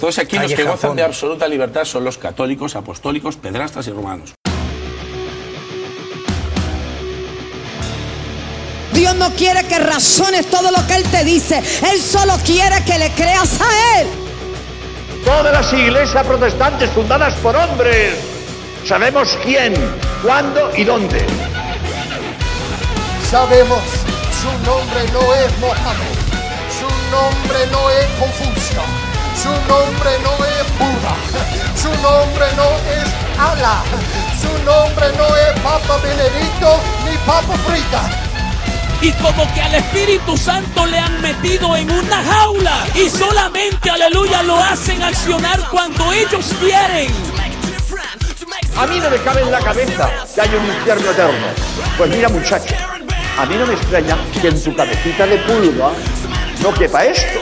[0.00, 4.32] Todos aquellos que gozan de absoluta libertad son los católicos, apostólicos, pedrastas y romanos.
[8.94, 11.62] Dios no quiere que razones todo lo que Él te dice.
[11.92, 14.08] Él solo quiere que le creas a Él.
[15.24, 18.14] Todas las iglesias protestantes fundadas por hombres.
[18.86, 19.74] Sabemos quién,
[20.22, 21.24] cuándo y dónde.
[23.30, 23.82] Sabemos,
[24.40, 26.16] su nombre no es Mohammed,
[26.78, 28.80] su nombre no es Confucio,
[29.36, 31.14] su nombre no es Buda,
[31.76, 33.82] su nombre no es Allah,
[34.40, 38.02] su nombre no es Papa Benedicto ni Papa Frita.
[39.02, 44.42] Y como que al Espíritu Santo le han metido en una jaula y solamente, aleluya,
[44.42, 47.10] lo hacen accionar cuando ellos quieren.
[48.76, 51.46] A mí no me cabe en la cabeza que hay un infierno eterno.
[51.96, 52.74] Pues mira muchacho,
[53.38, 55.90] a mí no me extraña que en tu cabecita de pulga
[56.62, 57.40] no quepa esto.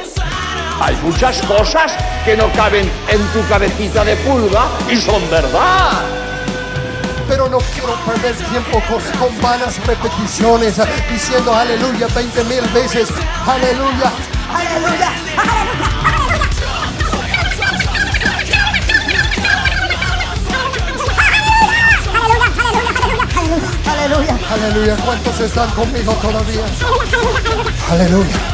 [0.80, 1.92] Hay muchas cosas
[2.24, 5.90] que no caben en tu cabecita de pulga y son verdad.
[7.28, 13.08] Pero no quiero perder tiempo con, con vanas repeticiones, diciendo aleluya 20 mil veces,
[13.46, 14.10] aleluya,
[14.54, 16.08] aleluya, aleluya.
[23.86, 24.96] Aleluya, aleluya.
[25.04, 26.64] ¿Cuántos están conmigo todavía?
[27.90, 28.47] Aleluya.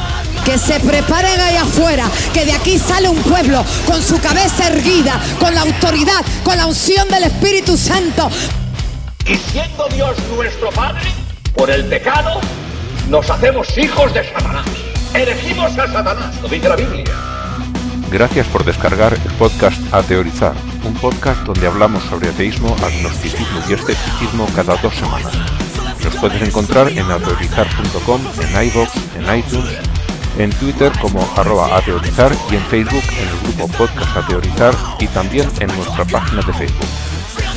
[0.45, 5.19] Que se preparen allá afuera, que de aquí sale un pueblo con su cabeza erguida,
[5.41, 8.31] con la autoridad, con la unción del Espíritu Santo.
[9.27, 11.11] Y siendo Dios nuestro Padre,
[11.55, 12.41] por el pecado,
[13.09, 14.67] nos hacemos hijos de Satanás.
[15.15, 17.05] Elegimos a Satanás, lo dice la Biblia.
[18.11, 20.53] Gracias por descargar el podcast A Teorizar,
[20.85, 25.33] un podcast donde hablamos sobre ateísmo, agnosticismo y escepticismo cada dos semanas.
[26.05, 29.79] Nos puedes encontrar en ateorizar.com, en iVoox, en iTunes,
[30.39, 35.49] en Twitter como arroba ateorizar y en Facebook en el grupo Podcast Ateorizar y también
[35.61, 36.89] en nuestra página de Facebook.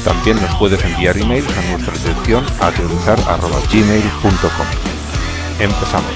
[0.04, 4.68] También nos puedes enviar emails a nuestra dirección ateorizar.gmail.com.
[5.60, 6.14] Empezamos.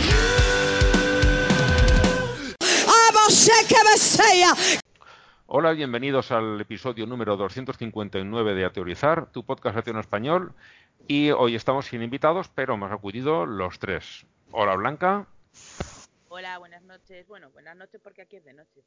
[5.47, 10.53] Hola, bienvenidos al episodio número 259 de Ateorizar, tu podcast en español.
[11.07, 14.25] Y hoy estamos sin invitados, pero hemos acudido los tres.
[14.51, 15.25] Hola, Blanca.
[16.33, 17.27] Hola, buenas noches.
[17.27, 18.85] Bueno, buenas noches porque aquí es de noche.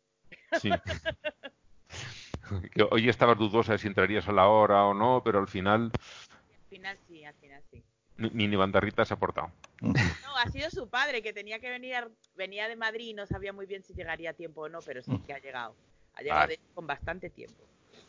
[0.62, 0.70] Sí.
[2.90, 6.68] Hoy estabas dudosa de si entrarías a la hora o no, pero al final Al
[6.70, 7.84] final sí, al final sí.
[8.16, 9.52] mi- Mini Bandarrita se ha portado.
[9.82, 13.52] No, ha sido su padre que tenía que venir, venía de Madrid y no sabía
[13.52, 15.76] muy bien si llegaría a tiempo o no, pero sí que ha llegado.
[16.14, 17.62] Ha llegado de- con bastante tiempo.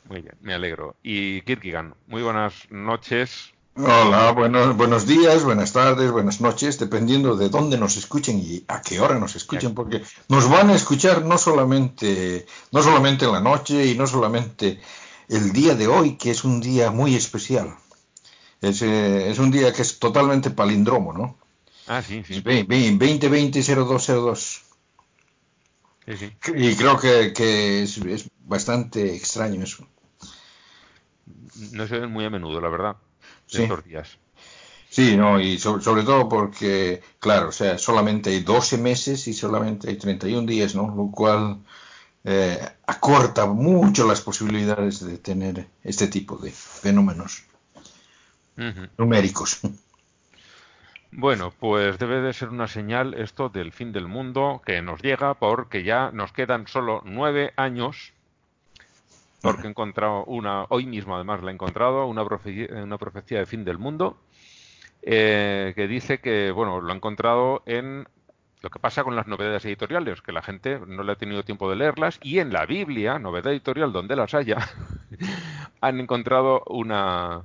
[0.05, 0.95] Muy bien, me alegro.
[1.03, 3.53] Y Kirkigan, muy buenas noches.
[3.77, 8.81] Hola, buenos, buenos días, buenas tardes, buenas noches, dependiendo de dónde nos escuchen y a
[8.81, 13.41] qué hora nos escuchen, porque nos van a escuchar no solamente, no solamente en la
[13.41, 14.79] noche y no solamente
[15.27, 17.75] el día de hoy, que es un día muy especial.
[18.61, 21.37] Es, eh, es un día que es totalmente palindromo, ¿no?
[21.87, 22.35] Ah, sí, sí.
[22.35, 24.61] Es ve- ve- 2020-0202.
[26.05, 26.37] sí, sí.
[26.55, 29.85] Y creo que, que es, es bastante extraño eso.
[31.71, 32.97] No se ven muy a menudo, la verdad,
[33.55, 33.63] Sí.
[33.63, 34.17] estos días.
[34.89, 39.33] Sí, no, y so- sobre todo porque, claro, o sea, solamente hay 12 meses y
[39.33, 40.93] solamente hay 31 días, ¿no?
[40.95, 41.57] Lo cual
[42.23, 42.57] eh,
[42.87, 47.43] acorta mucho las posibilidades de tener este tipo de fenómenos
[48.97, 49.59] numéricos.
[51.11, 55.33] Bueno, pues debe de ser una señal esto del fin del mundo que nos llega
[55.35, 58.11] porque ya nos quedan solo nueve años.
[59.51, 63.45] Porque he encontrado una, hoy mismo además la he encontrado, una profecía, una profecía de
[63.45, 64.17] fin del mundo
[65.01, 68.07] eh, que dice que, bueno, lo ha encontrado en
[68.61, 71.69] lo que pasa con las novedades editoriales, que la gente no le ha tenido tiempo
[71.69, 74.57] de leerlas y en la Biblia, novedad editorial donde las haya,
[75.81, 77.43] han encontrado una,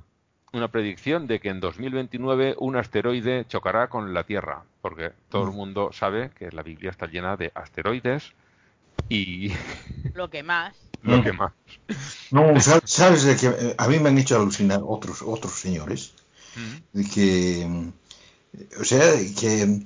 [0.53, 5.51] una predicción de que en 2029 un asteroide chocará con la Tierra, porque todo el
[5.51, 8.33] mundo sabe que la Biblia está llena de asteroides
[9.07, 9.53] y
[10.15, 10.90] Lo que más.
[11.03, 11.53] Lo que más.
[12.31, 16.13] No, sa- sabes de que eh, a mí me han hecho alucinar otros otros señores
[16.93, 17.89] de que, mm,
[18.81, 19.83] o sea, que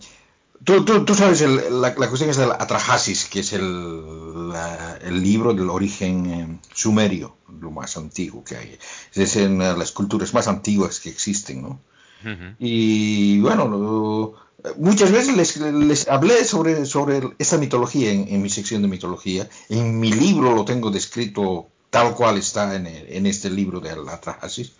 [0.63, 4.97] tú, tú, tú sabes el- la, la cuestión es del Atrahasis, que es el, la-
[5.01, 8.77] el libro del origen eh, sumerio, lo más antiguo que hay.
[9.13, 11.79] Es en las culturas más antiguas que existen, ¿no?
[12.59, 14.33] Y bueno,
[14.77, 19.47] muchas veces les, les hablé sobre, sobre esta mitología en, en mi sección de mitología.
[19.69, 23.95] En mi libro lo tengo descrito tal cual está en, el- en este libro de
[23.95, 24.73] la Atrahasis.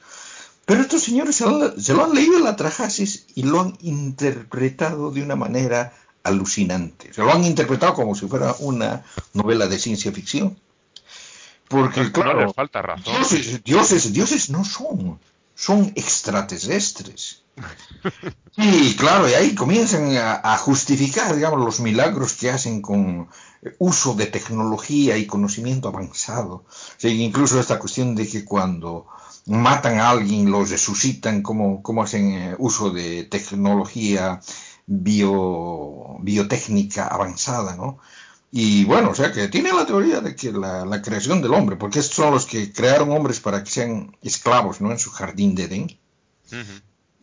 [0.65, 3.77] Pero estos señores se, lo han- se lo han leído la Atrahasis y lo han
[3.81, 5.93] interpretado de una manera
[6.23, 7.13] alucinante.
[7.13, 10.57] Se lo han interpretado como si fuera una novela de ciencia ficción.
[11.67, 13.13] Porque, No claro, les falta razón.
[13.15, 15.19] dioses, dioses, dioses no son,
[15.55, 17.41] son extraterrestres.
[18.57, 23.27] Y claro, y ahí comienzan a, justificar, digamos, los milagros que hacen con
[23.79, 26.65] uso de tecnología y conocimiento avanzado.
[27.01, 29.07] Incluso esta cuestión de que cuando
[29.45, 34.39] matan a alguien, los resucitan, cómo, cómo hacen eh, uso de tecnología
[34.85, 37.99] bio, biotécnica avanzada, ¿no?
[38.51, 41.99] Y bueno, o sea que tiene la teoría de que la, creación del hombre, porque
[41.99, 44.91] estos son los que crearon hombres para que sean esclavos, ¿no?
[44.91, 45.99] En su jardín de Edén.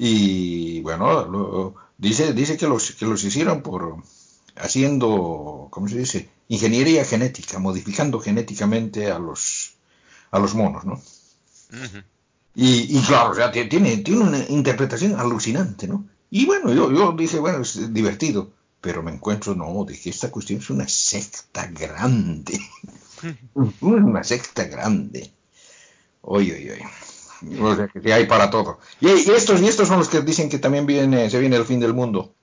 [0.05, 4.03] Y bueno, lo- dice, dice que los, que los hicieron por
[4.57, 6.29] haciendo, ¿cómo se dice?
[6.49, 9.75] Ingeniería genética, modificando genéticamente a los,
[10.33, 11.01] a los monos, ¿no?
[12.55, 16.05] Y, y claro, o sea, ti- tiene, tiene una interpretación alucinante, ¿no?
[16.31, 18.51] Y bueno, yo, yo dije, bueno, es divertido,
[18.81, 22.59] pero me encuentro, no, que esta cuestión es una secta grande.
[23.81, 25.31] una secta grande.
[26.23, 26.87] Oye, oye, oye.
[27.61, 28.79] O sea, que hay para todo.
[29.01, 31.65] Y, y estos, y estos son los que dicen que también viene, se viene el
[31.65, 32.35] fin del mundo.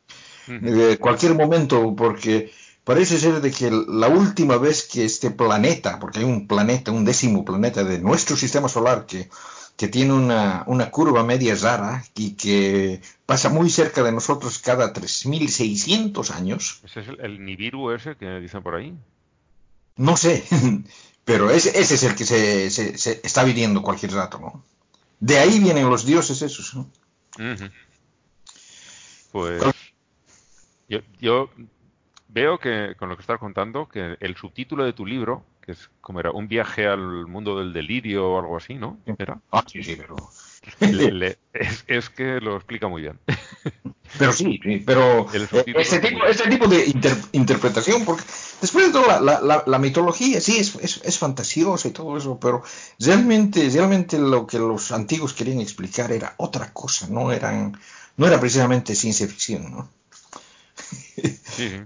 [1.00, 2.52] Cualquier momento, porque
[2.84, 7.06] parece ser de que la última vez que este planeta, porque hay un planeta, un
[7.06, 9.30] décimo planeta de nuestro sistema solar que,
[9.78, 14.92] que tiene una, una curva media rara y que pasa muy cerca de nosotros cada
[14.92, 18.94] 3.600 años, Ese es el, el Nibiru ese que dicen por ahí.
[19.98, 20.44] no sé,
[21.26, 24.64] pero ese, ese es el que se, se- se está viniendo cualquier rato, ¿no?
[25.20, 26.90] De ahí vienen los dioses esos, ¿no?
[29.32, 29.64] Pues
[30.88, 31.50] yo, yo
[32.30, 35.90] veo que con lo que estás contando, que el subtítulo de tu libro, que es
[36.02, 38.98] como era, un viaje al mundo del delirio o algo así, ¿no?
[39.18, 39.40] Era.
[39.52, 40.16] Ah, sí, sí, pero...
[40.80, 43.20] Le- le- es, es que lo explica muy bien.
[44.18, 48.24] Pero sí, sí, pero eh, ese es tipo, ese tipo de inter- interpretación, porque
[48.62, 52.18] después de todo la, la- la- la mitología sí es, es, es fantasiosa y todo
[52.18, 52.64] eso, pero
[53.00, 57.78] realmente, realmente lo que los antiguos querían explicar era otra cosa, no eran,
[58.18, 59.90] no era precisamente ciencia ficción, ¿no?
[61.56, 61.82] Sí.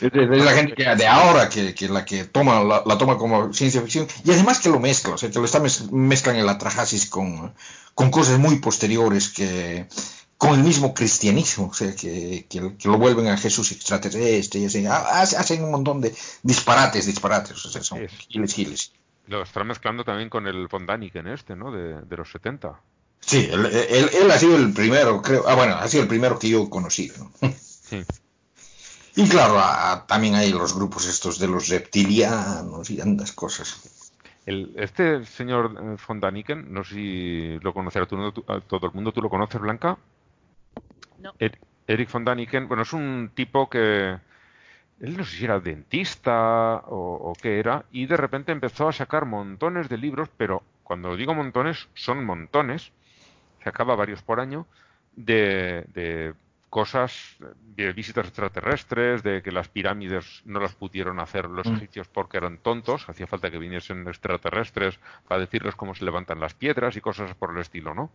[0.00, 3.18] Es, es la gente que de ahora que, que la que toma la, la toma
[3.18, 6.36] como ciencia ficción y además que lo mezcla, o sea, que lo está mez- mezclan
[6.36, 7.52] el atrajasis con,
[7.94, 9.86] con cosas muy posteriores que
[10.38, 14.64] con el mismo cristianismo, o sea, que, que, que lo vuelven a Jesús extraterrestre y
[14.64, 18.92] así, ha- hace- hacen un montón de disparates, disparates, o sea, son Es- giles, giles.
[19.26, 21.70] Lo están mezclando también con el von Daniken este, ¿no?
[21.72, 22.80] De, de los 70.
[23.20, 26.38] Sí, él, él- él ha sido el primero, creo, ah, bueno, ha sido el primero
[26.38, 27.30] que yo conocí, ¿no?
[27.42, 28.02] Sí.
[29.16, 33.80] Y claro, a- también hay los grupos estos de los reptilianos y tantas cosas.
[34.46, 38.32] El, este señor eh, von Daniken, no sé si lo conocerá tú-
[38.68, 39.98] todo el mundo, ¿tú lo conoces, Blanca?
[41.18, 41.32] No.
[41.38, 44.16] Er- Eric von Daniken, bueno, es un tipo que
[45.00, 48.92] él no sé si era dentista o, o qué era, y de repente empezó a
[48.92, 52.92] sacar montones de libros, pero cuando digo montones, son montones,
[53.64, 54.66] sacaba varios por año,
[55.12, 56.34] de, de
[56.70, 57.12] cosas,
[57.76, 62.58] de visitas extraterrestres, de que las pirámides no las pudieron hacer los egipcios porque eran
[62.58, 67.34] tontos, hacía falta que viniesen extraterrestres para decirles cómo se levantan las piedras y cosas
[67.34, 68.10] por el estilo, ¿no?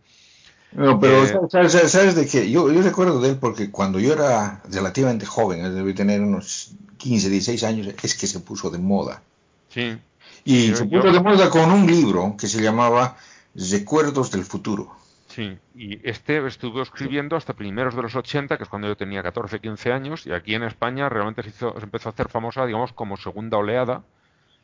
[0.72, 2.50] No, pero Eh, ¿sabes, sabes- de qué?
[2.50, 7.28] Yo, yo recuerdo de él porque cuando yo era relativamente joven, debí tener unos 15,
[7.28, 9.22] 16 años, es que se puso de moda.
[9.68, 9.96] Sí,
[10.44, 13.16] Y Yo- se yo- puso de moda con un libro que se llamaba
[13.54, 14.94] Recuerdos del Futuro.
[15.36, 19.22] Sí, y este estuvo escribiendo hasta primeros de los 80, que es cuando yo tenía
[19.22, 22.64] 14, 15 años, y aquí en España realmente se, hizo- se empezó a hacer famosa,
[22.64, 24.02] digamos, como segunda oleada,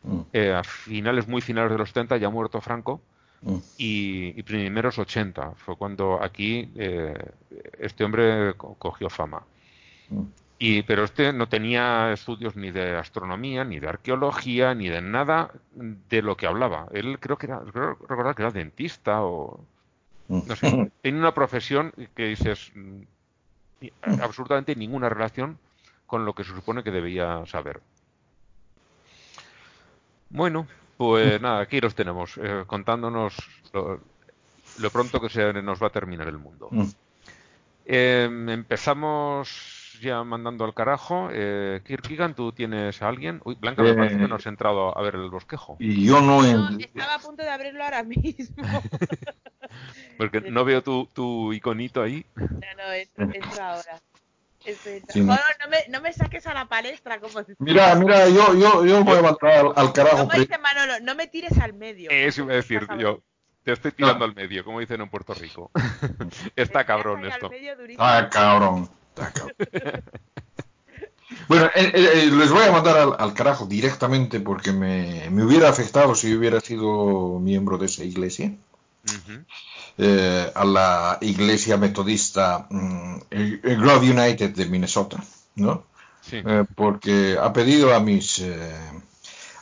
[0.04, 3.00] Mm, eh, a finales, muy finales de los 70, ya muerto Franco,
[3.42, 3.56] mm.
[3.76, 7.14] y, y primeros 80, fue cuando aquí eh,
[7.78, 9.42] este hombre co- cogió fama.
[10.08, 10.22] Mm.
[10.58, 15.50] Y, pero este no tenía estudios ni de astronomía, ni de arqueología, ni de nada
[15.74, 16.86] de lo que hablaba.
[16.92, 19.60] Él creo que era, creo recordar que era dentista o.
[20.46, 23.02] no sé, tiene una profesión que dices mm,
[24.20, 25.58] absolutamente ninguna relación
[26.06, 27.80] con lo que se supone que debía saber.
[30.30, 33.34] Bueno, pues nada, aquí los tenemos, eh, contándonos
[33.72, 34.00] lo,
[34.78, 36.68] lo pronto que se nos va a terminar el mundo.
[36.70, 36.86] Mm.
[37.84, 41.28] Eh, empezamos ya mandando al carajo.
[41.32, 43.40] Eh, Kirkigan, ¿tú tienes a alguien?
[43.44, 45.76] Uy, Blanca, me Eh, parece que no has entrado a ver el bosquejo.
[45.78, 46.42] Y yo no...
[46.42, 48.56] No, en- estaba a punto de abrirlo ahora mismo.
[50.18, 52.24] Porque no veo tu, tu iconito ahí.
[52.36, 54.00] No, no, entro, entro ahora.
[54.64, 55.34] Sí, no.
[55.34, 55.38] No,
[55.70, 59.18] me, no me saques a la palestra como si- Mira, mira, yo, yo, yo voy
[59.18, 60.18] a mandar al, al carajo.
[60.18, 62.10] Como pri- dice Manolo, no me tires al medio.
[62.10, 63.22] Eso iba a decir yo.
[63.64, 64.24] Te estoy tirando No.
[64.26, 65.70] al medio, como dicen en Puerto Rico.
[66.56, 67.50] Está cabrón esto.
[67.98, 68.88] Ah, cabrón.
[69.16, 69.54] Ah, cabrón.
[71.48, 75.68] Bueno, eh, eh, les voy a mandar al, al carajo directamente porque me, me hubiera
[75.68, 78.52] afectado si hubiera sido miembro de esa iglesia.
[79.98, 85.22] Eh, a la iglesia metodista mm, el- el Grove United de Minnesota,
[85.56, 85.84] ¿no?
[86.20, 86.36] Sí.
[86.44, 88.72] Eh, porque ha pedido a mis eh,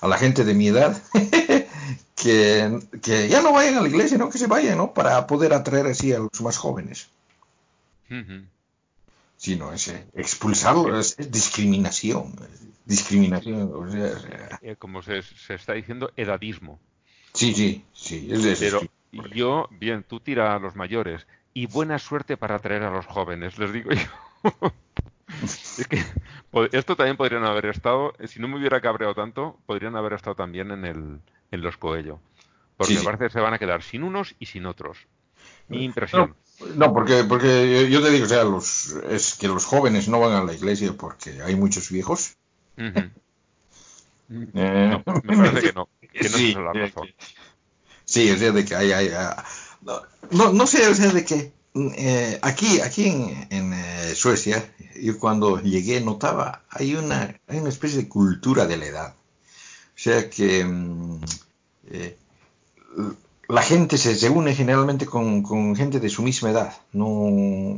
[0.02, 1.00] a la gente de mi edad
[2.14, 4.28] que, que ya no vayan a la iglesia, ¿no?
[4.30, 4.92] Que se vayan, ¿no?
[4.92, 7.08] Para poder atraer así a los más jóvenes.
[8.10, 8.44] Ujú.
[9.36, 15.72] Sino es eh, expulsarlo, es, es discriminación, es discriminación, o sea, Como se, se está
[15.72, 16.78] diciendo, edadismo.
[17.32, 21.98] sí, sí, sí, es Pero esos- yo, bien, tú tira a los mayores y buena
[21.98, 24.00] suerte para atraer a los jóvenes, les digo yo.
[25.76, 26.04] Es que
[26.72, 30.36] esto también podrían haber estado, eh, si no me hubiera cabreado tanto, podrían haber estado
[30.36, 32.20] también en el en los Coello.
[32.76, 33.04] Porque Sí, me sí.
[33.04, 35.08] parece que se van a quedar sin unos y sin otros.
[35.68, 36.36] Mi impresión.
[36.76, 40.32] No, porque, porque yo, te digo, o sea, los, es que los jóvenes no van
[40.32, 42.34] a la iglesia porque hay muchos viejos.
[44.54, 45.88] Eh, No, me parece que no.
[46.18, 47.08] Que no sí, es la eh, razón.
[48.10, 49.44] Sí, o sea, de que hay, hay, ah,
[49.82, 54.74] no, no, no sé, o sea, de que eh, aquí, aquí en, en, eh, Suecia,
[55.00, 59.14] yo cuando llegué notaba, hay una, hay una especie de cultura de la edad.
[59.14, 61.20] O sea que mm,
[61.90, 62.16] eh,
[63.48, 66.72] la gente se, une generalmente con, con gente de su misma edad.
[66.92, 67.30] No,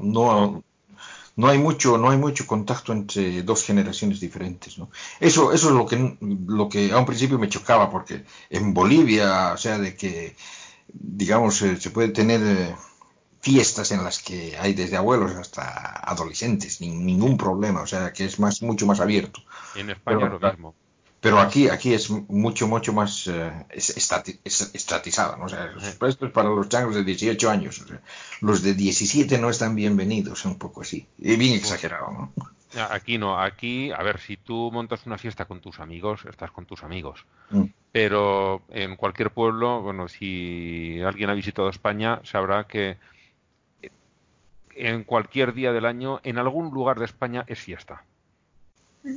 [0.02, 0.64] no,
[1.36, 4.90] no hay mucho, no hay mucho contacto entre dos generaciones diferentes, ¿no?
[5.18, 9.52] Eso, eso es lo que, lo que a un principio me chocaba, porque en Bolivia,
[9.52, 10.36] o sea, de que,
[10.92, 12.74] digamos, eh, se puede tener eh,
[13.40, 18.24] fiestas en las que hay desde abuelos hasta adolescentes, sin ningún problema, o sea, que
[18.26, 19.40] es más, mucho más abierto.
[19.74, 20.74] En España Pero- lo mismo.
[21.22, 23.28] Pero aquí, aquí es mucho, mucho más
[23.70, 25.44] es- estati- es- estatizado, ¿no?
[25.44, 27.80] O sea, es para los changos de 18 años.
[27.80, 28.00] o sea,
[28.40, 31.06] los de 17 no están bienvenidos, un poco así.
[31.18, 32.32] Y bien exagerado, ¿no?
[32.90, 36.66] Aquí no, aquí, a ver, si tú montas una fiesta con tus amigos, estás con
[36.66, 37.24] tus amigos.
[37.50, 37.66] Mm.
[37.92, 42.96] Pero en cualquier pueblo, bueno, si alguien ha visitado España, sabrá que
[44.74, 48.04] en cualquier día del año, en algún lugar de España es fiesta.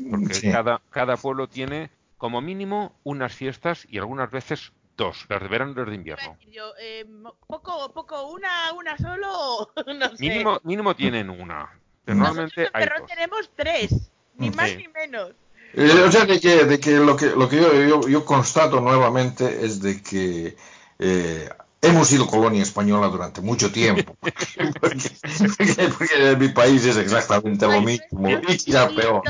[0.10, 0.51] Porque Sí.
[0.51, 5.74] cada, cada pueblo tiene como mínimo unas fiestas y algunas veces dos, las de verano
[5.74, 6.38] y las de invierno.
[6.50, 7.06] Yo, eh,
[7.48, 10.24] poco, poco, una, una solo, no sé.
[10.24, 11.70] Mínimo, mínimo tienen una.
[12.06, 13.10] Pero normalmente Nosotros en hay dos.
[13.10, 14.56] tenemos tres, ni Mm.
[14.56, 14.77] más Sí.
[14.77, 15.32] ni menos.
[15.74, 18.80] Eh, o sea, de que, de que lo que, lo que yo, yo, yo constato
[18.80, 20.56] nuevamente es de que
[21.00, 21.50] eh,
[21.86, 24.15] hemos sido colonia española durante mucho tiempo.
[24.20, 28.30] Porque, porque- porque en mi país es exactamente lo mismo.
[28.30, 29.22] Y quizá peor.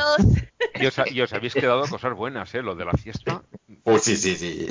[0.80, 2.62] Y os, y os habéis quedado cosas buenas, ¿eh?
[2.62, 3.44] Lo de la fiesta,
[3.84, 4.68] Oh, sí, sí, sí.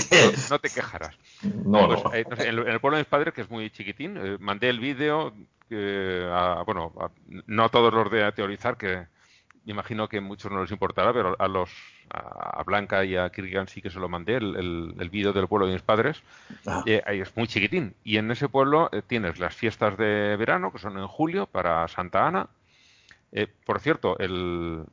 [0.51, 1.15] no te quejarás.
[1.43, 2.13] No, Pues, no.
[2.15, 4.17] eh, no sé, en, el, en el pueblo de mis padres, que es muy chiquitín,
[4.17, 5.33] eh, mandé el vídeo,
[5.71, 7.11] eh, a- bueno, a-
[7.47, 9.07] no a todos los de teorizar, que
[9.65, 11.71] me imagino que a muchos no les importará, pero a los
[12.11, 15.49] a Blanca y a Kirgan sí que se lo mandé, el, el, el vídeo del
[15.49, 16.23] pueblo de mis padres.
[16.67, 16.83] Ah.
[16.87, 17.95] Eh, ahí es muy chiquitín.
[18.05, 21.87] Y en ese pueblo eh, tienes las fiestas de verano, que son en julio, para
[21.89, 22.49] Santa Ana.
[23.33, 24.85] Eh, por cierto, el,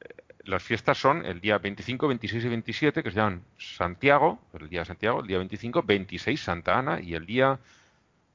[0.00, 0.08] eh,
[0.44, 4.80] las fiestas son el día 25, 26 y 27, que se llaman Santiago, el día
[4.80, 7.58] de Santiago, el día 25, 26 Santa Ana y el día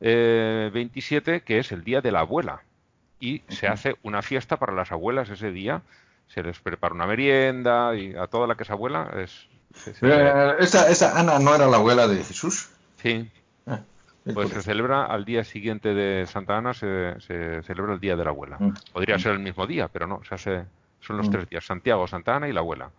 [0.01, 2.61] eh, 27, que es el día de la abuela.
[3.19, 5.81] Y se hace una fiesta para las abuelas ese día.
[6.27, 9.48] Se les prepara una merienda y a toda la que es abuela es...
[9.74, 12.70] se- Eh, esa, esa Ana no era la abuela de Jesús.
[13.01, 13.29] sí,
[13.67, 13.82] Ah,
[14.25, 18.15] es pues se celebra al día siguiente de Santa Ana, se, se celebra el Día
[18.15, 18.58] de la Abuela.
[18.60, 18.74] Mm.
[18.94, 20.65] Podría ser el mismo día, pero no, se hace,
[21.00, 21.32] son los Mm.
[21.32, 22.89] tres días, Santiago, Santa Ana y la Abuela.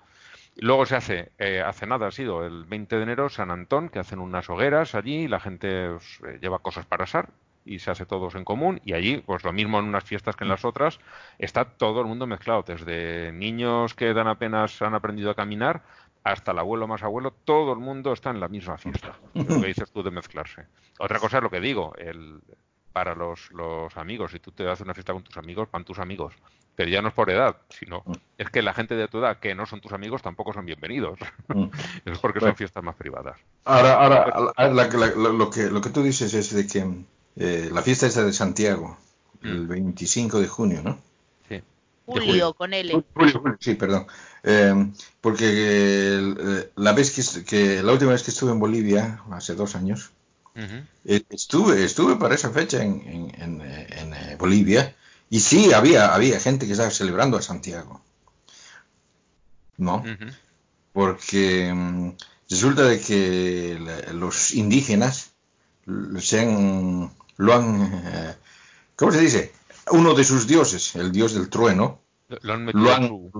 [0.58, 3.98] Luego se hace, eh, hace nada ha sido el 20 de enero, San Antón, que
[3.98, 7.28] hacen unas hogueras allí, y la gente pues, eh, lleva cosas para asar
[7.66, 10.44] y se hace todos en común y allí, pues lo mismo en unas fiestas que
[10.44, 10.98] en las otras,
[11.38, 15.82] está todo el mundo mezclado, desde niños que dan apenas han aprendido a caminar
[16.24, 19.14] hasta el abuelo más abuelo, todo el mundo está en la misma fiesta.
[19.34, 20.66] Es lo que dices tú de mezclarse.
[20.98, 22.40] Otra cosa es lo que digo, el,
[22.92, 25.98] para los, los amigos, si tú te haces una fiesta con tus amigos, van tus
[26.00, 26.34] amigos.
[26.74, 28.02] Pero ya no es por edad, sino
[28.36, 31.18] es que la gente de tu edad que no son tus amigos tampoco son bienvenidos.
[31.48, 31.66] Mm.
[32.04, 33.38] es porque son fiestas más privadas.
[33.64, 34.26] Ahora, ahora
[34.58, 36.86] la- la- la- la- lo, que, lo que tú dices es de que
[37.36, 38.96] eh, la fiesta esa de Santiago,
[39.42, 39.68] el Mm.
[39.68, 40.98] 25 de junio, ¿no?
[41.48, 41.60] Sí.
[42.06, 43.04] Julio, con L.
[43.14, 44.06] Julio, Sí, perdón.
[44.42, 47.10] Eh, porque eh, la vez
[47.44, 50.10] que, la última vez que estuve en Bolivia, hace dos años,
[51.04, 54.94] eh, estuve, estuve para esa fecha en, en- en, en, Bolivia
[55.28, 58.00] y sí había, había gente que estaba celebrando a Santiago.
[59.78, 60.02] ¿No?
[60.92, 62.10] Porque mm,
[62.48, 65.32] resulta de que la- los indígenas
[66.20, 68.36] se han, lo han,
[68.96, 69.52] ¿cómo se dice?
[69.90, 72.00] Uno de sus dioses, el dios del trueno,
[72.42, 73.30] Lo han lo han,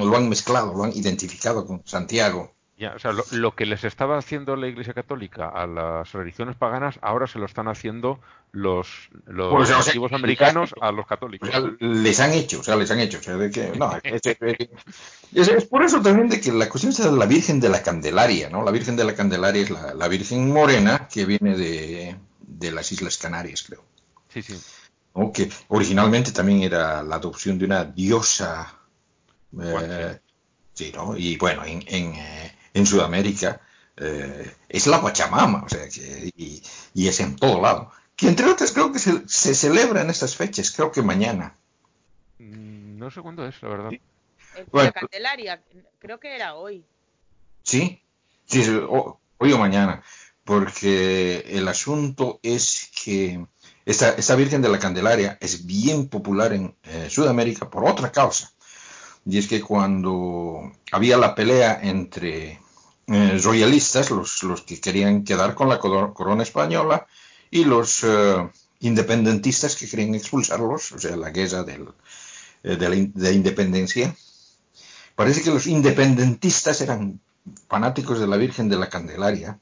[0.00, 2.52] lo han- mezclado, lo han identificado con Santiago.
[2.78, 6.56] Ya, o sea, lo, lo que les estaba haciendo la Iglesia Católica a las religiones
[6.56, 8.20] paganas, ahora se lo están haciendo
[8.52, 11.50] los, los Pues, o sea, nativos americanos a los O católicos.
[11.50, 13.18] sea, les han hecho, o sea, les han hecho.
[13.18, 14.36] O sea, de que, no, es, es-
[15.34, 17.82] es- es por eso también de que la cuestión es de la Virgen de la
[17.82, 18.62] Candelaria, ¿no?
[18.64, 22.16] La Virgen de la Candelaria es la, la Virgen morena que viene de,
[22.58, 23.84] de las Islas Canarias, creo.
[24.28, 24.58] Sí, sí.
[25.14, 25.32] ¿no?
[25.32, 28.74] Que originalmente también era la adopción de una diosa.
[29.60, 30.18] eh,
[30.74, 31.16] sí, ¿no?
[31.16, 33.60] Y bueno, en, en, eh, en Sudamérica
[33.96, 36.62] eh, es la Pachamama, o sea, que, y,
[36.94, 37.90] y es en todo lado.
[38.16, 41.54] Que entre otras creo que se, se celebra en estas fechas, creo que mañana.
[42.38, 43.90] Mm, No sé cuándo es, la verdad.
[44.56, 44.92] El Bueno.
[44.94, 45.62] la Candelaria,
[45.98, 46.84] creo que era hoy.
[47.62, 48.02] Sí,
[48.46, 48.70] sí, sí,
[49.38, 50.02] hoy o mañana,
[50.44, 53.46] porque el asunto es que
[53.84, 58.52] esta, esta Virgen de la Candelaria es bien popular en eh, Sudamérica por otra causa.
[59.26, 62.58] Y es que cuando había la pelea entre
[63.06, 67.06] eh, royalistas, los, los que querían quedar con la coro- corona española,
[67.50, 68.48] y los eh,
[68.80, 71.88] independentistas que querían expulsarlos, o sea, la guerra del,
[72.62, 74.14] eh, de la de independencia,
[75.14, 77.20] parece que los independentistas eran
[77.68, 79.58] fanáticos de la Virgen de la Candelaria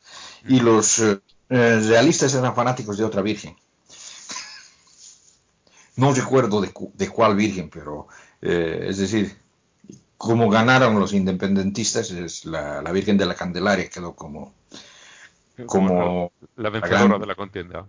[0.47, 3.57] y los eh, eh, realistas eran fanáticos de otra Virgen.
[5.97, 8.07] No recuerdo de, cu- de cuál Virgen, pero
[8.40, 9.37] eh, es decir,
[10.16, 14.54] como ganaron los independentistas, es la, la Virgen de la Candelaria quedó como,
[15.66, 17.87] como la la vencedora gran- de la contienda.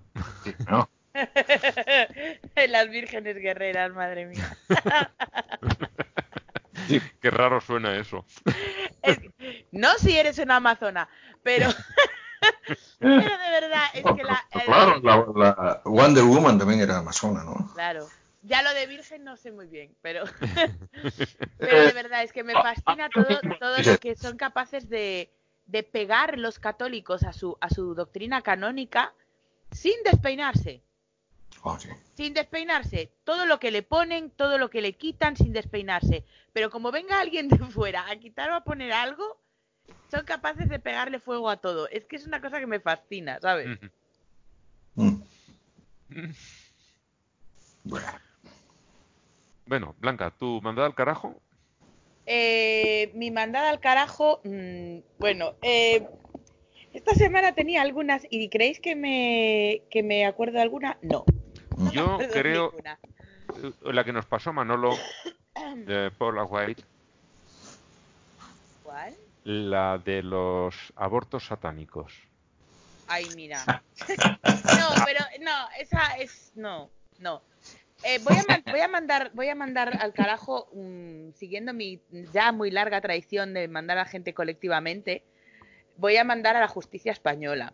[0.68, 0.90] ¿no?
[2.70, 4.58] Las vírgenes guerreras, madre mía.
[7.22, 8.26] Qué raro suena eso.
[9.02, 9.20] Es-
[9.72, 11.08] no si eres una amazona,
[11.44, 11.68] pero,
[13.00, 14.44] pero de verdad, es que la...
[14.52, 17.70] el- Claro, la, la Wonder Woman también era amazona, ¿no?
[17.74, 18.08] Claro.
[18.44, 20.24] Ya lo de virgen no sé muy bien, pero,
[21.58, 23.28] pero de verdad es que me fascina todo,
[23.60, 25.30] todo lo que son capaces de,
[25.66, 29.14] de pegar los católicos a su, a su doctrina canónica
[29.72, 30.82] sin despeinarse.
[31.80, 31.90] Sí.
[32.16, 33.12] sin despeinarse.
[33.24, 36.24] Todo lo que le ponen, todo lo que le quitan sin despeinarse.
[36.54, 39.38] Pero como venga alguien de fuera a quitar o a poner algo,
[40.10, 41.88] son capaces de pegarle fuego a todo.
[41.90, 43.80] Es que es una cosa que me fascina, ¿sabes?
[44.96, 45.16] Mm.
[49.66, 49.96] Bueno.
[50.00, 51.40] Blanca, ¿tú mandada al carajo?
[52.26, 56.08] Eh, mi mandada al carajo, mm, bueno, eh,
[56.92, 60.98] esta semana tenía algunas y ¿creéis que me, que me acuerdo de alguna?
[61.04, 61.24] No.
[61.94, 63.00] Yo creo- ninguna.
[63.64, 64.92] Eh, La que nos pasó Manolo
[65.86, 66.84] de Paula White,
[68.84, 69.16] ¿Cuál?
[69.44, 72.14] la de los abortos satánicos.
[73.08, 73.84] Ay, mira.
[74.80, 77.42] No, pero no, esa es no, no.
[78.04, 82.00] Eh, voy, a man- voy a mandar, voy a mandar al carajo, mm, siguiendo mi
[82.32, 85.24] ya muy larga tradición de mandar a gente colectivamente,
[85.98, 87.74] voy a mandar a la justicia española,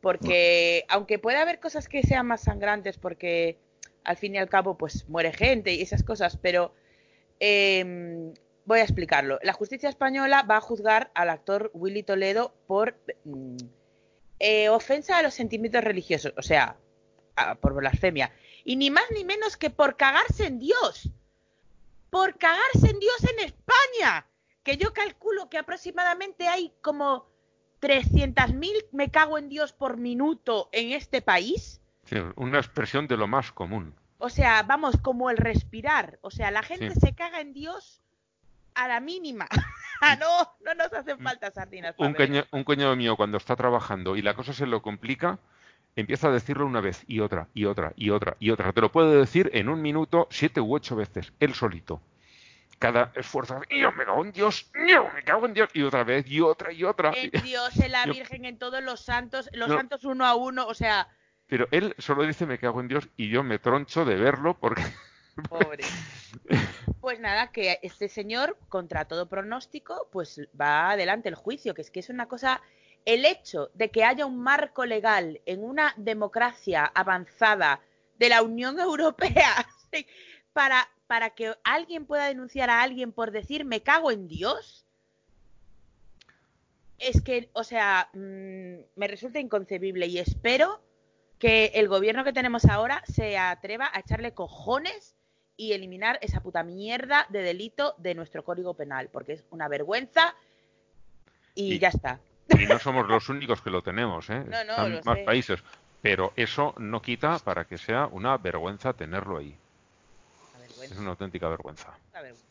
[0.00, 3.58] porque aunque pueda haber cosas que sean más sangrantes, porque
[4.04, 6.72] al fin y al cabo pues muere gente y esas cosas, pero
[7.40, 8.32] em,
[8.64, 9.38] voy a explicarlo.
[9.42, 13.56] La justicia española va a juzgar al actor Willy Toledo por mm,
[14.38, 16.76] eh, ofensa a los sentimientos religiosos, o sea,
[17.60, 18.32] por blasfemia.
[18.64, 21.10] Y ni más ni menos que por cagarse en Dios.
[22.10, 24.26] Por cagarse en Dios en España.
[24.62, 27.28] Que yo calculo que aproximadamente hay como
[27.86, 31.80] 300.000 me cago en Dios por minuto en este país.
[32.04, 33.94] Sí, una expresión de lo más común.
[34.18, 36.18] O sea, vamos, como el respirar.
[36.22, 37.00] O sea, la gente Sí.
[37.00, 38.02] se caga en Dios
[38.74, 39.46] a la mínima.
[40.02, 40.26] Ah, no,
[40.62, 41.94] no nos hacen falta sardinas.
[41.96, 45.38] Un, cuñado mío cuando está trabajando y la cosa se lo complica,
[45.96, 48.74] empieza a decirlo una vez y otra y otra y otra y otra.
[48.74, 52.02] Te lo puede decir en un minuto siete u ocho veces, él solito.
[52.78, 56.04] Cada esfuerzo, y yo me cago en Dios, yo me cago en Dios, y otra
[56.04, 57.12] vez, y otra, y otra.
[57.14, 60.66] En Dios, en la Yo- Virgen, en todos los santos, los santos uno a uno,
[60.66, 61.08] o sea,
[61.46, 64.82] Pero él solo dice me cago en Dios y yo me troncho de verlo porque
[65.48, 65.84] pobre.
[67.00, 71.90] Pues nada, que este señor, contra todo pronóstico, pues va adelante el juicio, que es
[71.90, 72.60] que es una cosa,
[73.04, 77.80] el hecho de que haya un marco legal en una democracia avanzada
[78.18, 79.54] de la Unión Europea
[80.52, 84.84] para, para que alguien pueda denunciar a alguien por decir me cago en Dios,
[86.98, 88.18] es que, o sea, mm,
[88.96, 90.80] me resulta inconcebible y espero
[91.38, 95.14] que el gobierno que tenemos ahora se atreva a echarle cojones
[95.58, 100.34] y eliminar esa puta mierda de delito de nuestro código penal, porque es una vergüenza
[101.54, 102.20] y, Y- ya está.
[102.58, 104.44] y no somos los únicos que lo tenemos, ¿eh?
[104.44, 105.24] No, no, Están más sé.
[105.24, 105.60] países.
[106.02, 109.56] Pero eso no quita para que sea una vergüenza tenerlo ahí.
[110.88, 111.00] Vergüenza.
[111.02, 111.98] una auténtica vergüenza.
[112.12, 112.46] Una vergüenza.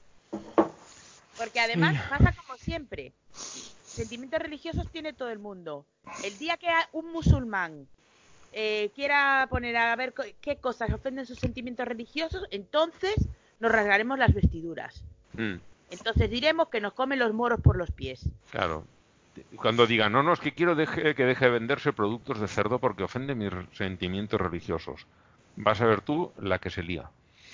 [1.38, 3.14] Porque además pasa como siempre.
[3.32, 5.86] Sentimientos religiosos tiene todo el mundo.
[6.24, 7.88] El día que un musulmán
[8.54, 13.16] eh, quiera poner a ver qué cosas ofenden sus sentimientos religiosos, entonces
[13.60, 15.04] nos rasgaremos las vestiduras.
[15.34, 15.56] Mm,
[15.92, 18.28] Entonces diremos que nos comen los moros por los pies.
[18.52, 18.86] claro.
[19.58, 22.80] Cuando digan, no, no, es que quiero deje- que deje de venderse productos de cerdo
[22.80, 25.06] porque ofende mis sentimientos religiosos.
[25.58, 27.10] Vas a ver tú la que se lía.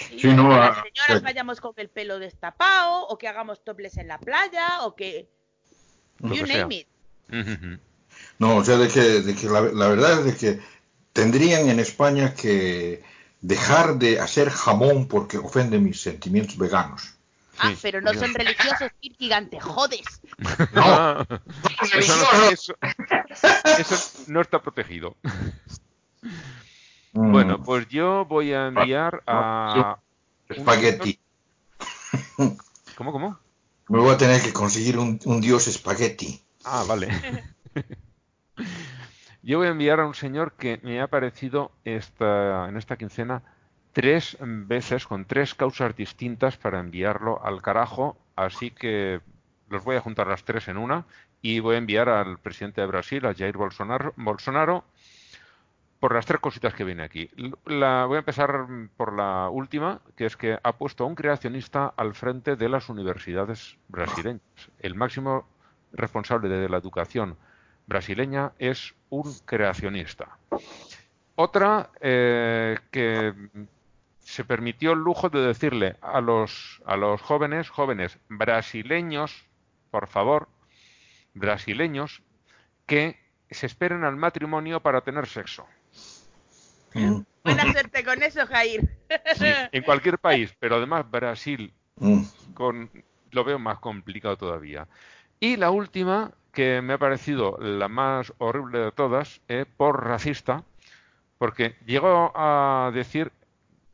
[0.09, 1.23] Y Sí, no, que a- las señoras sí.
[1.23, 5.29] vayamos con el pelo destapado, o que hagamos toples en la playa, o que...
[6.19, 6.61] Lo you que sea.
[6.63, 6.87] name it.
[8.39, 10.59] No, o sea, de que, de que la, la verdad es de que
[11.13, 13.03] tendrían en España que
[13.41, 17.15] dejar de hacer jamón porque ofende mis sentimientos veganos.
[17.57, 20.21] Ah, Sí, pero no son religiosos, Kir gigante, jodes.
[20.75, 21.25] Ah,
[21.97, 22.75] eso, no, eso-
[23.77, 25.15] eso no está protegido.
[27.13, 29.97] Mm, Bueno, pues yo voy a enviar a...
[30.49, 31.19] espagueti.
[32.95, 33.37] ¿Cómo, cómo?
[33.89, 36.41] Me voy a tener que conseguir un, un dios espagueti.
[36.63, 37.09] Ah, vale.
[39.43, 43.41] Yo voy a enviar a un señor que me ha aparecido esta, en esta quincena
[43.93, 49.19] tres veces con tres causas distintas para enviarlo al carajo, así que
[49.69, 51.05] los voy a juntar las tres en una
[51.41, 54.83] y voy a enviar al presidente de Brasil, a Jair Bolsonaro, Bolsonaro
[56.01, 57.29] por las tres cositas que viene aquí.
[57.65, 58.65] La, voy a empezar
[58.97, 62.89] por la última, que es que ha puesto a un creacionista al frente de las
[62.89, 64.41] universidades brasileñas.
[64.79, 65.47] El máximo
[65.93, 67.37] responsable de la educación
[67.85, 70.39] brasileña es un creacionista.
[71.35, 73.35] Otra eh, que
[74.17, 79.45] se permitió el lujo de decirle a los, a los jóvenes, jóvenes brasileños,
[79.91, 80.49] por favor,
[81.35, 82.23] brasileños,
[82.87, 83.19] que
[83.51, 85.67] se esperen al matrimonio para tener sexo.
[86.93, 88.89] Mm, Buena suerte con eso, Jair.
[89.71, 92.21] En cualquier país, pero además Brasil mm.
[92.53, 92.89] con,
[93.31, 94.87] lo veo más complicado todavía.
[95.39, 100.63] Y la última, que me ha parecido la más horrible de todas, eh, por racista,
[101.37, 103.31] porque llegó a decir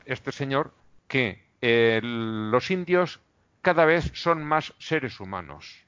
[0.05, 0.73] este señor
[1.07, 3.21] que eh, los indios
[3.61, 5.85] cada vez son más seres humanos,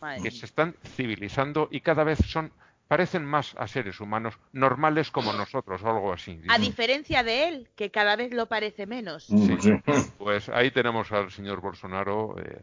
[0.00, 2.52] Madre que se están civilizando y cada vez son
[2.88, 6.38] parecen más a seres humanos normales como nosotros o algo así.
[6.48, 9.30] A diferencia de él, que cada vez lo parece menos.
[9.30, 9.72] Mm, sí.
[10.18, 12.60] Pues ahí tenemos al señor Bolsonaro eh,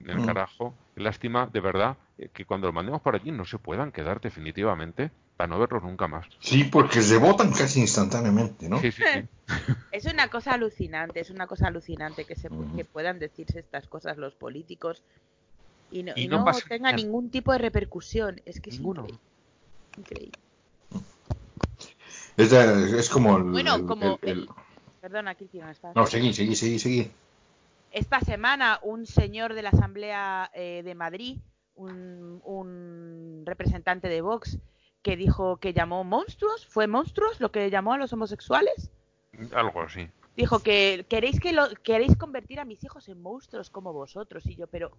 [0.00, 0.26] en el Mm.
[0.26, 0.74] carajo.
[0.96, 5.10] Lástima, de verdad, eh, que cuando lo mandemos por allí no se puedan quedar definitivamente
[5.36, 6.26] para no verlos nunca más.
[6.40, 8.80] Sí, porque rebotan casi instantáneamente, ¿no?
[8.80, 9.20] Sí, sí, sí.
[9.92, 14.18] Es una cosa alucinante, es una cosa alucinante que, se, que puedan decirse estas cosas
[14.18, 15.02] los políticos
[15.90, 18.40] y no, Y y no no pasa tenga ningún tipo de repercusión.
[18.44, 19.02] Es que es Ninguno.
[19.02, 19.20] increíble.
[19.98, 20.38] Increíble.
[22.36, 23.44] Es, de- es como el...
[23.44, 24.48] Bueno, el- como el- el- el-
[25.00, 27.10] Perdona, Cristina, estás- No, seguí, seguí, seguí, seguí.
[27.92, 31.38] Esta semana un señor de la Asamblea eh, de Madrid,
[31.76, 34.58] un, un representante de Vox,
[35.02, 38.90] que dijo que llamó monstruos, fue monstruos lo que llamó a los homosexuales.
[39.52, 40.08] Algo así.
[40.36, 44.56] Dijo que queréis que lo queréis convertir a mis hijos en monstruos como vosotros y
[44.56, 44.90] yo, pero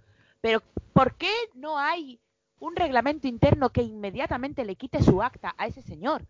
[0.41, 2.19] pero ¿por qué no hay
[2.59, 6.23] un reglamento interno que inmediatamente le quite su acta a ese señor?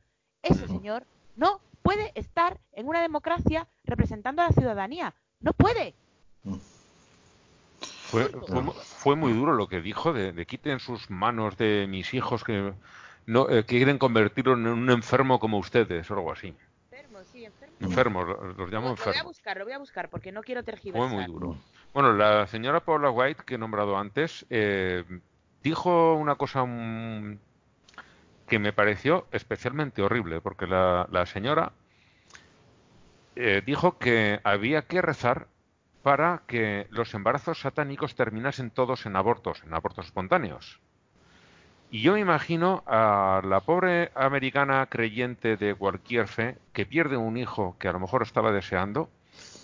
[0.43, 1.03] Ese señor
[1.35, 5.13] no puede estar en una democracia representando a la ciudadanía.
[5.39, 5.93] No puede.
[7.79, 11.87] Fue, fue, mu- fue muy duro lo que dijo de, de quiten sus manos de
[11.89, 12.73] mis hijos que
[13.25, 16.53] no eh, quieren convertirlo en un enfermo como ustedes o algo así.
[16.91, 17.75] Enfermo, sí, enfermo.
[17.81, 19.23] Enfermos, los, los Lo, llamo lo voy a enfermos.
[19.23, 21.11] buscar, lo voy a buscar porque no quiero Fue tergiversar.
[21.13, 21.57] muy duro.
[21.93, 25.03] Bueno, la señora Paula White, que he nombrado antes, eh,
[25.67, 27.39] dijo una cosa mm,
[28.47, 31.73] que me pareció especialmente horrible, porque la, la señora
[33.35, 35.47] eh, dijo que había que rezar
[36.03, 40.79] para que los embarazos satánicos terminasen todos en abortos, en abortos espontáneos.
[41.91, 47.35] Y yo me imagino a la pobre americana creyente de cualquier fe que pierde un
[47.35, 49.09] hijo que a lo mejor estaba deseando,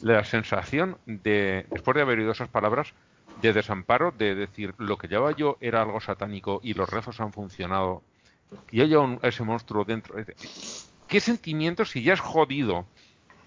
[0.01, 2.93] la sensación de, después de haber oído esas palabras,
[3.35, 7.33] de desamparo, de decir, lo que llevaba yo era algo satánico y los rezos han
[7.33, 8.03] funcionado,
[8.71, 10.15] y hay un, ese monstruo dentro.
[11.07, 12.87] ¿Qué sentimientos, si ya es jodido,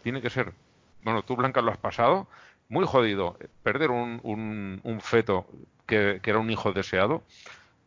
[0.02, 0.54] tiene que ser,
[1.02, 2.28] bueno, tú Blanca lo has pasado,
[2.68, 5.46] muy jodido, perder un, un, un feto
[5.86, 7.22] que, que era un hijo deseado,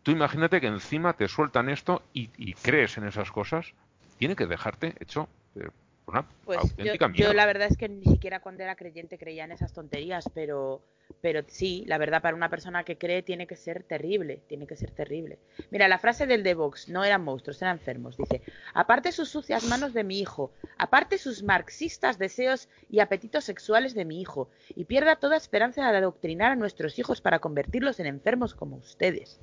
[0.03, 3.73] tú imagínate que encima te sueltan esto y, y crees en esas cosas,
[4.17, 5.69] tiene que dejarte hecho eh,
[6.07, 7.33] una Pues yo, auténtica yo mierda.
[7.33, 10.81] la verdad es que ni siquiera cuando era creyente creía en esas tonterías, pero
[11.22, 14.76] pero sí, la verdad para una persona que cree tiene que ser terrible, tiene que
[14.76, 15.38] ser terrible.
[15.69, 18.41] Mira, la frase del de Vox, no eran monstruos, eran enfermos, dice,
[18.74, 24.06] aparte sus sucias manos de mi hijo, aparte sus marxistas deseos y apetitos sexuales de
[24.06, 28.56] mi hijo, y pierda toda esperanza de adoctrinar a nuestros hijos para convertirlos en enfermos
[28.56, 29.39] como ustedes.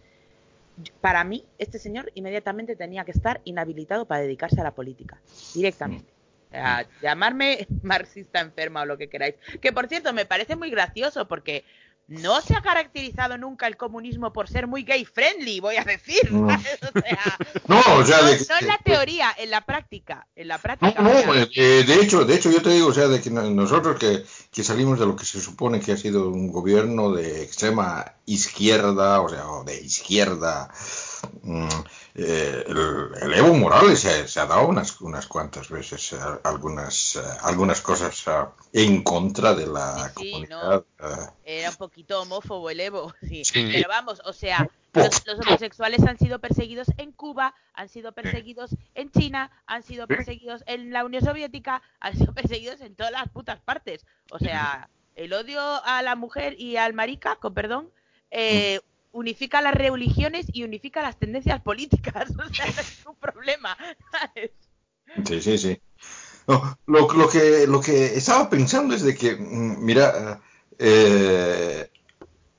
[1.01, 5.21] Para mí, este señor inmediatamente tenía que estar inhabilitado para dedicarse a la política,
[5.55, 6.16] directamente.
[6.51, 9.35] Sea, llamarme marxista enferma o lo que queráis.
[9.61, 11.65] Que por cierto, me parece muy gracioso porque
[12.09, 16.31] no se ha caracterizado nunca el comunismo por ser muy gay friendly, voy a decir.
[16.31, 16.47] No.
[16.47, 16.51] O
[17.01, 20.25] sea, No, o sea, no, de, no en la teoría, en la práctica.
[20.37, 21.03] En la No, práctica.
[21.03, 23.31] no, o sea, eh, de hecho, de hecho yo te digo, o sea, de que
[23.31, 27.11] no- nosotros que, que salimos de lo que se supone que ha sido un gobierno
[27.11, 30.71] de extrema izquierda, o sea, o de izquierda,
[31.43, 31.69] mm,
[32.19, 37.17] eh, el, el Evo Morales se, se ha dado unas, unas cuantas veces eh, algunas,
[37.17, 38.45] eh, algunas cosas eh,
[38.85, 40.85] en contra de la Sí, sí, comunidad.
[41.45, 43.45] eh, Era un poquito homófobo el Evo, sí.
[43.45, 43.71] Sí.
[43.73, 48.71] Pero vamos, o sea, los, los homosexuales han sido perseguidos en Cuba, han sido perseguidos
[48.95, 53.29] en China, han sido perseguidos en la Unión Soviética, han sido perseguidos en todas las
[53.29, 54.07] putas partes.
[54.31, 57.91] O sea, el odio a la mujer y al marica, con perdón,
[58.31, 58.81] eh,
[59.17, 62.31] unifica las religiones y unifica las tendencias políticas.
[62.39, 63.77] O sea, no es un problema.
[65.25, 65.81] Sí, sí, sí.
[66.47, 70.41] No, lo, lo que, lo que estaba pensando es de que, mm, mira,
[70.79, 71.91] eh,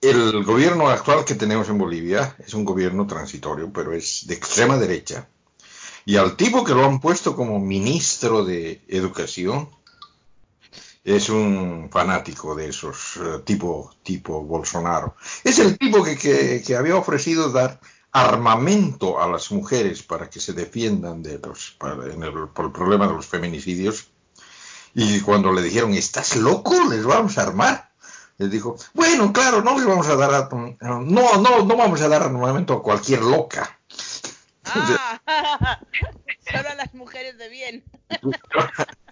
[0.02, 4.78] el gobierno actual que tenemos en Bolivia es un gobierno transitorio, pero es de extrema
[4.78, 5.30] derecha.
[6.06, 9.70] Y al tipo que lo han puesto como ministro de Educación
[11.15, 15.15] es un fanático de esos, eh, tipo, tipo Bolsonaro.
[15.43, 17.80] Es el tipo que, que, que había ofrecido dar
[18.12, 22.72] armamento a las mujeres para que se defiendan de los, para- en el- por el
[22.74, 24.08] problema de los feminicidios.
[24.93, 26.74] Y cuando le dijeron, ¿estás loco?
[26.89, 27.89] ¿Les vamos a armar?
[28.38, 32.10] Les dijo, bueno, claro, no les vamos a dar, a- no, no, no vamos a
[32.10, 33.80] dar armamento a cualquier loca.
[34.65, 35.22] Ah,
[36.52, 37.84] solo a las mujeres de bien.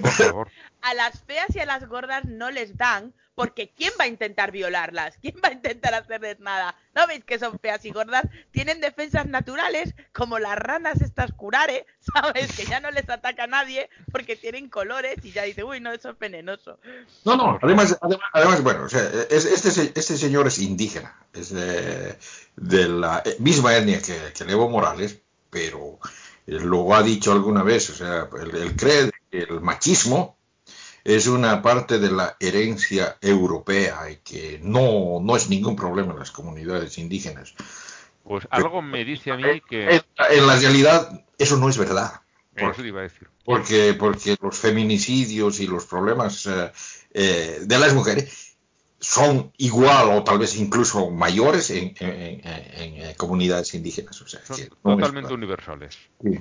[0.00, 0.48] Por favor.
[0.82, 4.50] a las feas y a las gordas no les dan, porque ¿quién va a intentar
[4.52, 5.16] violarlas?
[5.22, 6.74] ¿Quién va a intentar hacerles nada?
[6.94, 8.24] ¿No veis que son feas y gordas?
[8.50, 12.52] Tienen defensas naturales, como las ranas estas curare, ¿sabes?
[12.54, 15.92] Que ya no les ataca a nadie porque tienen colores y ya dice, uy, no,
[15.92, 16.78] eso es venenoso.
[17.24, 21.54] No, no, además, además, además, bueno, o sea, es- este, este señor es indígena, es
[21.54, 22.18] de,
[22.56, 25.98] de la misma etnia que, que Evo Morales, pero
[26.46, 30.36] eh, lo ha dicho alguna vez, o sea, él, él cree el machismo
[31.04, 36.18] es una parte de la herencia europea y que no, no es ningún problema en
[36.20, 37.54] las comunidades indígenas.
[38.22, 39.96] Pues algo me dice a mí que...
[39.96, 42.20] En, en la realidad, eso no es verdad.
[42.56, 43.28] Por- Eso te iba a decir.
[43.44, 46.70] porque, porque los feminicidios y los problemas eh,
[47.14, 48.56] eh, de las mujeres
[49.00, 54.20] son igual o tal vez incluso mayores en, en- en- en, comunidades indígenas.
[54.22, 55.98] O sea, Son que no es totalmente universales.
[56.22, 56.38] Sí.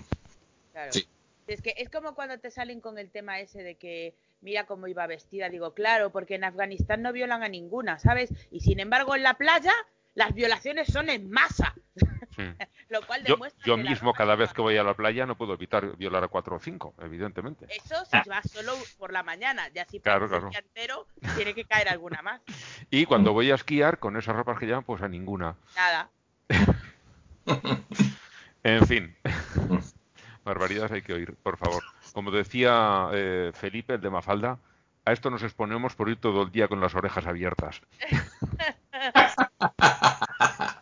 [0.71, 0.91] Claro.
[0.93, 1.07] Sí.
[1.47, 4.87] Es que es como cuando te salen con el tema ese de que mira cómo
[4.87, 5.49] iba vestida.
[5.49, 8.33] Digo, claro, porque en Afganistán no violan a ninguna, ¿sabes?
[8.51, 9.73] Y sin embargo en la playa
[10.13, 11.73] las violaciones son en masa.
[12.35, 12.43] Sí.
[12.89, 15.25] Lo cual Yo, demuestra yo que la mismo, cada vez que voy a la playa,
[15.25, 17.65] no puedo evitar violar a cuatro o cinco, evidentemente.
[17.69, 20.49] Eso si vas solo por la mañana, ya si Claro, pasas el claro.
[20.49, 22.41] día entero, tiene que caer alguna más.
[22.89, 25.55] Y cuando voy a esquiar, con esas ropas que llevan, pues a ninguna.
[25.75, 26.09] Nada.
[28.63, 29.15] En fin.
[30.43, 31.83] Barbaridades hay que oír, por favor.
[32.13, 34.57] Como decía eh, Felipe, el de Mafalda,
[35.05, 37.81] a esto nos exponemos por ir todo el día con las orejas abiertas.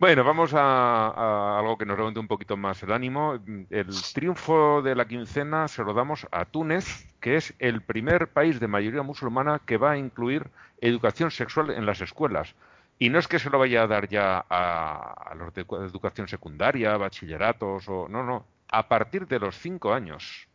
[0.00, 3.38] Bueno, vamos a, a algo que nos levante un poquito más el ánimo.
[3.68, 8.60] El triunfo de la quincena se lo damos a Túnez, que es el primer país
[8.60, 10.48] de mayoría musulmana que va a incluir
[10.80, 12.54] educación sexual en las escuelas.
[13.00, 15.84] Y no es que se lo vaya a dar ya a, a los de edu-
[15.88, 20.46] educación secundaria, bachilleratos o no, no, a partir de los cinco años.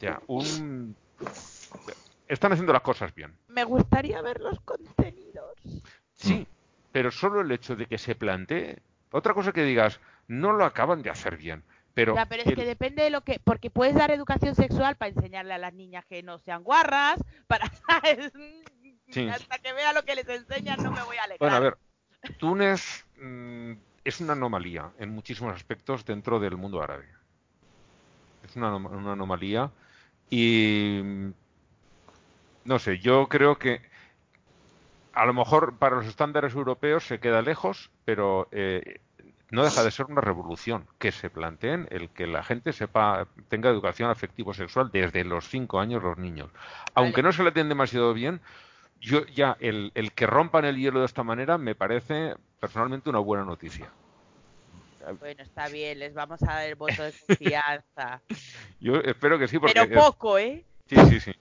[0.00, 0.96] Sea, un
[2.26, 3.36] están haciendo las cosas bien.
[3.48, 5.52] Me gustaría ver los contenidos.
[6.14, 6.46] Sí,
[6.90, 8.78] pero solo el hecho de que se plantee.
[9.10, 11.62] Otra cosa que digas, no lo acaban de hacer bien.
[11.94, 13.38] Pero, Ya, pero es el- que depende de lo que.
[13.44, 17.66] Porque puedes dar educación sexual para enseñarle a las niñas que no sean guarras, para.
[17.86, 18.32] ¿sabes?
[19.12, 19.28] Sí.
[19.28, 21.38] Hasta que vea lo que les enseñan, no me voy a alegrar.
[21.38, 21.78] Bueno, a ver,
[22.38, 23.72] Túnez mm,
[24.04, 27.08] es una anomalía en muchísimos aspectos dentro del mundo árabe.
[28.42, 29.70] Es una, una anomalía
[30.30, 31.32] y mm,
[32.64, 33.82] no sé, yo creo que
[35.12, 39.00] a lo mejor para los estándares europeos se queda lejos, pero eh,
[39.52, 43.68] no deja de ser una revolución que se planteen el que la gente sepa tenga
[43.68, 46.48] educación afectivo sexual desde los cinco años los niños
[46.94, 48.40] aunque no se le atiende demasiado bien
[49.02, 53.18] yo ya el, el que rompan el hielo de esta manera me parece personalmente una
[53.18, 53.92] buena noticia
[55.20, 58.20] bueno, está bien, les vamos a dar el voto de confianza.
[58.80, 59.74] Yo espero que sí, porque...
[59.74, 60.64] Pero poco, ¿eh?
[60.86, 61.34] Sí, sí, sí.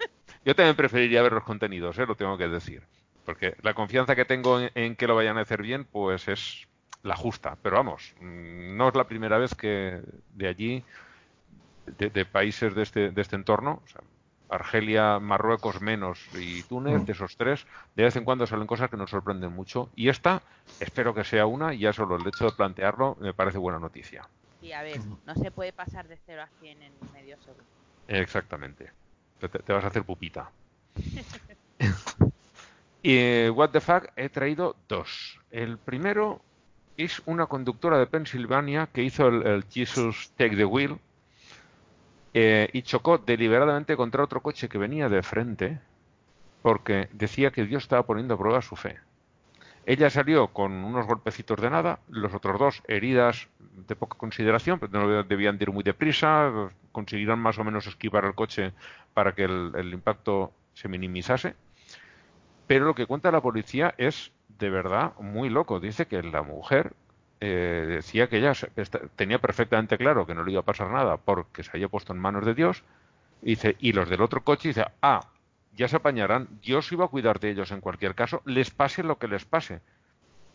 [0.45, 2.05] Yo también preferiría ver los contenidos, ¿eh?
[2.05, 2.83] lo tengo que decir.
[3.25, 6.67] Porque la confianza que tengo en, que lo vayan a hacer bien, pues es
[7.03, 7.57] la justa.
[7.61, 10.01] Pero vamos, mm, no es la primera vez que
[10.33, 10.83] de allí,
[11.85, 13.83] de, países de este, de este entorno,
[14.51, 17.05] Argelia, Marruecos menos y Túnez, mm.
[17.05, 19.89] de esos tres, de vez en cuando salen cosas que nos sorprenden mucho.
[19.95, 20.41] Y esta,
[20.79, 24.27] espero que sea una, y ya solo el hecho de plantearlo me parece buena noticia.
[24.59, 27.63] Sí, a ver, no se puede pasar de 0 a 100 en medio segundo.
[28.07, 28.91] Exactamente.
[29.39, 30.51] Te, vas a hacer pupita.
[33.01, 35.39] y What the Fuck he traído dos.
[35.49, 36.41] El primero
[36.97, 40.99] es una conductora de Pensilvania que hizo el Jesus Take the Wheel,
[42.33, 45.79] eh, y chocó deliberadamente contra otro coche que venía de frente
[46.61, 48.99] porque decía que Dios estaba poniendo a prueba su fe.
[49.85, 53.47] Ella salió con unos golpecitos de nada, los otros dos heridas
[53.87, 58.35] de poca consideración, pero no debían ir muy deprisa, consiguieron más o menos esquivar el
[58.35, 58.73] coche
[59.15, 61.55] para que el impacto se minimizase.
[62.67, 65.79] Pero lo que cuenta la policía es de verdad muy loco.
[65.79, 66.93] Dice que la mujer
[67.43, 68.53] eh, decía que ella
[69.15, 72.19] tenía perfectamente claro que no le iba a pasar nada porque se había puesto en
[72.19, 72.83] manos de Dios.
[73.41, 75.21] Y, dice, y los del otro coche dice, ah,
[75.75, 79.17] ya se apañarán, Dios iba a cuidar de ellos en cualquier caso, les pase lo
[79.17, 79.81] que les pase.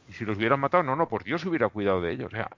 [0.08, 2.32] Y si los hubieran matado, no, no, pues Dios hubiera cuidado de ellos.
[2.32, 2.48] O sea,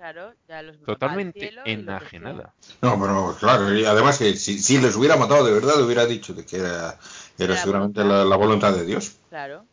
[0.84, 2.52] totalmente enajenada.
[2.82, 6.34] No, pero claro, y además que si, les hubiera matado de verdad, le hubiera dicho
[6.34, 6.98] de que era,
[7.38, 9.16] era seguramente la, la, voluntad de Dios.
[9.30, 9.64] Claro.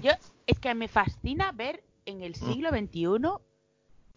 [0.00, 0.12] Yo,
[0.46, 2.34] es que me fascina ver en el mm.
[2.34, 3.40] siglo XXI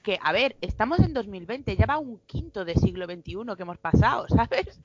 [0.04, 3.78] que, a ver, estamos en 2020, ya va un quinto de siglo XXI que hemos
[3.80, 4.80] pasado, ¿sabes?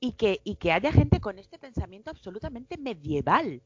[0.00, 3.60] Y que, y que haya gente con este pensamiento absolutamente medieval.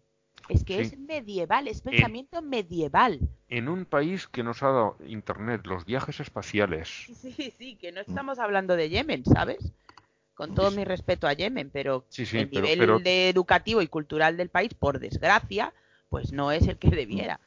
[0.48, 3.20] Es que es medieval, es pensamiento medieval.
[3.48, 6.88] En un país que nos ha dado Internet, los viajes espaciales.
[7.14, 9.72] Sí, sí, que no estamos hablando de Yemen, ¿sabes?
[10.34, 14.74] Con todo mi respeto a Yemen, pero el nivel De educativo y cultural del país,
[14.74, 15.72] por desgracia,
[16.10, 17.40] pues no es el que debiera.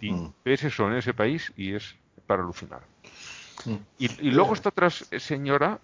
[0.00, 0.32] Y mm.
[0.44, 1.94] ves eso en ese país y es
[2.26, 2.80] para alucinar.
[3.64, 3.74] Mm.
[3.98, 5.78] Y, luego está otra señora,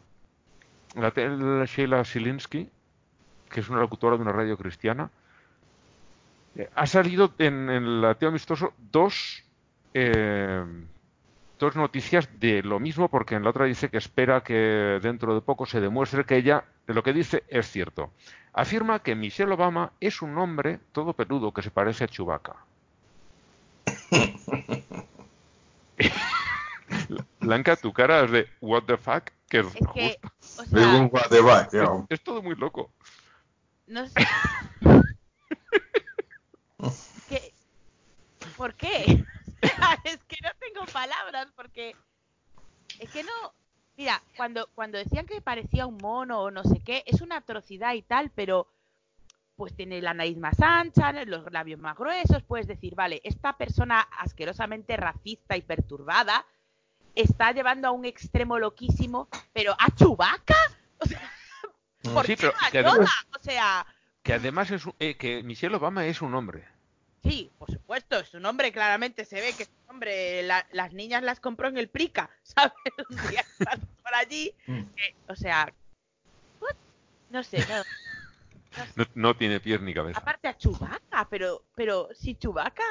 [0.94, 2.68] la, Sheila Silinsky,
[3.50, 5.10] que es una locutora de una radio cristiana.
[6.56, 9.44] Eh, ha salido en, el Ateo Amistoso dos,
[9.92, 10.64] eh,
[11.58, 15.42] dos noticias de lo mismo, porque en la otra dice que espera que dentro de
[15.42, 18.10] poco se demuestre que ella, de lo que dice, es cierto.
[18.52, 22.56] Afirma que Michelle Obama es un hombre todo peludo que se parece a Chewbacca.
[27.40, 30.18] Blanca, tu cara es de what the fuck, que es, que,
[32.08, 32.90] es, todo muy loco.
[33.86, 34.26] No sé.
[38.56, 39.24] ¿Por qué?
[40.04, 41.94] es que no tengo palabras porque
[42.98, 43.54] es que no.
[43.96, 47.94] Mira, cuando cuando decían que parecía un mono o no sé qué, es una atrocidad
[47.94, 48.66] y tal, pero
[49.56, 54.00] pues tiene la nariz más ancha, los labios más gruesos, puedes decir, vale, esta persona
[54.00, 56.44] asquerosamente racista y perturbada
[57.14, 60.56] está llevando a un extremo loquísimo, pero a Chubaca,
[60.98, 61.32] o sea,
[62.04, 62.14] mm.
[62.14, 63.86] ¿por qué que además, o sea,
[64.22, 66.68] que además es eh, que Michelle Obama es un hombre.
[67.22, 71.22] Sí, por supuesto, es un hombre, claramente se ve que es un hombre, las niñas
[71.22, 72.72] las compró en el Prica, ¿sabes?
[73.08, 74.82] Un día por allí, mm.
[75.28, 75.72] o sea,
[77.30, 77.82] no sé, no,
[79.14, 80.18] no, tiene pies ni cabeza.
[80.18, 82.84] Aparte a Chubaca, pero, pero si Chubaca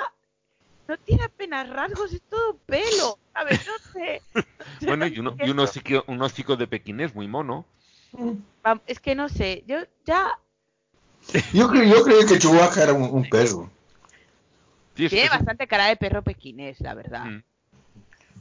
[0.87, 3.19] no tiene apenas rasgos, es todo pelo.
[3.33, 4.21] A ver, no sé.
[4.85, 7.65] bueno, y, uno, y un, hocico, de pequinés muy mono.
[8.87, 10.39] Es que no sé, yo ya...
[11.53, 13.71] Yo, creo, yo creí que Chubaca era un, perro.
[14.93, 17.25] tiene bastante cara de perro pequinés, la verdad.
[17.25, 17.43] Mm.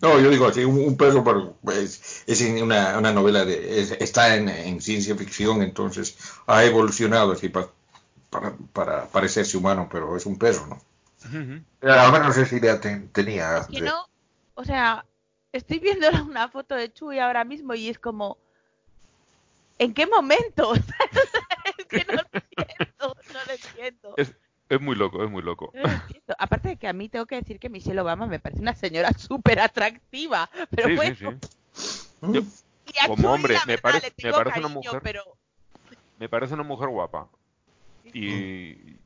[0.00, 5.16] No, yo digo, sí, un, perro es, es una, una, novela, de, está en, ciencia
[5.16, 7.68] ficción, entonces ha evolucionado así para,
[8.72, 10.83] para, parecerse humano, pero es un perro, ¿no?
[11.80, 13.59] Al menos esa idea tenía.
[13.59, 14.07] Es que no,
[14.54, 15.07] o sea,
[15.52, 18.37] estoy viendo una foto de Chuy ahora mismo y es como,
[19.78, 20.74] ¿en qué momento?
[21.78, 24.14] es que no lo entiendo, no lo entiendo.
[24.16, 24.34] Es
[24.80, 25.72] muy loco, es muy loco.
[26.38, 29.12] Aparte de que a mí tengo que decir que Michelle Obama me parece una señora
[29.18, 30.48] súper atractiva.
[30.70, 31.38] Pero bueno.
[33.06, 35.02] como hombre, me, parece, me parece una mujer.
[36.18, 37.28] Me parece una mujer guapa.
[38.12, 38.96] Y,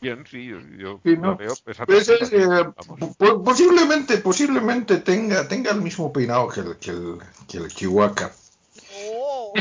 [0.00, 0.46] bien, sí,
[0.78, 1.36] yo Sí, ¿no?
[1.36, 1.54] veo.
[1.64, 2.72] Pues es, persona,
[3.18, 8.30] eh, posiblemente, posiblemente tenga, tenga el mismo peinado que el, que el, que el Chihuahua.
[9.12, 9.52] Oh,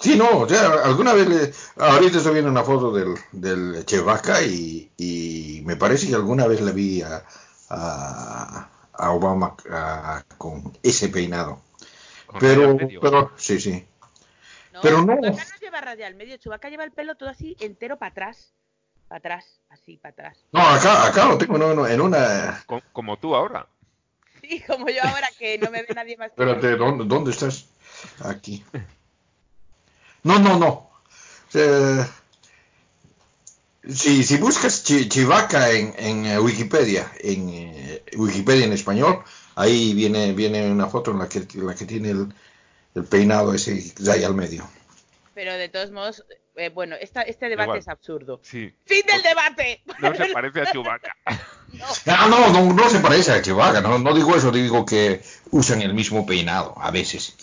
[0.00, 1.52] Sí, no, o sea, alguna vez le,
[1.84, 6.60] ahorita estoy viendo una foto del, del Chewbacca y, y me parece que alguna vez
[6.60, 7.24] le vi a,
[7.70, 11.60] a, a Obama a- con ese peinado.
[12.26, 13.00] Con Pero, medio.
[13.00, 13.84] pero, sí, sí.
[14.72, 15.14] No, Pero no.
[15.20, 16.36] Chewbacca no lleva raya al medio.
[16.36, 18.52] Chubaca lleva el pelo todo así, entero para atrás.
[19.08, 20.38] Para atrás, así, para atrás.
[20.52, 22.62] No, acá, acá lo tengo en una, en una...
[22.66, 23.66] Co- como tú ahora.
[24.42, 26.28] Sí, como yo ahora que no me ve nadie más.
[26.28, 26.76] Espérate.
[26.76, 27.66] ¿dónde, dónde estás?
[28.24, 28.64] Aquí.
[30.28, 30.90] No, no, no.
[31.54, 32.04] Eh,
[33.88, 39.24] si, si buscas Chi- Chivaca en, en eh, Wikipedia, en eh, Wikipedia en español,
[39.54, 42.28] ahí viene, viene una foto en la que, en la que tiene el,
[42.94, 44.68] el peinado ese de ahí al medio.
[45.34, 46.26] Pero de todos modos,
[46.56, 47.78] eh, bueno, esta, este debate Igual.
[47.78, 48.40] es absurdo.
[48.42, 48.70] Sí.
[48.84, 49.82] ¡Fin del debate!
[50.00, 51.16] No se parece a Chewbacca.
[52.06, 55.82] Ah, no, no, no se parece a Chivaca, no, no digo eso, digo que usan
[55.82, 57.36] el mismo peinado, a veces.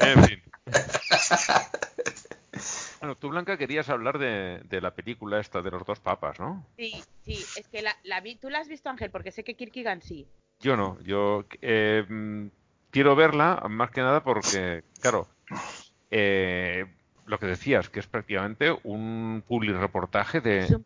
[0.00, 0.39] En fin.
[3.00, 6.66] Bueno, tú, Blanca, querías hablar de, de la película esta de los dos papas, ¿no?
[6.76, 9.54] Sí, sí, es que la, la vi, tú la has visto, Ángel, porque sé que
[9.54, 10.26] Kierkegaard sí.
[10.60, 12.50] Yo no, yo eh,
[12.90, 15.26] quiero verla más que nada porque, claro,
[16.10, 16.84] eh,
[17.24, 20.80] lo que decías, que es prácticamente un public reportaje de...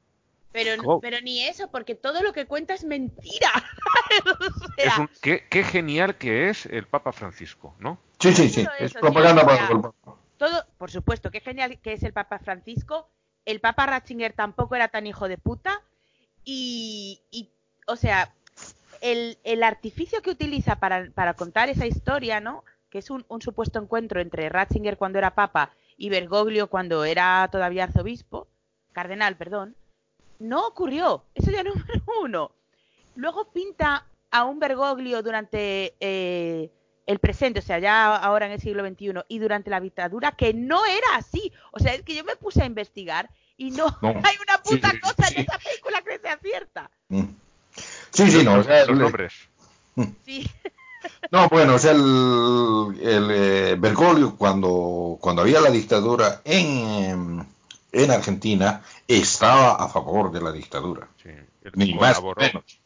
[0.52, 3.50] Pero, pero ni eso, porque todo lo que cuenta es mentira.
[4.24, 7.98] o sea, Es un, qué, qué genial que es el Papa Francisco, ¿no?
[8.20, 10.16] Sí, sí, sí, es propaganda para el Papa.
[10.38, 13.08] Todo, por supuesto, qué genial que es el Papa Francisco.
[13.44, 15.82] El Papa Ratzinger tampoco era tan hijo de puta.
[16.44, 17.50] Y, y,
[17.86, 18.34] o sea,
[19.00, 22.64] el, el artificio que utiliza para, para contar esa historia, ¿no?
[22.90, 27.48] Que es un, un supuesto encuentro entre Ratzinger cuando era Papa y Bergoglio cuando era
[27.50, 28.48] todavía arzobispo,
[28.92, 29.76] cardenal, perdón,
[30.38, 31.24] no ocurrió.
[31.34, 32.50] Eso ya número uno.
[33.16, 36.70] Luego pinta a un Bergoglio durante eh,
[37.06, 40.54] el presente, o sea, ya ahora en el siglo XXI y durante la dictadura, que
[40.54, 41.52] no era así.
[41.72, 44.08] O sea, es que yo me puse a investigar y no, No.
[44.24, 45.34] hay una puta Sí, cosa sí.
[45.36, 46.90] en esa película que sea cierta.
[47.08, 47.22] Mm.
[48.10, 49.32] Sí, sí, no, o sea, Los nombres.
[50.24, 50.48] Sí,
[51.30, 57.46] no, bueno, o sea, el, el eh, Bergoglio cuando, cuando había la dictadura en,
[57.92, 61.08] en Argentina estaba a favor de la dictadura.
[61.22, 61.30] Sí,
[61.74, 62.80] Ni más menos.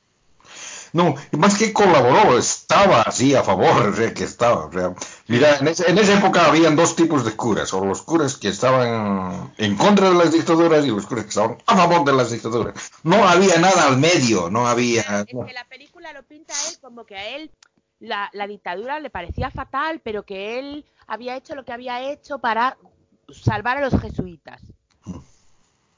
[0.93, 4.67] No, y más que colaboró, estaba así a favor, o sea, que estaba.
[4.67, 4.95] O sea,
[5.27, 8.49] mira, en, ese- en esa época habían dos tipos de curas, o los curas que
[8.49, 12.31] estaban en contra de las dictaduras y los curas que estaban a favor de las
[12.31, 12.91] dictaduras.
[13.03, 15.03] No había nada al medio, no había...
[15.21, 17.51] es que la película lo pinta a él como que a él
[18.01, 22.39] la, la dictadura le parecía fatal, pero que él había hecho lo que había hecho
[22.39, 22.77] para
[23.31, 24.63] salvar a los jesuitas.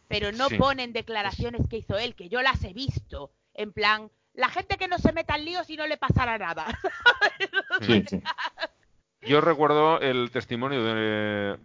[0.08, 0.56] Pero no Sí.
[0.56, 3.30] ponen declaraciones que hizo él, que yo las he visto.
[3.54, 4.10] En plan,
[4.40, 6.66] la gente que no se meta en líos y no le pasará nada.
[7.82, 8.22] Sí, sí.
[9.22, 11.56] Yo recuerdo el testimonio de.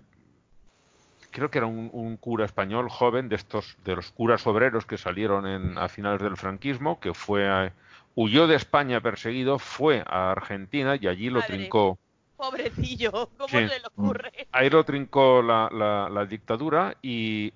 [1.32, 4.98] Creo que era un, un cura español joven de estos, de los curas obreros que
[4.98, 7.74] salieron en, a finales del franquismo, que fue a-
[8.16, 11.58] huyó de España perseguido, fue a Argentina y allí lo Madre.
[11.58, 12.00] trincó.
[12.38, 13.58] Pobrecillo, ¿cómo Sí.
[13.68, 14.48] se le ocurre?
[14.54, 17.52] Ahí lo trincó la, la- la dictadura y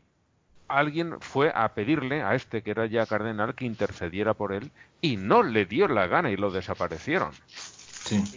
[0.70, 5.18] alguien fue a pedirle a este que era ya cardenal que intercediera por él y
[5.18, 7.40] no le dio la gana y lo desaparecieron.
[8.06, 8.30] sí.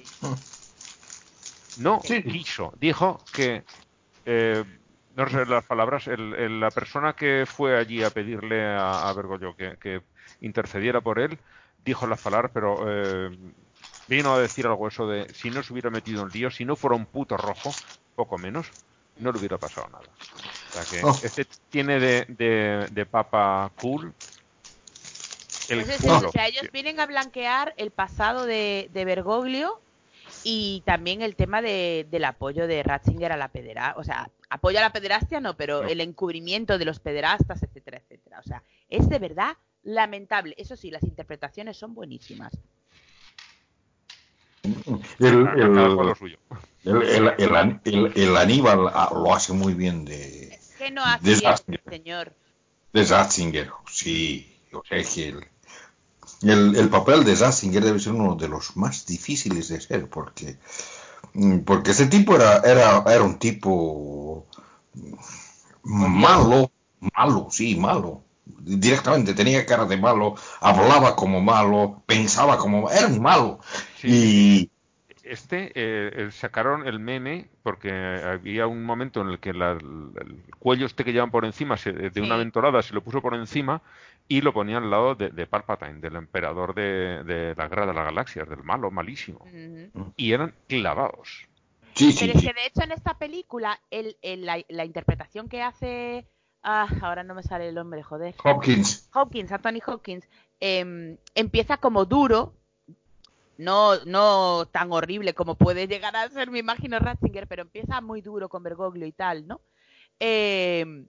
[1.74, 2.22] No Sí.
[2.26, 2.72] quiso.
[2.78, 3.66] Dijo que,
[4.24, 4.64] eh,
[5.10, 9.12] no sé las palabras, el- el- la persona que fue allí a pedirle a, a
[9.14, 10.02] Bergoglio que, que
[10.40, 11.40] intercediera por él,
[11.78, 13.54] dijo las palabras, pero eh,
[14.06, 16.76] vino a decir algo eso de si no se hubiera metido en lío, si no
[16.76, 17.80] fuera un puto rojo,
[18.14, 18.74] poco menos,
[19.18, 20.04] no le hubiera pasado nada.
[20.04, 21.18] O sea que Oh.
[21.22, 24.12] este tiene de, de, de papa cool.
[25.68, 26.16] El Pues es culo.
[26.16, 29.80] eso, o sea, ellos vienen a blanquear el pasado de, de Bergoglio
[30.44, 34.78] y también el tema de- del apoyo de Ratzinger a la pederastia, o sea, apoyo
[34.78, 35.88] a la pederastia no, pero No.
[35.88, 38.40] el encubrimiento de los pederastas, etcétera, etcétera.
[38.40, 40.54] O sea, es de verdad lamentable.
[40.58, 42.52] Eso sí, las interpretaciones son buenísimas.
[44.62, 44.74] El,
[45.18, 45.48] el,
[46.84, 51.02] el, el- el An- el- el Aníbal ah, lo hace muy bien de, ¿Qué no
[51.04, 51.36] hace De
[51.88, 52.32] señor?
[52.92, 54.48] de Ratzinger, sí.
[54.72, 55.44] O sea, que el,
[56.42, 60.58] el, el papel de Ratzinger debe ser uno de los más difíciles de hacer, porque,
[61.34, 64.46] mm, porque ese tipo era, era, era un tipo
[65.84, 66.70] malo,
[67.16, 68.22] malo, sí, malo.
[68.44, 73.60] Directamente tenía cara de malo, hablaba como malo, pensaba como era un malo.
[74.02, 74.70] Y,
[75.24, 80.42] este eh, eh, sacaron el meme porque había un momento en el que la- el
[80.58, 83.82] cuello este que llevan por encima se- de una ventorada se lo puso por encima
[84.26, 87.94] y lo ponía al lado de, de Palpatine, del emperador de, de la guerra de
[87.94, 89.46] las galaxias, del malo, malísimo.
[90.16, 91.46] Y eran clavados.
[91.94, 92.48] Sí, sí, Pero es sí.
[92.48, 96.26] que de hecho en esta película, el, el- la, la interpretación que hace.
[96.62, 98.34] Ah, ahora no me sale el nombre, joder.
[98.44, 99.08] Hopkins.
[99.14, 100.28] Hopkins, Anthony Hopkins,
[100.60, 102.54] em, empieza como duro,
[103.58, 108.20] no, no tan horrible como puede llegar a ser, me imagino, Ratzinger, pero empieza muy
[108.22, 109.60] duro con Bergoglio y tal, ¿no?
[110.18, 111.06] Em,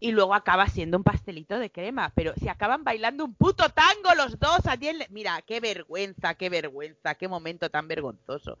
[0.00, 4.14] y luego acaba siendo un pastelito de crema, pero se acaban bailando un puto tango
[4.16, 4.98] los dos en...
[4.98, 8.58] le- Mira, qué vergüenza, qué vergüenza, qué momento tan vergonzoso.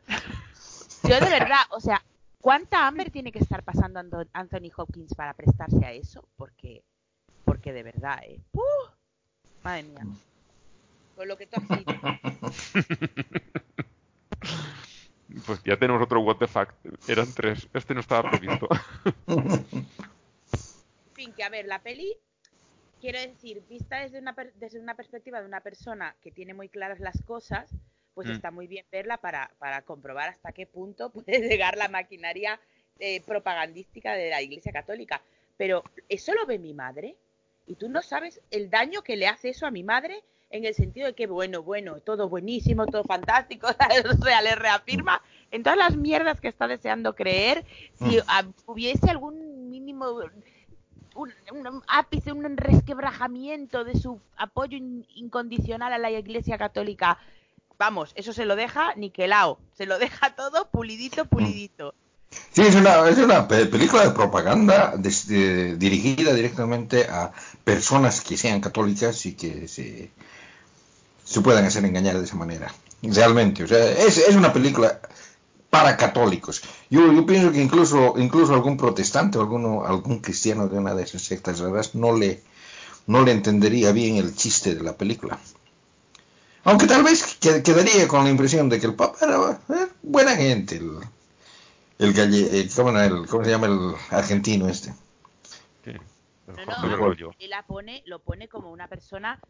[1.04, 2.04] Yo de verdad, o sea,
[2.42, 3.98] ¿cuánta hambre tiene que estar pasando
[4.34, 6.28] Anthony Hopkins para prestarse a eso?
[6.36, 6.82] Porque,
[7.46, 8.38] porque de verdad, ¿eh?
[8.52, 8.60] ¡Uh!
[9.64, 10.04] Madre mía.
[11.16, 11.92] Con lo que tú has dicho.
[15.46, 16.68] Pues ya tenemos otro what the fuck.
[17.08, 17.66] Eran tres.
[17.72, 18.68] Este no estaba previsto.
[19.26, 19.86] En
[21.14, 22.14] fin, que a ver, la peli,
[23.00, 26.68] quiero decir, vista desde una, per- desde una perspectiva de una persona que tiene muy
[26.68, 27.70] claras las cosas,
[28.14, 28.32] pues Mm.
[28.32, 32.60] está muy bien verla para, para comprobar hasta qué punto puede llegar la maquinaria
[32.98, 35.22] eh, propagandística de la Iglesia Católica.
[35.56, 37.16] Pero eso lo ve mi madre
[37.66, 40.74] y tú no sabes el daño que le hace eso a mi madre en el
[40.74, 43.68] sentido de que, bueno, bueno, todo buenísimo, todo fantástico,
[44.20, 49.08] o sea, le reafirma en todas las mierdas que está deseando creer, si ah, hubiese
[49.10, 50.20] algún mínimo
[51.14, 57.18] un, un ápice, un resquebrajamiento de su apoyo in- incondicional a la Iglesia Católica,
[57.78, 61.94] vamos, eso se lo deja niquelao, se lo deja todo pulidito, pulidito.
[62.52, 67.30] Sí, es una, es una pe- película de propaganda dirigida directamente a
[67.64, 70.10] personas que sean católicas y que se,
[71.42, 72.72] puedan hacer engañar de esa manera.
[73.02, 75.00] Realmente, o sea, es, es una película
[75.70, 76.62] para católicos.
[76.90, 81.02] Yo, yo pienso que incluso, incluso algún protestante o alguno, algún cristiano de una de
[81.02, 81.60] esas sectas
[81.94, 82.42] no le,
[83.06, 85.38] no le entendería bien el chiste de la película.
[86.64, 90.36] Aunque tal vez que- quedaría con la impresión de que el Papa era eh, buena
[90.36, 90.76] gente.
[90.76, 90.98] El,
[91.98, 94.92] el, galle- eh, ¿cómo, era el- cómo se llama el argentino este?
[95.84, 95.92] Sí.
[96.46, 96.54] No,
[96.96, 99.40] no, y la pone, lo pone como una persona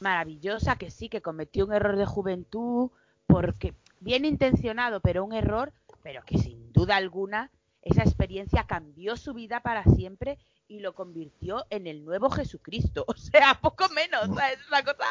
[0.00, 2.90] maravillosa que sí, que cometió un error de juventud,
[3.26, 7.50] porque bien intencionado, pero un error, pero que sin duda alguna
[7.82, 10.38] esa experiencia cambió su vida para siempre
[10.68, 13.04] y lo convirtió en el nuevo Jesucristo.
[13.08, 15.04] O sea, poco menos, o sea, es una cosa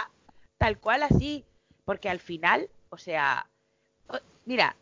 [0.64, 1.44] tal cual así,
[1.84, 3.50] porque al final, o sea,
[4.46, 4.78] mira,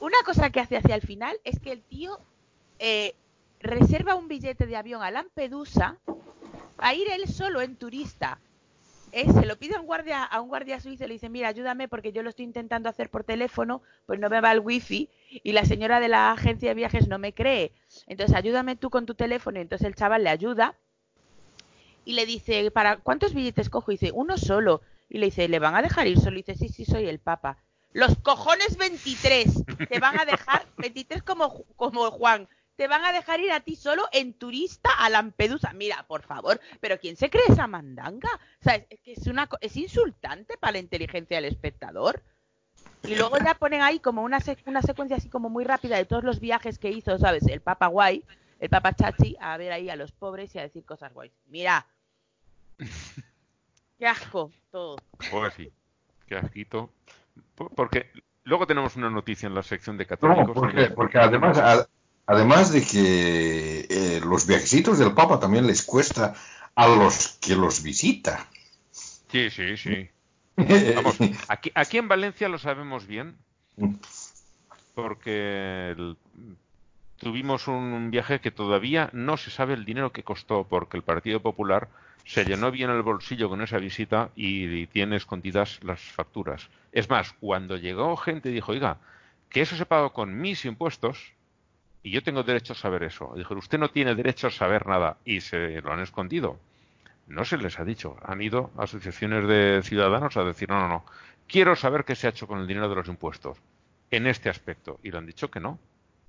[0.00, 2.18] una cosa que hace hacia el final es que el tío
[2.80, 3.14] eh,
[3.60, 6.00] reserva un billete de avión a Lampedusa
[6.78, 8.40] a ir él solo en turista.
[9.12, 11.46] Eh, se lo pide a un guardia a un guardia suizo y le dice, mira,
[11.46, 15.08] ayúdame porque yo lo estoy intentando hacer por teléfono, pues no me va el wifi
[15.30, 17.70] y la señora de la agencia de viajes no me cree.
[18.08, 19.60] Entonces, ayúdame tú con tu teléfono.
[19.60, 20.74] Y entonces el chaval le ayuda
[22.04, 23.92] y le dice, ¿para cuántos billetes cojo?
[23.92, 24.80] Y dice, uno solo.
[25.08, 26.38] Y le dice, ¿le van a dejar ir solo?
[26.38, 27.58] Y dice, sí, sí, soy el papa.
[27.92, 29.64] Los cojones 23.
[29.88, 32.48] Te van a dejar, 23 como, como Juan.
[32.76, 35.72] Te van a dejar ir a ti solo en turista a Lampedusa.
[35.72, 38.28] Mira, por favor, pero ¿quién se cree esa mandanga?
[38.60, 42.22] O sea, es, que es, una, es insultante para la inteligencia del espectador.
[43.04, 46.04] Y luego ya ponen ahí como una, sec- una secuencia así como muy rápida de
[46.04, 47.46] todos los viajes que hizo, ¿sabes?
[47.46, 48.24] El Papa Guay,
[48.60, 51.32] el Papa Chachi, a ver ahí a los pobres y a decir cosas guays.
[51.46, 51.86] Mira.
[53.98, 54.96] Qué asco, todo.
[55.30, 55.70] Pues sí.
[56.26, 56.90] Qué asquito.
[57.54, 58.10] Po- Porque
[58.44, 60.50] luego tenemos una noticia en la sección de No, católicos.
[60.54, 61.88] porque, porque además, a-
[62.26, 66.34] además de que eh, los viajecitos del Papa también les cuesta
[66.74, 68.46] a los que los visita.
[69.30, 70.08] Sí, sí, sí.
[70.94, 71.16] Vamos,
[71.48, 73.36] aquí, aquí en Valencia lo sabemos bien,
[74.94, 76.16] porque el-
[77.18, 81.40] tuvimos un viaje que todavía no se sabe el dinero que costó, porque el Partido
[81.40, 81.88] Popular
[82.26, 86.68] se llenó bien el bolsillo con esa visita y, tiene escondidas las facturas.
[86.90, 88.98] Es más, cuando llegó gente y dijo, oiga,
[89.48, 91.32] que eso se pagó con mis impuestos
[92.02, 93.32] y yo tengo derecho a saber eso.
[93.36, 96.58] Dijeron, usted no tiene derecho a saber nada y se lo han escondido.
[97.28, 98.16] No se les ha dicho.
[98.24, 101.04] Han ido asociaciones de ciudadanos a decir, no, no, no,
[101.46, 103.58] quiero saber qué se ha hecho con el dinero de los impuestos
[104.10, 104.98] en este aspecto.
[105.04, 105.78] Y le han dicho que no.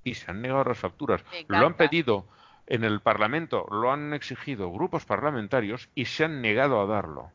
[0.04, 1.24] Y se han negado las facturas.
[1.48, 2.24] Lo han pedido
[2.68, 7.30] en el Parlamento, lo han exigido grupos parlamentarios y se han negado a darlo.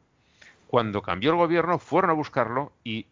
[0.67, 3.05] Cuando cambió el gobierno, fueron a buscarlo y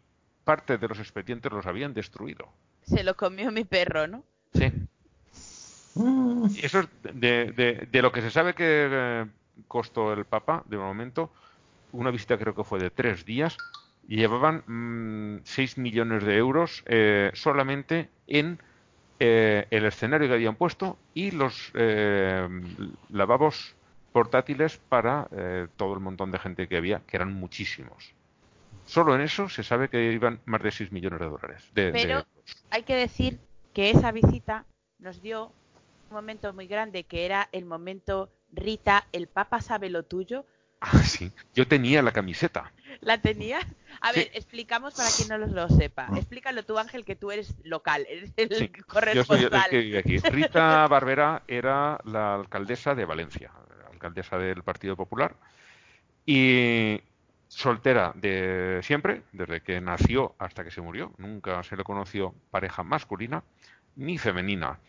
[0.44, 2.48] parte de los expedientes los habían destruido.
[2.84, 4.24] Se lo comió mi perro, ¿no?
[4.54, 4.72] Sí.
[5.96, 9.26] Y eso es de, de- de lo que se sabe que eh,
[9.68, 11.32] costó el Papa, de momento,
[11.92, 13.58] una visita creo que fue de tres días,
[14.08, 18.60] llevaban 6 mm, millones de euros eh, solamente en
[19.24, 22.50] eh, el escenario que habían puesto y los eh,
[23.10, 23.76] lavabos
[24.12, 25.30] portátiles para
[25.78, 28.14] todo el montón de gente que había, que eran muchísimos.
[28.86, 31.70] Solo en eso se sabe que iban más de 6 millones de dólares.
[31.74, 32.26] Pero
[32.72, 33.40] hay que decir
[33.74, 34.66] que esa visita
[34.98, 35.54] nos dio
[36.10, 40.46] un momento muy grande, que era el momento Rita, el Papa sabe lo tuyo.
[40.82, 41.32] Ah, sí.
[41.54, 42.74] Yo tenía la camiseta.
[43.02, 43.60] ¿La tenía?
[44.00, 46.08] A ver, explicamos para quien no lo sepa.
[46.16, 49.16] Explícalo tú, Ángel, que tú eres local, eres el corresponsal.
[49.16, 50.18] Yo soy el que vive aquí.
[50.20, 53.52] Rita Barbera era la alcaldesa de Valencia,
[53.92, 55.36] alcaldesa del Partido Popular.
[56.26, 57.02] Y
[57.48, 61.12] soltera de siempre, desde que nació hasta que se murió.
[61.18, 63.44] Nunca se le conoció pareja masculina
[63.96, 64.80] ni femenina.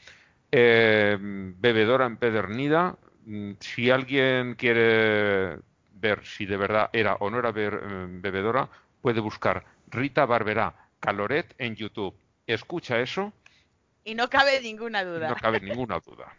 [0.51, 2.97] Eh, bebedora empedernida.
[3.25, 5.59] Mm, si alguien quiere
[5.95, 8.69] ver si de verdad era o no era eh, bebedora,
[9.01, 12.15] puede buscar Rita Barberá Caloret en YouTube.
[12.47, 13.33] Escucha eso.
[14.05, 15.29] Y no cabe ninguna duda.
[15.29, 16.35] No cabe ninguna duda.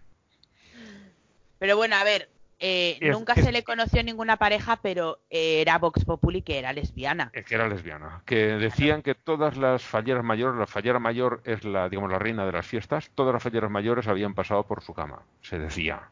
[1.60, 2.30] Pero bueno, a ver,
[2.66, 7.30] eh, nunca se le conoció ninguna pareja, pero eh, era Vox Populi que era lesbiana.
[7.32, 8.22] que era lesbiana.
[8.26, 12.46] Que decían que todas las falleras mayores, la fallera mayor es la, digamos, la reina
[12.46, 16.04] de las fiestas, todas las falleras mayores habían pasado por su cama, se decía.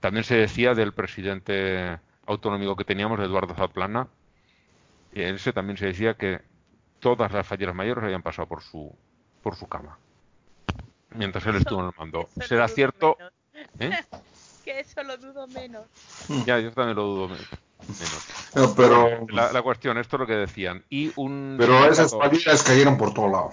[0.00, 4.08] También se decía del presidente autonómico que teníamos, Eduardo Zaplana,
[5.12, 6.40] y en ese también se decía que
[6.98, 8.92] todas las falleras mayores habían pasado por su,
[9.42, 9.98] por su cama.
[11.10, 12.28] Mientras él estuvo en el mando.
[12.46, 13.16] ¿Será cierto?
[13.78, 13.90] ¿Eh?
[14.64, 15.86] que eso lo dudo menos.
[16.46, 18.74] Ya, yo también lo dudo menos.
[18.76, 19.26] pero...
[19.28, 20.84] La, cuestión, esto es lo que decían.
[20.90, 23.50] Y un pero esas fallidas cayeron por todo lado.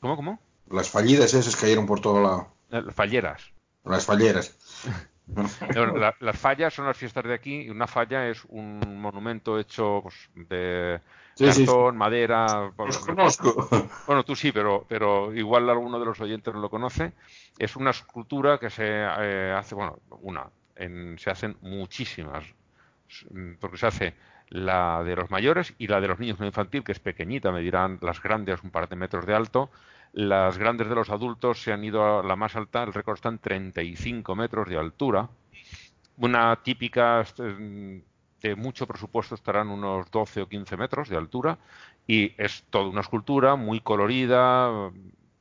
[0.00, 0.38] ¿Cómo, cómo?
[0.70, 2.54] Las fallidas esas cayeron por todo lado.
[2.68, 3.42] Las falleras.
[3.84, 4.54] Las falleras.
[6.20, 10.28] las fallas son las fiestas de aquí y una falla es un monumento hecho pues,
[10.34, 11.00] de
[11.38, 12.72] cartón, madera.
[12.78, 13.68] Los conozco.
[14.06, 17.12] Bueno, tú sí, pero, pero igual alguno de los oyentes no lo conoce.
[17.58, 20.46] Es una escultura que se eh, hace, bueno, una,
[21.16, 22.44] se hacen muchísimas,
[23.60, 24.14] porque se hace
[24.48, 27.60] la de los mayores y la de los niños no infantil, que es pequeñita, me
[27.60, 29.70] dirán las grandes un par de metros de alto,
[30.14, 33.30] las grandes de los adultos se han ido a la más alta, el récord está
[33.30, 35.28] en 35 metros de altura.
[36.16, 41.58] Una típica este, de mucho presupuesto estarán unos 12 o 15 metros de altura
[42.06, 44.92] y es toda una escultura muy colorida,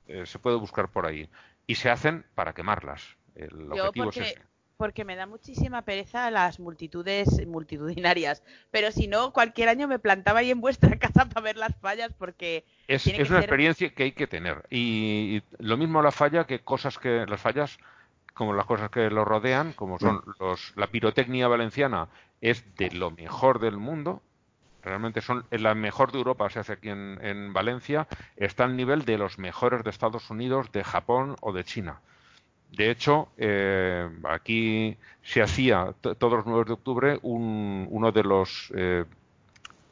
[0.08, 1.30] eh, se puede buscar por ahí.
[1.68, 3.18] Y se hacen para quemarlas.
[3.36, 4.53] El objetivo es ese
[4.84, 8.44] porque me da muchísima pereza las multitudes multitudinarias.
[8.70, 12.12] Pero si no, cualquier año me plantaba ahí en vuestra casa para ver las fallas
[12.20, 12.66] porque...
[12.90, 14.66] Es, una experiencia que hay que tener.
[14.70, 17.26] Y, lo mismo la falla que cosas que...
[17.26, 17.78] Las fallas,
[18.34, 20.34] como las cosas que lo rodean, como son mm.
[20.42, 20.74] los...
[20.76, 22.10] La pirotecnia valenciana
[22.42, 24.22] es de lo mejor del mundo.
[24.82, 28.06] Realmente son la mejor de Europa, se hace aquí en, en Valencia.
[28.36, 32.02] Está al nivel de los mejores de Estados Unidos, de Japón o de China.
[32.76, 39.06] De hecho, eh, aquí se hacía todos los 9 de octubre uno de los eh,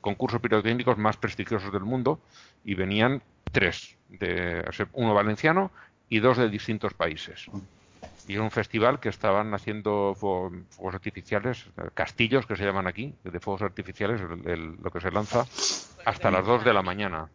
[0.01, 2.19] concursos pirotécnicos más prestigiosos del mundo
[2.65, 3.21] y venían
[3.51, 5.69] tres, de, uno valenciano
[6.09, 7.45] y dos de distintos países.
[8.27, 13.61] Y un festival que estaban haciendo fuegos artificiales, castillos que se llaman aquí, de fuegos
[13.61, 15.45] artificiales, lo que se lanza,
[16.03, 17.29] hasta las 2 de la mañana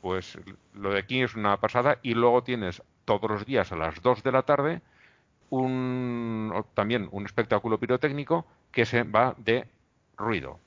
[0.00, 0.38] pues
[0.74, 4.22] lo de aquí es una pasada y luego tienes todos los días a las 2
[4.22, 4.82] de la tarde
[5.50, 9.66] un, también un espectáculo pirotécnico que se va de
[10.16, 10.58] ruido.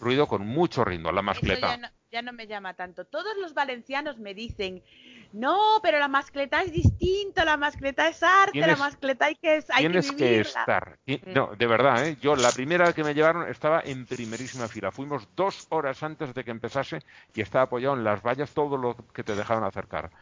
[0.00, 1.92] Ruido con mucho ritmo, la mascleta.
[2.14, 3.04] Ya no, me llama tanto.
[3.04, 4.84] Todos los valencianos me dicen,
[5.32, 9.82] no, pero la mascleta es distinta, la mascleta es arte, la mascleta hay que, hay
[9.82, 10.96] tienes que, estar.
[11.34, 12.16] No, de verdad, ¿eh?
[12.20, 14.92] yo la primera que me llevaron estaba en primerísima fila.
[14.92, 17.00] Fuimos dos horas antes de que empezase
[17.34, 20.12] y estaba apoyado en las vallas todo lo que te dejaban acercar.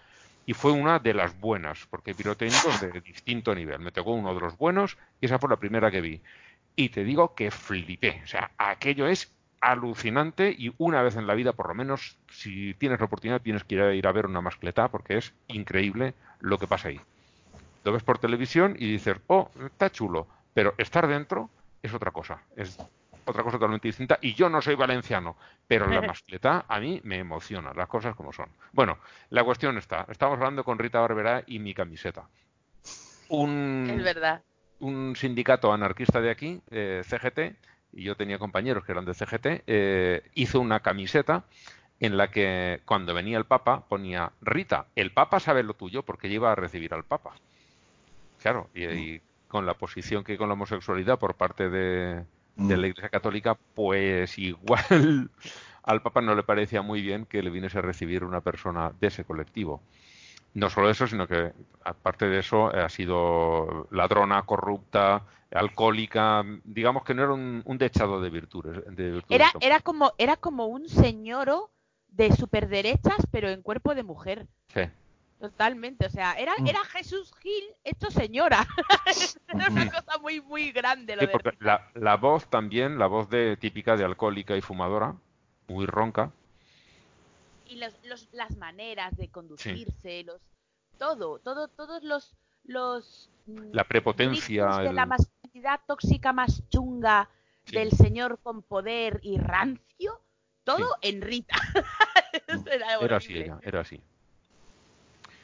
[0.46, 3.80] Y fue una de las buenas, porque hay pirotécnicos de distinto nivel.
[3.80, 6.22] Me tocó uno de los buenos y esa fue la primera que vi.
[6.74, 8.22] Y te digo que flipé.
[8.24, 9.30] O sea, aquello es
[9.62, 13.62] alucinante y una vez en la vida, por lo menos, si tienes la oportunidad, tienes
[13.62, 17.00] que ir a, ver una mascleta porque es increíble lo que pasa ahí.
[17.84, 21.48] Lo ves por televisión y dices, oh, está chulo, pero estar dentro
[21.80, 22.76] es otra cosa, es
[23.24, 24.18] otra cosa totalmente distinta.
[24.20, 25.36] Y yo no soy valenciano,
[25.68, 28.48] pero la mascleta a mí me emociona, las cosas como son.
[28.72, 28.98] Bueno,
[29.30, 32.28] la cuestión está, estamos hablando con Rita Barberá y mi camiseta.
[33.28, 34.42] Un, es verdad.
[34.80, 37.56] Un sindicato anarquista de aquí, eh, CGT,
[37.92, 41.44] y yo tenía compañeros que eran de CGT, eh, hizo una camiseta
[42.00, 46.28] en la que cuando venía el Papa ponía Rita, el Papa sabe lo tuyo porque
[46.28, 47.34] lleva a recibir al Papa.
[48.40, 52.24] Claro, y, con la posición que con la homosexualidad por parte de,
[52.56, 52.80] de Mm.
[52.80, 54.80] la Iglesia Católica, pues igual
[55.82, 59.06] al Papa no le parecía muy bien que le viniese a recibir una persona de
[59.08, 59.82] ese colectivo.
[60.54, 65.22] No solo eso, sino que aparte de eso ha sido ladrona, corrupta,
[65.54, 68.84] alcohólica, digamos que no era un, un dechado de virtudes.
[68.96, 69.24] de virtudes.
[69.28, 71.70] Era, era como, era como un señoro
[72.08, 74.46] de superderechas, pero en cuerpo de mujer.
[74.68, 74.82] Sí.
[75.40, 76.66] Totalmente, o sea, era, Mm.
[76.68, 78.66] era Jesús Gil hecho señora.
[79.48, 83.06] era una cosa muy, muy grande lo Sí, de porque la, la voz también, la
[83.08, 85.16] voz de típica de alcohólica y fumadora,
[85.68, 86.30] muy ronca.
[87.66, 90.40] y los, los- las maneras de conducirse, los
[90.98, 92.34] todo, todo, todos los
[92.64, 95.06] los mm, La prepotencia, de el- la
[95.52, 97.28] masculinidad tóxica más chunga
[97.64, 97.76] Sí.
[97.76, 100.20] del señor con poder y rancio,
[100.64, 101.54] todo en Rita.
[102.66, 103.44] Era Era así horrible.
[103.44, 104.00] ella, era así.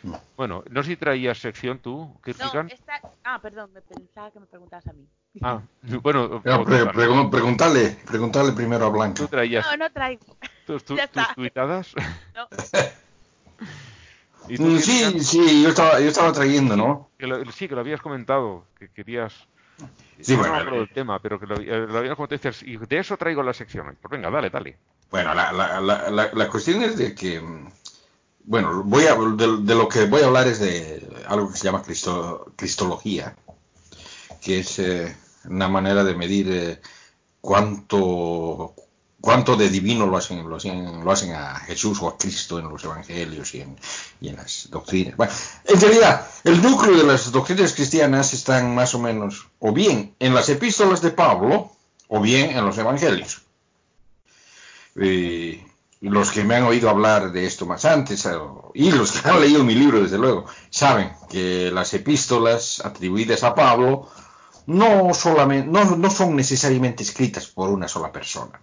[0.02, 0.14] Mm.
[0.36, 2.72] Bueno, no sé si traías sección tú, No, Kierkegaard.
[2.72, 3.00] esta...
[3.22, 5.06] Ah, perdón, me pensaba que me preguntabas a mí.
[5.42, 5.60] Ah,
[6.02, 9.14] bueno, Pero o- pre- o- pregun- preguntarle, preguntarle primero a Blanca.
[9.22, 10.24] tú traías No, no traigo.
[10.66, 11.34] tus, ya tus está.
[11.36, 11.94] tuitadas.
[12.34, 12.48] No.
[14.48, 14.78] ¿Y tú, Mm?
[14.78, 17.10] Sí, sí, yo estaba, yo estaba trayendo, ¿no?
[17.18, 19.46] Que lo- sí, que lo habías comentado, que querías...
[20.20, 22.62] Sí, no bueno, me acuerdo del tema, pero que lo, eh, lo comentado y dices,
[22.64, 23.96] y de eso traigo la sección.
[24.00, 24.76] Pues venga, dale, dale.
[25.10, 27.40] Bueno, la, la, la, la, cuestión es de que,
[28.44, 31.64] bueno, voy a, de, de lo que voy a hablar es de algo que se
[31.64, 33.36] llama cristo- cristología,
[34.42, 36.80] que es eh, una manera de medir eh,
[37.40, 38.74] cuánto,
[39.20, 42.68] cuánto de divino lo hacen, lo, hacen, lo hacen a Jesús o a Cristo en
[42.68, 43.76] los evangelios y en,
[44.36, 45.16] las doctrinas.
[45.16, 45.32] Bueno,
[45.64, 50.34] en realidad, el núcleo de las doctrinas cristianas están más o menos o bien en
[50.34, 51.72] las epístolas de Pablo
[52.08, 53.42] o bien en los evangelios.
[54.96, 55.64] Eh,
[56.00, 58.30] los que me han oído hablar de esto más antes, eh,
[58.74, 63.54] y los que han leído mi libro, desde luego, saben que las epístolas atribuidas a
[63.54, 64.08] Pablo
[64.66, 68.60] no, son necesariamente escritas por una sola persona.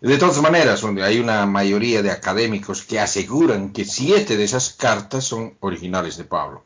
[0.00, 5.24] De todas maneras, hay una mayoría de académicos que aseguran que siete de esas cartas
[5.24, 6.64] son originales de Pablo.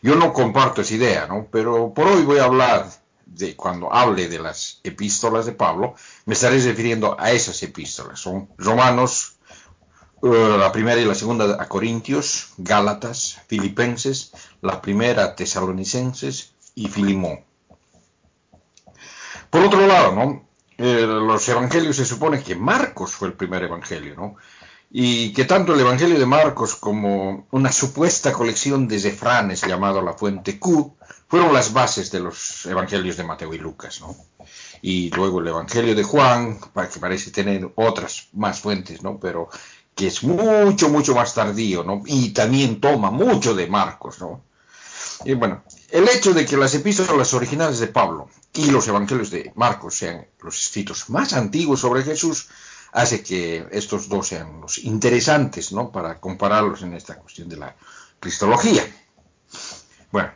[0.00, 1.46] Yo no comparto esa idea, ¿no?
[1.50, 2.88] pero por hoy voy a hablar
[3.26, 5.94] de cuando hable de las epístolas de Pablo,
[6.24, 8.20] me estaré refiriendo a esas epístolas.
[8.20, 9.36] Son Romanos,
[10.22, 16.88] eh, la primera y la segunda a Corintios, Gálatas, Filipenses, la primera a Tesalonicenses y
[16.88, 17.40] Filimón.
[19.50, 20.48] Por otro lado, ¿no?
[20.76, 24.36] Eh, los evangelios se supone que Marcos fue el primer evangelio, ¿no?
[24.90, 30.12] Y que tanto el evangelio de Marcos como una supuesta colección de refranes llamado la
[30.12, 30.96] fuente Q
[31.26, 34.14] fueron las bases de los evangelios de Mateo y Lucas, ¿no?
[34.82, 39.18] Y luego el evangelio de Juan, que parece tener otras más fuentes, ¿no?
[39.18, 39.48] Pero
[39.94, 42.02] que es mucho, mucho más tardío, ¿no?
[42.06, 44.42] Y también toma mucho de Marcos, ¿no?
[45.24, 49.52] Y bueno, el hecho de que las epístolas originales de Pablo y los evangelios de
[49.54, 52.48] Marcos sean los escritos más antiguos sobre Jesús
[52.92, 55.90] hace que estos dos sean los interesantes, ¿no?
[55.90, 57.76] Para compararlos en esta cuestión de la
[58.20, 58.84] cristología.
[60.12, 60.32] Bueno,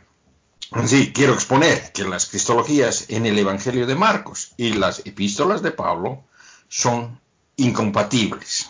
[0.85, 5.71] sí, quiero exponer que las cristologías en el evangelio de Marcos y las epístolas de
[5.71, 6.25] Pablo
[6.67, 7.19] son
[7.55, 8.67] incompatibles.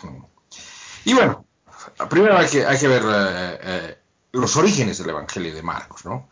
[1.04, 1.44] Y bueno,
[2.08, 3.98] primero hay que, hay que ver eh, eh,
[4.32, 6.29] los orígenes del Evangelio de Marcos, ¿no?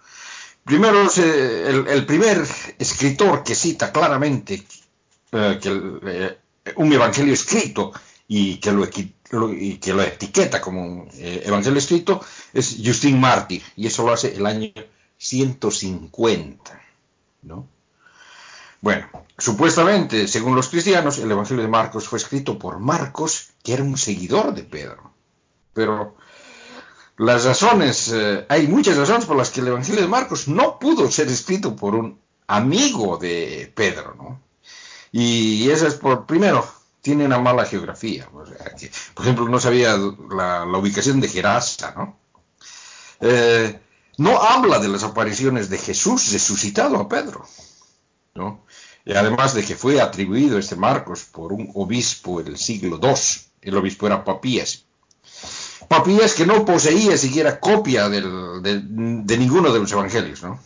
[0.69, 2.47] Primero, el, primer
[2.79, 4.63] escritor que cita claramente
[5.33, 6.39] eh, que eh,
[6.77, 7.91] un evangelio escrito
[8.29, 12.21] y que lo, que lo etiqueta como un eh, evangelio escrito
[12.53, 14.71] es Justin Martyr, y eso lo hace el año
[15.17, 16.83] 150,
[17.45, 17.67] ¿no?
[18.83, 19.09] Bueno,
[19.39, 23.97] supuestamente, según los cristianos, el Evangelio de Marcos fue escrito por Marcos, que era un
[23.97, 25.15] seguidor de Pedro.
[25.73, 26.17] Pero
[27.19, 31.11] las razones, eh, hay muchas razones por las que el Evangelio de Marcos no pudo
[31.11, 34.41] ser escrito por un amigo de Pedro, ¿no?
[35.11, 36.67] Y eso es por, primero,
[37.01, 38.29] tiene una mala geografía.
[38.31, 42.19] por ejemplo, no sabía la, la ubicación de Gerasa, ¿no?
[43.21, 43.81] Eh,
[44.19, 47.47] no habla de las apariciones de Jesús resucitado a Pedro,
[48.35, 48.65] ¿no?
[49.05, 53.15] Y además de que fue atribuido este Marcos por un obispo del siglo II,
[53.63, 54.85] el obispo era Papías.
[55.89, 60.61] Papías que no poseía siquiera copia del- de, de ninguno de los evangelios, ¿no?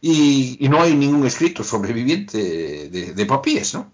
[0.00, 3.92] Y, y no hay ningún escrito sobreviviente de, de Papías, ¿no?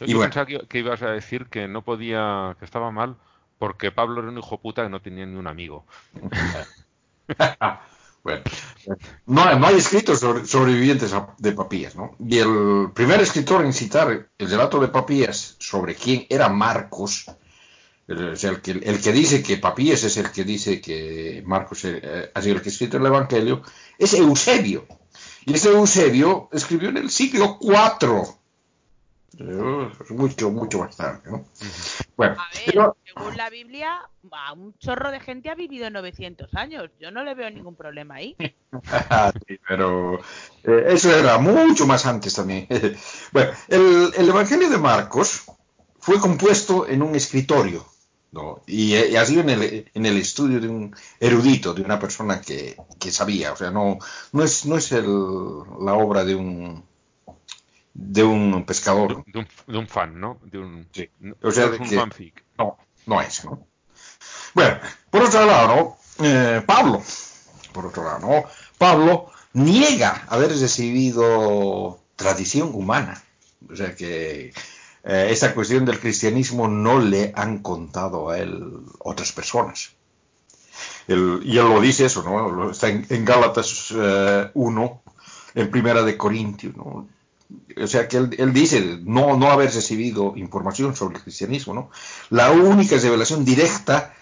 [0.00, 0.30] Yo, Y yo bueno.
[0.30, 3.16] pensaba que, que ibas a decir que no podía, que estaba mal,
[3.58, 5.84] porque Pablo era un hijo puta que no tenía ni un amigo.
[8.24, 8.42] Bueno,
[9.26, 12.16] no, hay- no hay escritos sobre- sobrevivientes de Papías, ¿no?
[12.18, 17.26] Y el primer escritor en citar el relato de Papías sobre quién era Marcos,
[18.08, 21.84] o sea, el que, el que dice que Papías es el que dice que Marcos
[21.84, 23.62] eh, ha sido el que ha escrito el Evangelio,
[23.98, 24.86] es Eusebio.
[25.44, 28.34] Y ese Eusebio escribió en el siglo IV
[29.38, 31.44] Eh, Mucho, mucho más tarde, ¿no?
[32.16, 34.00] Bueno, A ver, pero- según la Biblia,
[34.56, 36.90] un chorro de gente ha vivido 900 años.
[37.00, 38.36] Yo no le veo ningún problema ahí.
[39.46, 40.18] Sí, pero
[40.64, 42.66] eh, eso era mucho más antes también.
[43.32, 45.44] bueno, el, el Evangelio de Marcos
[45.98, 47.86] fue compuesto en un escritorio,
[48.32, 48.60] ¿no?
[48.66, 52.40] Y, y ha sido en el, en el estudio de un erudito, de una persona
[52.40, 53.98] que, que sabía, o sea, no,
[54.32, 55.04] no es, no es el-
[55.80, 56.84] la obra de un
[57.94, 60.38] de un pescador, De un, de un fan, ¿no?
[60.44, 61.08] De un, Sí.
[61.20, 62.44] no O sea, es de un que- fanfic.
[62.56, 63.66] no, no es, ¿no?
[64.54, 64.78] Bueno,
[65.10, 65.96] por otro lado.
[66.20, 67.02] Eh, Pablo,
[67.72, 68.44] por otro lado, ¿no?
[68.76, 73.22] Pablo niega haber recibido tradición humana.
[73.70, 74.52] O sea que
[75.04, 78.64] eh, esta cuestión del cristianismo no le han contado a él
[79.00, 79.92] otras personas.
[81.06, 82.70] Él- y él lo dice eso, ¿no?
[82.70, 85.02] Está en, en Gálatas eh, 1,
[85.54, 87.08] en Primera de Corintios, ¿no?
[87.82, 91.90] O sea que él, él dice no, no haber recibido información sobre el cristianismo, ¿no?
[92.30, 94.14] La única revelación directa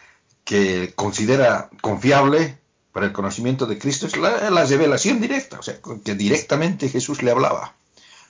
[0.45, 2.59] que considera confiable
[2.93, 7.23] para el conocimiento de Cristo es la, la revelación directa, o sea, que directamente Jesús
[7.23, 7.76] le hablaba,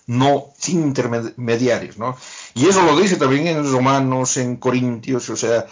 [0.06, 2.16] no sin intermediarios, ¿no?
[2.54, 5.66] Y eso lo dice también en Romanos, en Corintios, o sea,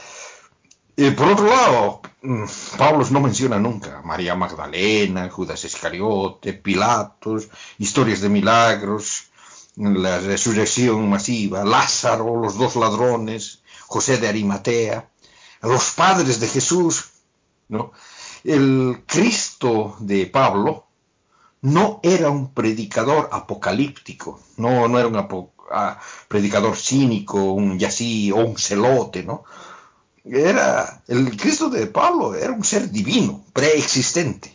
[0.97, 2.45] eh, por otro lado, mm,
[2.79, 9.25] Pablo no menciona nunca María Magdalena, Judas Iscariote, Pilatos, historias de milagros,
[9.77, 15.09] la resurrección masiva, Lázaro, los dos ladrones, José de Arimatea,
[15.63, 17.11] los padres de Jesús,
[17.69, 17.93] ¿no?
[18.45, 20.84] El Cristo de Pablo
[21.65, 25.17] no era un predicador apocalíptico, no, no era un
[25.71, 25.99] ah,
[26.29, 29.45] predicador cínico, un yasí o un celote, ¿no?
[30.27, 34.55] Era, el Cristo de Pablo era un ser divino, preexistente.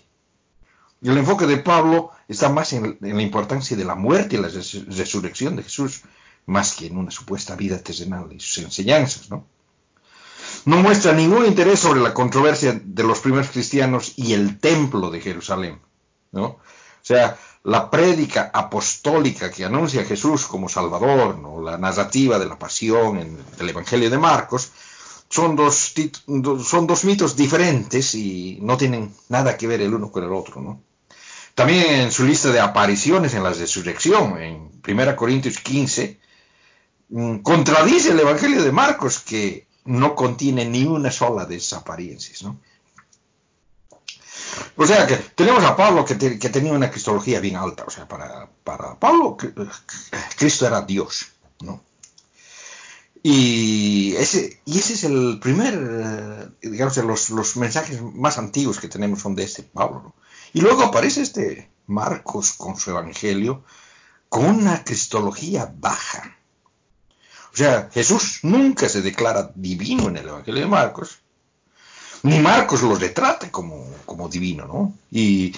[1.02, 4.50] Y el enfoque de Pablo está más en, la importancia de la muerte y la
[4.50, 6.04] res- resurrección de Jesús,
[6.46, 9.46] más que en una supuesta vida terrenal y sus enseñanzas, ¿no?
[10.66, 15.22] No muestra ningún interés sobre la controversia de los primeros cristianos y el templo de
[15.22, 15.80] Jerusalén,
[16.32, 16.60] ¿no?
[17.10, 21.60] Sea, la prédica apostólica que anuncia a Jesús como Salvador, ¿no?
[21.60, 24.72] la narrativa de la pasión en el Evangelio de Marcos,
[25.28, 25.96] son dos,
[26.64, 30.62] son dos mitos diferentes y no tienen nada que ver el uno con el otro,
[30.62, 30.84] ¿no?
[31.56, 36.20] También en su lista de apariciones en la resurrección, en 1 Corintios 15,
[37.10, 42.44] mm, contradice el Evangelio de Marcos que no contiene ni una sola de esas apariencias,
[42.44, 42.60] ¿no?
[44.76, 48.08] O sea que tenemos a Pablo que, que tenía una cristología bien alta, o sea,
[48.08, 49.70] para, para Pablo cr-
[50.38, 51.28] Cristo era Dios,
[51.62, 51.84] ¿no?
[53.22, 58.88] Y ese, y ese es el primer, eh, digamos, los, los mensajes más antiguos que
[58.88, 60.02] tenemos son de este Pablo.
[60.04, 60.16] ¿no?
[60.54, 63.64] Y luego aparece este Marcos con su evangelio
[64.30, 66.38] con una cristología baja.
[67.52, 71.20] O sea, Jesús nunca se declara divino en el evangelio de Marcos,
[72.24, 74.94] ni Marcos lo retrata como, como divino, ¿no?
[75.12, 75.54] Y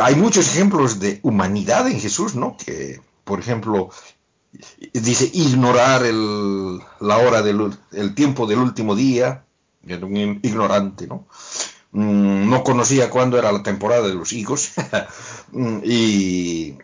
[0.00, 2.56] hay muchos ejemplos de humanidad en Jesús, ¿no?
[2.56, 3.90] Que, por ejemplo,
[4.92, 9.44] dice ignorar el, la hora del el tiempo del último día,
[9.86, 11.26] era un ignorante, ¿no?
[11.92, 14.72] Mm, No conocía cuándo era la temporada de los higos
[15.52, 16.78] Mm, y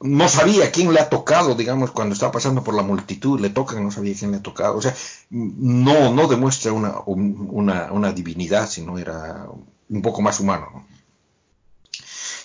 [0.00, 3.82] no sabía quién le ha tocado, digamos, cuando está pasando por la multitud, le tocan,
[3.84, 4.94] no sabía quién le ha tocado, o sea,
[5.30, 9.46] no, no demuestra una, un- una, una divinidad, sino era
[9.90, 10.86] un poco más humano, ¿no?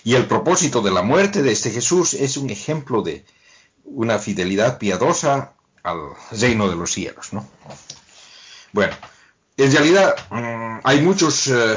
[0.04, 3.24] Y el propósito de la muerte de este Jesús es un ejemplo de
[3.84, 5.98] una fidelidad piadosa al
[6.32, 7.46] reino de los cielos, ¿no?
[8.72, 8.94] Bueno,
[9.56, 11.76] en realidad mm, hay muchos eh,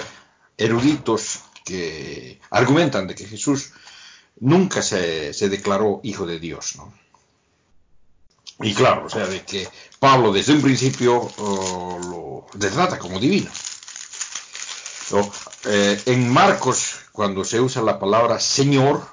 [0.57, 3.71] eruditos que argumentan de que Jesús
[4.39, 6.93] nunca se, se declaró hijo de Dios, ¿no?
[8.61, 9.67] Y claro, o sea, de que
[9.99, 11.99] Pablo desde un principio oh,
[12.53, 13.49] lo retrata como divino.
[15.11, 15.31] ¿no?
[15.65, 19.05] Eh, en Marcos, cuando se usa la palabra Señor,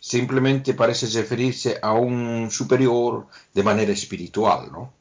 [0.00, 4.92] simplemente parece referirse a un superior de manera espiritual, ¿no?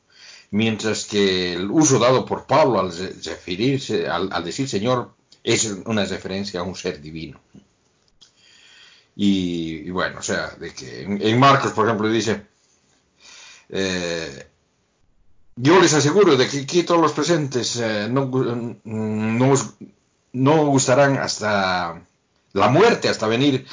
[0.52, 5.14] Mientras que el uso dado por Pablo al re- referirse, al decir Señor,
[5.44, 7.40] es una referencia a un ser divino.
[9.24, 12.42] Y, bueno, o sea, de que en, Marcos, por ejemplo, dice,
[13.70, 14.48] eh,
[15.56, 19.54] yo les aseguro de que aquí todos los presentes eh, no, gu- no,
[20.34, 22.02] no gustarán hasta
[22.54, 23.66] la muerte, hasta venir,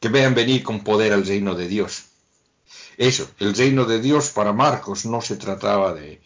[0.00, 2.04] que vean venir con poder al reino de Dios.
[2.96, 6.20] Eso, el reino de Dios para Marcos no se trataba de,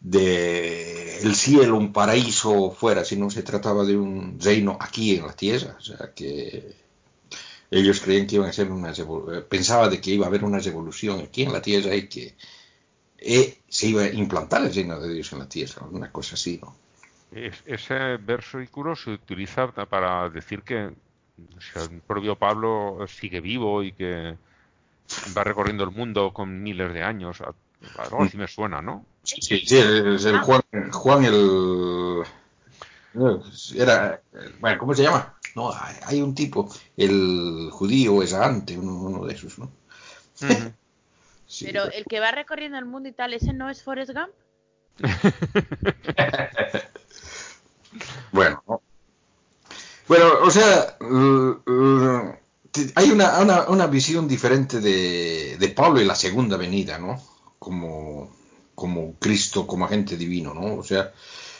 [0.00, 5.32] de el cielo, un paraíso fuera, sino se trataba de un reino aquí en la
[5.34, 5.76] tierra.
[5.78, 6.74] O sea que
[7.70, 9.04] ellos creían que iban a ser unas eh,
[9.48, 12.34] pensaba de que iba a haber una revolución aquí en la tierra y que
[13.18, 16.60] eh, se iba a implantar el reino de Dios en la tierra, una cosa así,
[16.62, 16.74] ¿no?
[17.32, 23.82] Es- ese versículo se utiliza para decir que o sea, el propio Pablo sigue vivo
[23.82, 24.34] y que
[25.36, 27.42] va recorriendo el mundo con miles de años.
[27.98, 29.04] Algo así me suena, ¿no?
[29.22, 30.62] Sí, sí, sí, es el Juan,
[30.92, 32.22] Juan el
[33.76, 34.20] era
[34.60, 35.34] bueno, ¿cómo se llama?
[35.56, 39.72] No, hay, hay un tipo, el judío es antes, uno, uno de esos, ¿no?
[41.48, 44.32] Sí, Pero el que va recorriendo el mundo y tal, ¿ese no es Forrest Gump?
[48.32, 48.82] Bueno, ¿no?
[50.08, 50.98] Bueno, o sea,
[52.96, 57.22] hay una, una, una visión diferente de, de Pablo y la segunda venida, ¿no?
[57.58, 58.36] Como,
[58.74, 60.74] como Cristo, como agente divino, ¿no?
[60.74, 61.14] O sea,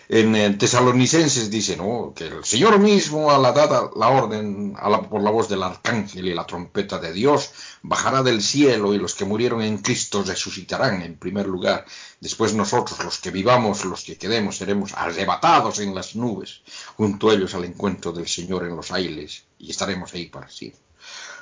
[0.09, 2.13] en eh, Tesalonicenses dice, ¿no?
[2.15, 5.63] Que el Señor mismo a la dada la orden a la- por la voz del
[5.63, 7.51] arcángel y la trompeta de Dios
[7.83, 11.85] bajará del cielo y los que murieron en Cristo resucitarán en primer lugar.
[12.21, 16.63] Después nosotros, los que vivamos, los que quedemos, seremos arrebatados en las nubes
[16.97, 20.81] junto a ellos al encuentro del Señor en los aires y estaremos ahí para siempre.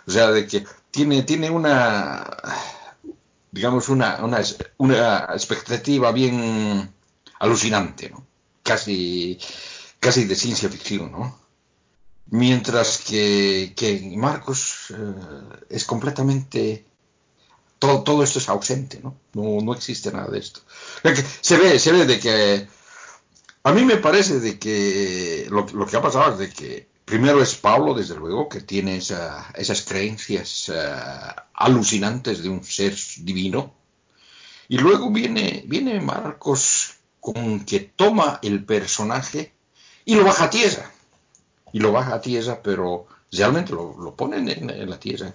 [0.06, 2.24] O sea, de que tiene, tiene una,
[3.50, 4.40] digamos, una, una,
[4.78, 6.92] una expectativa bien
[7.38, 8.26] alucinante, ¿no?
[8.64, 9.38] Casi,
[10.00, 11.38] casi de ciencia ficción, ¿no?
[12.30, 16.84] Mientras que, que Marcos eh, es completamente...
[17.78, 19.14] Todo, todo esto es ausente, ¿no?
[19.34, 19.60] ¿no?
[19.60, 20.60] No existe nada de esto.
[21.42, 22.66] Se ve, se ve de que...
[23.64, 27.42] A mí me parece de que lo, lo que ha pasado es de que primero
[27.42, 30.96] es Pablo, desde luego, que tiene esa- esas creencias eh,
[31.54, 33.74] alucinantes de un ser divino.
[34.68, 36.93] Y luego viene, viene Marcos
[37.24, 39.54] con que toma el personaje
[40.04, 40.90] y lo baja a tierra.
[41.72, 45.34] Y lo baja a tierra, pero realmente lo, lo ponen en, la tierra.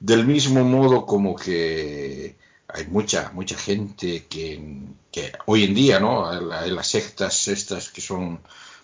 [0.00, 2.36] Del mismo modo como que
[2.68, 4.78] hay mucha, mucha gente que,
[5.12, 6.32] que hoy en día, ¿no?
[6.40, 8.40] La- las sectas estas que son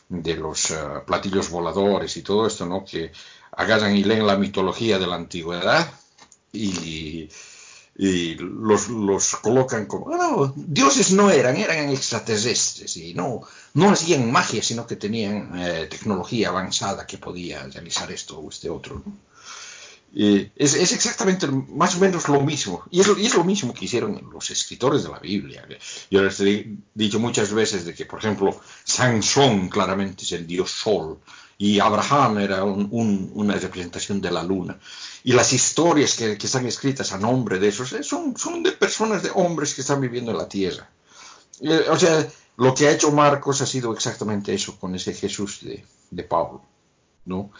[0.08, 2.84] de los eh, platillos voladores y todo esto, ¿no?
[2.84, 3.10] Que
[3.52, 5.90] agarran y leen la mitología de la antigüedad
[6.52, 7.28] y,
[7.96, 13.42] y los, los colocan como, "Ah, no, dioses no eran, eran extraterrestres y no,
[13.74, 18.70] no hacían magia, sino que tenían eh, tecnología avanzada que podía realizar esto o este
[18.70, 19.12] otro, ¿no?
[20.14, 22.84] Es, es exactamente más o menos lo mismo.
[22.90, 25.66] Y es, y es lo mismo que hicieron los escritores de la Biblia.
[26.10, 30.70] Yo les he dicho muchas veces de que, por ejemplo, Sansón claramente es el dios
[30.70, 31.18] Sol
[31.58, 34.78] y Abraham era un- un- una representación de la luna.
[35.24, 38.72] Y las historias que, que están escritas a nombre de esos eh, son, son de
[38.72, 40.88] personas, de hombres que están viviendo en la tierra.
[41.60, 42.26] Eh, o sea,
[42.56, 46.62] lo que ha hecho Marcos ha sido exactamente eso con ese Jesús de, de Pablo.
[47.24, 47.52] ¿no?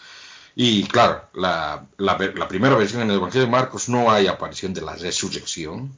[0.55, 4.81] Y claro, la, la primera versión en el Evangelio de Marcos no hay aparición de
[4.81, 5.91] la resurrección.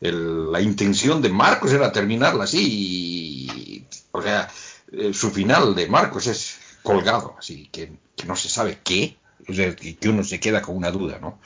[0.00, 3.86] La intención de Marcos era terminarla así.
[4.10, 4.50] o sea,
[4.92, 9.18] eh, su final de Marcos es colgado, así que, que no se sabe qué.
[9.48, 11.40] O sea, que, uno se queda con una duda, ¿no?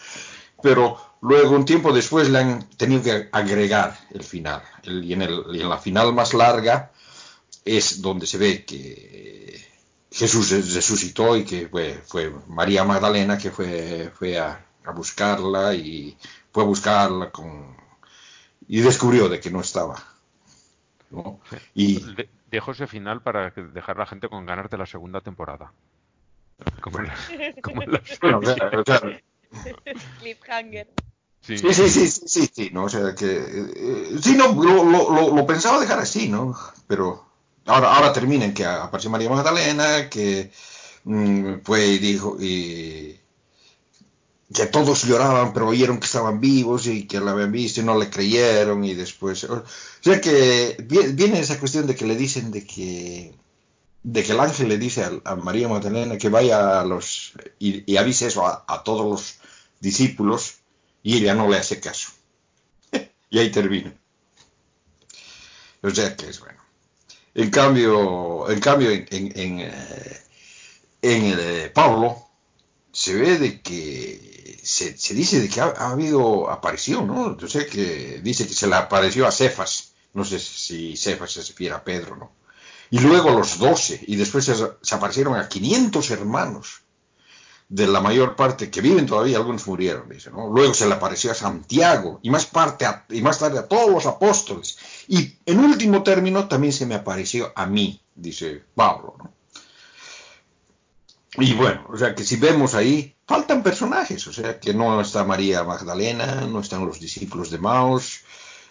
[0.63, 4.63] Pero luego, un tiempo después, le han tenido que agregar el final.
[4.85, 6.93] El- y, en el, y en la final más larga
[7.65, 9.61] es donde se ve que
[10.11, 15.75] Jesús res- resucitó y que fue, fue María Magdalena que fue, fue a, a buscarla
[15.75, 16.17] y
[16.53, 17.77] fue a buscarla con,
[18.69, 19.97] y descubrió de que no estaba.
[21.11, 21.41] ¿no?
[21.75, 22.01] Y
[22.51, 25.73] dejo ese final para dejar a la gente con ganas de la segunda temporada.
[26.81, 27.15] Como en la,
[27.63, 28.41] como en la bueno,
[30.21, 30.89] Cliffhanger.
[31.41, 31.59] Sí.
[31.59, 35.13] sí, sí, sí, sí, sí, sí, no, o sea que eh, sí, no, lo, lo,
[35.13, 36.57] lo, lo pensaba dejar así, ¿no?
[36.89, 37.25] Pero
[37.67, 40.51] ahora, ahora terminen que apareció María Magdalena, que
[41.05, 43.21] mm, fue y dijo y
[44.55, 47.99] que todos lloraban, pero oyeron que estaban vivos y que la habían visto y no
[47.99, 49.65] le creyeron y después, o
[50.01, 53.35] sea que vi- viene esa cuestión de que le dicen de que
[54.05, 57.97] de que el ángel le dice a, María Magdalena que vaya a los y, y
[57.99, 59.39] avise eso a, todos los
[59.81, 60.57] discípulos
[61.03, 62.11] y ella no le hace caso.
[63.31, 63.95] y ahí termina.
[65.83, 66.61] O sea que es bueno.
[67.35, 70.21] En cambio, en cambio, en, en, en, eh,
[71.03, 72.26] eh, Pablo
[72.99, 77.37] se ve de que se, dice de que ha, ha habido aparición, ¿no?
[77.41, 79.93] O sea que dice que se le apareció a Cefas.
[80.15, 82.33] No sé si Cefas se refiere a Pedro, ¿no?
[82.91, 86.83] Y luego a los doce, y después se, se aparecieron a 500 hermanos
[87.69, 90.49] de la mayor parte que viven todavía, algunos murieron, dice, ¿no?
[90.49, 93.91] Luego se le apareció a Santiago y más, parte a- y más tarde a todos
[93.91, 94.79] los apóstoles.
[95.09, 99.36] Y en último término también se me apareció a mí, dice Pablo, ¿no?
[101.35, 105.25] Y bueno, o sea que si vemos ahí, faltan personajes, o sea que no está
[105.25, 108.21] María Magdalena, no están los discípulos de Maos,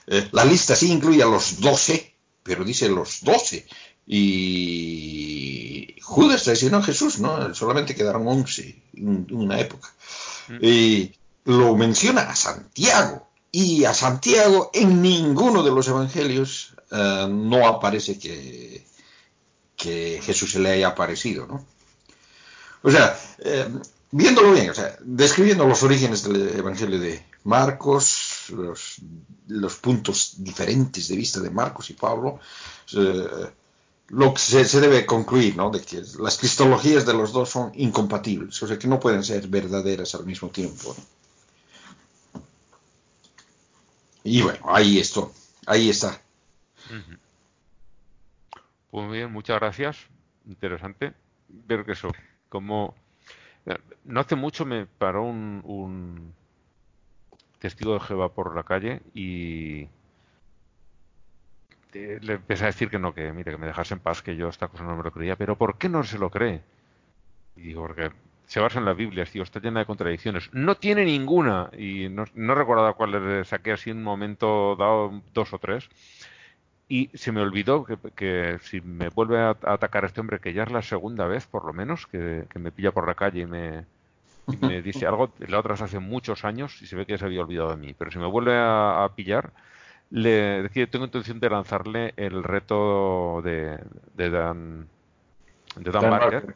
[0.08, 3.68] eh, la lista sí incluye a los doce, pero dice los doce,
[4.08, 7.53] y Judas traicionó a Jesús, ¿no?
[7.53, 9.91] Solamente quedaron once en una época.
[10.62, 11.12] Y
[11.45, 18.20] lo menciona a Santiago, y a Santiago en ninguno de los evangelios eh, no aparece
[18.20, 18.86] que,
[19.76, 21.66] que Jesús se le haya aparecido, ¿no?
[22.86, 23.67] O sea, eh,
[24.11, 28.53] viéndolo bien, o sea, describiendo los orígenes del Evangelio de Marcos,
[29.47, 32.39] los, puntos diferentes de vista de Marcos y Pablo,
[32.95, 33.49] eh,
[34.09, 35.71] lo que se, debe concluir, ¿no?
[35.71, 39.47] De que las cristologías de los dos son incompatibles, o sea, que no pueden ser
[39.47, 40.95] verdaderas al mismo tiempo.
[44.23, 45.33] Y bueno, ahí esto,
[45.65, 46.21] ahí está.
[48.91, 49.97] Pues bien, muchas gracias.
[50.45, 51.15] Interesante
[51.49, 52.11] ver que eso,
[52.56, 52.95] como
[54.06, 56.34] no hace mucho me paró un, un
[57.60, 59.89] testigo de Jehová por la calle y
[61.93, 64.49] le empecé a decir que no, que mire, que me dejase en paz, que yo
[64.49, 66.62] esta cosa no me lo creía, pero ¿por qué no se lo cree?
[67.56, 68.12] Y digo, porque
[68.45, 70.49] se basa en la Biblia, está llena de contradicciones.
[70.53, 75.22] No tiene ninguna, y no, no recuerdo cuál le saqué así en un momento dado,
[75.34, 75.89] dos o tres,
[76.88, 80.63] y se me olvidó que, que si me vuelve a, atacar este hombre, que ya
[80.63, 83.45] es la segunda vez, por lo menos, que, que me pilla por la calle y
[83.45, 83.86] me,
[84.47, 87.25] y me dice algo, la otra es hace muchos años y se ve que se
[87.25, 89.51] había olvidado de mí, pero si me vuelve a, a pillar,
[90.11, 93.79] le que tengo intención de lanzarle el reto de,
[94.15, 94.88] de Dan
[95.77, 96.55] de Dan, Dan Barker,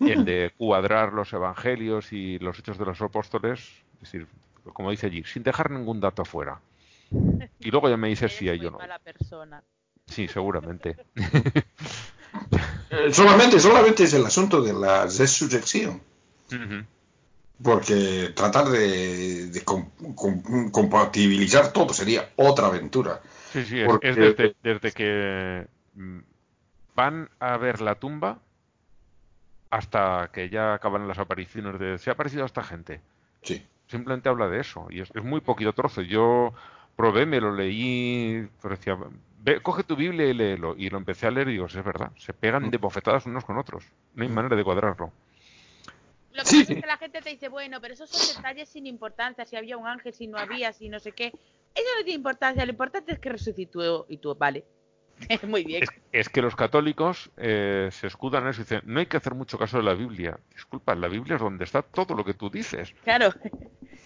[0.00, 3.60] el de cuadrar los evangelios y los hechos de los apóstoles,
[3.94, 4.26] es decir,
[4.72, 6.60] como dice allí, sin dejar ningún dato fuera.
[7.60, 8.78] Y luego ya me dice si hay o no.
[8.78, 9.62] Mala persona.
[10.06, 10.96] Sí, seguramente.
[13.12, 16.00] solamente, solamente es el asunto de la resurrección.
[16.50, 16.86] Uh -huh.
[17.62, 23.20] Porque tratar de, de com, com, compatibilizar todo sería otra aventura.
[23.52, 24.10] Sí, sí, Porque...
[24.10, 26.18] es, desde, desde, que mm,
[26.94, 28.38] van a ver la tumba
[29.70, 31.98] hasta que ya acaban las apariciones de...
[31.98, 33.00] ¿Se ha aparecido a esta gente?
[33.42, 33.66] Sí.
[33.88, 34.86] Simplemente habla de eso.
[34.90, 36.02] Y es, es muy poquito trozo.
[36.02, 36.54] Yo
[36.98, 38.98] probé, me lo leí, decía,
[39.38, 40.74] ve, coge tu Biblia y léelo.
[40.76, 43.56] Y lo empecé a leer y digo, es verdad, se pegan de bofetadas unos con
[43.56, 43.84] otros.
[44.14, 45.12] No hay manera de cuadrarlo.
[46.32, 46.58] Lo que sí.
[46.58, 49.54] pasa es que la gente te dice, bueno, pero esos son detalles sin importancia, si
[49.54, 51.26] había un ángel, si no había, si no sé qué.
[51.72, 54.64] Eso no tiene importancia, lo importante es que resucitó y tú, vale.
[55.46, 55.82] Muy bien.
[55.82, 59.16] Es, es, que los católicos eh, se escudan en eso y dicen, no hay que
[59.16, 60.38] hacer mucho caso de la Biblia.
[60.54, 62.94] Disculpa, la Biblia es donde está todo lo que tú dices.
[63.04, 63.32] Claro.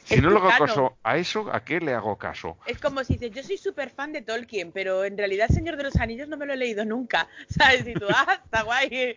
[0.04, 2.58] Si no le hago caso a eso, ¿a qué le hago caso?
[2.66, 5.84] Es como si dices, yo soy súper fan de Tolkien, pero en realidad Señor de
[5.84, 7.28] los Anillos no me lo he leído nunca.
[7.48, 7.86] ¿Sabes?
[7.86, 9.16] Y tú, ah, está guay.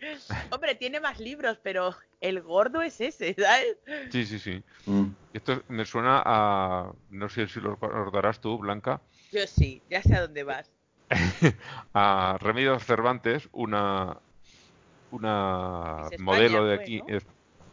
[0.52, 3.78] Hombre, tiene más libros, pero el gordo es ese, ¿sabes?
[4.12, 4.64] Sí, sí, sí.
[4.86, 5.08] Mm.
[5.34, 9.02] Esto me suena a, no sé si lo recordarás tú, Blanca.
[9.32, 10.72] Yo sí, ya sé a dónde vas.
[11.94, 14.18] a Remedios Cervantes, una
[15.12, 17.00] una modelo de aquí.
[17.00, 17.20] Fue, ¿no?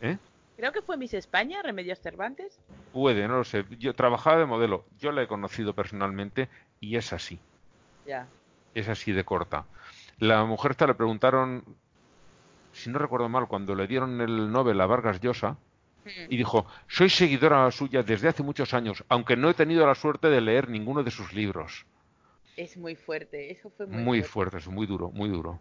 [0.01, 0.18] ¿Eh?
[0.57, 2.61] Creo que fue Miss España, Remedios Cervantes.
[2.93, 3.64] Puede, no lo sé.
[3.78, 4.85] Yo trabajaba de modelo.
[4.99, 6.49] Yo la he conocido personalmente
[6.80, 7.39] y es así.
[8.07, 8.28] Ya.
[8.74, 9.64] Es así de corta.
[10.18, 11.64] La mujer esta le preguntaron,
[12.72, 15.57] si no recuerdo mal, cuando le dieron el Nobel a Vargas Llosa,
[16.28, 20.28] y dijo, soy seguidora suya desde hace muchos años, aunque no he tenido la suerte
[20.28, 21.87] de leer ninguno de sus libros.
[22.57, 24.53] Es muy fuerte, eso fue muy, muy fuerte.
[24.53, 24.57] fuerte.
[24.59, 25.59] es muy duro, muy duro.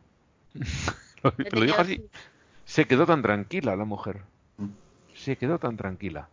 [1.24, 2.04] lo, lo dijo así.
[2.66, 4.22] Se quedó tan tranquila la mujer.
[5.16, 6.30] Se quedó tan tranquila.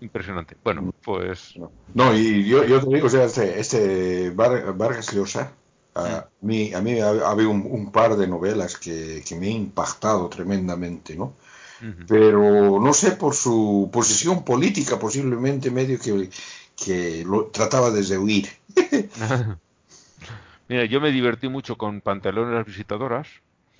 [0.00, 0.56] Impresionante.
[0.62, 1.54] Bueno, pues.
[1.94, 5.52] No, y yo, yo te digo, o sea, este, este Var, Vargas Llosa,
[5.94, 9.46] a mí, a mí ha, ha habido un, un, par de novelas que, que me
[9.46, 11.34] han impactado tremendamente, ¿no?
[11.80, 12.06] Uh -huh.
[12.08, 16.28] Pero no sé, por su posición política, posiblemente medio que,
[16.76, 18.48] que lo trataba desde huir.
[20.68, 23.28] Mira, yo me divertí mucho con Pantalones las visitadoras.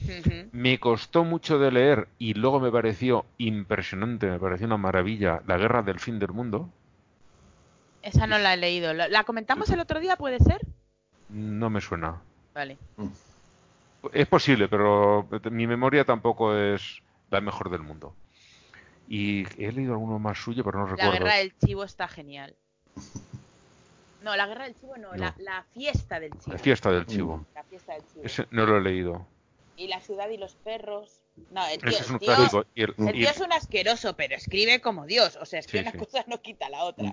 [0.02, 0.48] Uh -huh.
[0.52, 5.56] Me costó mucho de leer y luego me pareció impresionante, me pareció una maravilla La
[5.56, 6.68] Guerra del Fin del Mundo.
[8.02, 8.92] Esa no la he leído.
[8.92, 10.60] ¿La comentamos el otro día, puede ser?
[11.30, 12.20] No me suena.
[12.52, 12.76] Vale.
[14.12, 18.14] Es posible, pero mi memoria tampoco es la mejor del mundo.
[19.08, 21.12] Y he leído alguno más suyo, pero no recuerdo.
[21.12, 22.54] La Guerra del Chivo está genial.
[24.22, 25.16] No, la guerra del chivo no, no.
[25.16, 26.52] La, la, fiesta del chivo.
[26.52, 27.46] La fiesta del chivo.
[27.54, 28.24] La fiesta del chivo.
[28.24, 29.26] Ese no lo he leído.
[29.76, 31.20] Y la ciudad y los perros.
[31.50, 32.64] No, el tío, Ese es un el tío, clásico.
[32.74, 35.36] Y el, el tío y- es un asqueroso, pero escribe como Dios.
[35.42, 35.98] O sea, es que Sí, una sí.
[35.98, 37.12] cosa no quita la otra.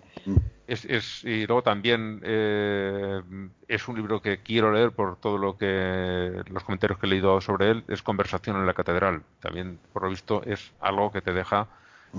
[0.67, 3.21] es, es- y luego también eh,
[3.67, 7.09] es es un libro que quiero leer por todo lo que los comentarios que he
[7.09, 9.23] leído sobre él, es Conversación en la Catedral.
[9.41, 11.67] También, por lo visto, es algo que te deja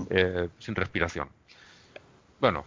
[0.09, 1.29] eh, sin respiración.
[2.41, 2.65] Bueno,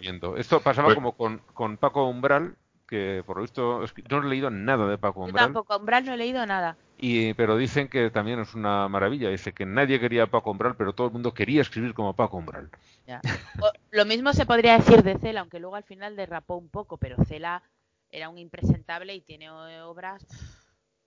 [0.00, 0.36] viendo.
[0.36, 2.56] Esto pasaba Pues- como con, con Paco Umbral,
[2.86, 5.46] que por lo visto no he leído nada de Paco Yo Umbral.
[5.46, 6.76] tampoco, Umbral no he leído nada.
[6.98, 9.28] Y, pero dicen que también es una maravilla.
[9.30, 12.36] Dice que nadie quería a Paco Umbral, pero todo el mundo quería escribir como Paco
[12.36, 12.68] Umbral.
[13.06, 13.20] Ya.
[13.60, 16.98] O- lo mismo se podría decir de Cela, aunque luego al final derrapó un poco,
[16.98, 17.62] pero Cela
[18.10, 20.24] era un impresentable y tiene obras.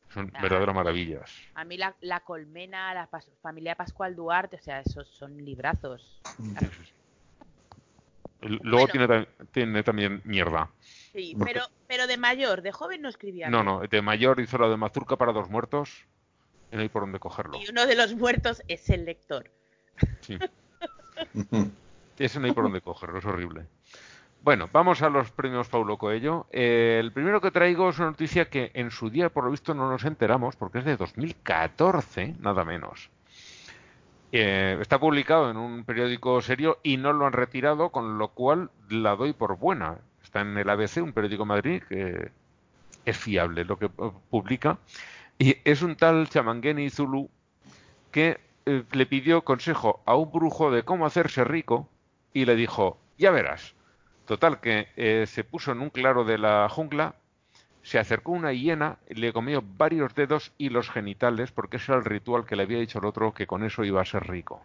[0.10, 1.30] Son verdaderas maravillas.
[1.56, 6.20] A mí la, la Colmena, la Pas- familia Pascual Duarte, o sea, esos son librazos.
[6.40, 6.70] El-
[8.50, 8.88] Luego Bueno.
[8.92, 10.70] tiene, tam- tiene también mierda.
[10.80, 13.50] Sí, pero, pero de mayor, de joven no escribía.
[13.50, 16.06] No, no, de mayor hizo la de Mazurca para dos muertos.
[16.72, 17.58] Y no hay por dónde cogerlo.
[17.62, 19.50] Y uno de los muertos es el lector.
[20.22, 20.38] Sí.
[22.18, 23.66] Ese no hay por dónde cogerlo, es horrible.
[24.42, 26.48] Bueno, vamos a los premios Paulo Coelho.
[26.52, 29.74] Eh, el primero que traigo es una noticia que en su día, por lo visto,
[29.74, 33.10] no nos enteramos, porque es de 2014, nada menos.
[34.32, 39.16] Está publicado en un periódico serio y no lo han retirado, con lo cual la
[39.16, 40.00] doy por buena.
[40.24, 42.32] Está en el ABC, un periódico Madrid, que
[43.06, 44.78] es fiable lo que publica.
[45.38, 47.30] Y es un tal Chamangueni Zulu
[48.12, 51.90] que eh, le pidió consejo a un brujo de cómo hacerse rico
[52.34, 53.76] y le dijo, ya verás.
[54.26, 57.16] Total, que eh, se puso en un claro de la jungla,
[57.86, 62.06] se acercó una hiena, le comió varios dedos y los genitales, porque ese era el
[62.06, 64.64] ritual que le había dicho el otro que con eso iba a ser rico.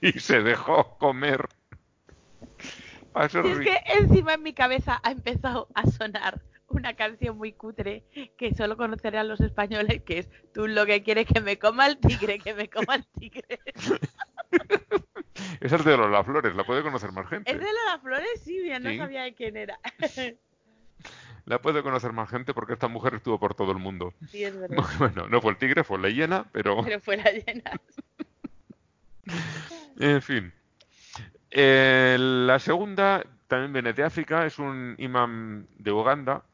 [0.00, 1.48] Y se dejó comer.
[3.14, 3.70] a ser Si es rico.
[3.72, 8.04] que encima en mi cabeza ha empezado a sonar una canción muy cutre
[8.38, 11.96] que solo conocerán los españoles, que es tú lo que quieres que me coma el
[11.98, 13.58] tigre, que me coma el tigre.
[15.60, 17.50] Esa es de Lola Flores, la puede conocer más gente.
[17.50, 18.98] Es de Lola Flores, sí, mira, no Sí.
[18.98, 19.80] sabía de quién era.
[21.46, 24.12] La puede conocer más gente porque esta mujer estuvo por todo el mundo.
[24.30, 24.76] Sí, es verdad.
[24.98, 26.82] Bueno, no fue el tigre, fue la hiena, pero...
[26.84, 27.70] Pero fue la llena.
[29.98, 30.52] En fin.
[31.50, 36.44] Eh, la segunda, también viene de África, es un imán de Uganda,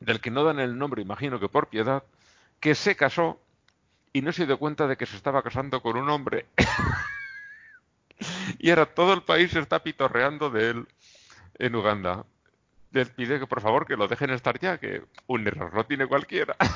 [0.00, 2.02] del que no dan el nombre, imagino que por piedad,
[2.60, 3.40] que se casó
[4.12, 6.46] y no se dio cuenta de que se estaba casando con un hombre.
[8.58, 10.88] y ahora todo el país se está pitorreando de él
[11.58, 12.26] en Uganda.
[12.90, 16.06] Les pide que por favor que lo dejen estar ya, que un error no tiene
[16.06, 16.56] cualquiera.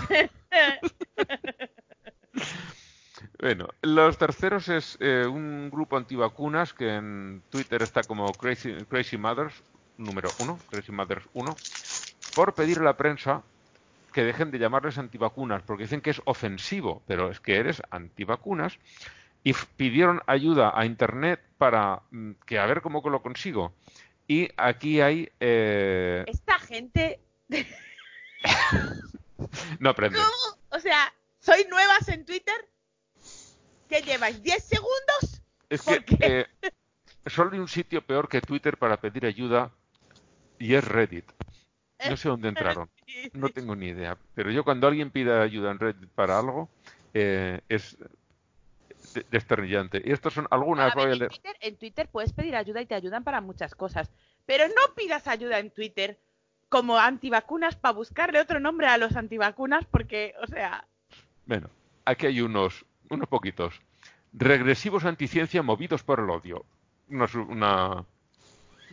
[3.38, 9.16] Bueno, los terceros es eh, un grupo antivacunas que en Twitter está como Crazy, Crazy
[9.16, 9.64] Mothers,
[9.96, 11.56] número uno, Crazy Mothers 1,
[12.36, 13.42] por pedir a la prensa
[14.12, 18.78] que dejen de llamarles antivacunas, porque dicen que es ofensivo, pero es que eres antivacunas,
[19.42, 23.72] y pidieron ayuda a Internet para mm, que a ver cómo que lo consigo.
[24.32, 25.30] Y aquí hay...
[25.40, 27.20] eh, Esta gente,
[29.78, 30.18] no aprende.
[30.18, 30.58] ¿cómo?
[30.70, 32.54] O sea, ¿soy nuevas en Twitter?
[33.90, 34.42] ¿Qué lleváis?
[34.42, 35.42] ¿10 segundos?
[35.68, 36.46] Es ¿Por que eh,
[37.26, 39.70] solo hay un sitio peor que Twitter para pedir ayuda
[40.58, 41.30] y es Reddit.
[42.08, 42.88] No sé dónde entraron.
[43.34, 44.16] No tengo ni idea.
[44.34, 46.70] Pero yo cuando alguien pide ayuda en Reddit para algo,
[47.12, 47.98] eh, es
[49.14, 50.02] de- desternillante.
[50.04, 51.28] Y estos son algunas, ver, en.
[51.28, 54.10] Twitter, en Twitter puedes pedir ayuda y te ayudan para muchas cosas.
[54.46, 56.18] Pero no pidas ayuda en Twitter
[56.68, 60.86] como antivacunas para buscarle otro nombre a los antivacunas porque, o sea,
[61.46, 61.68] Bueno,
[62.04, 63.80] aquí hay unos, unos poquitos.
[64.32, 66.64] Regresivos anticiencia movidos por el odio.
[67.10, 68.04] Una, una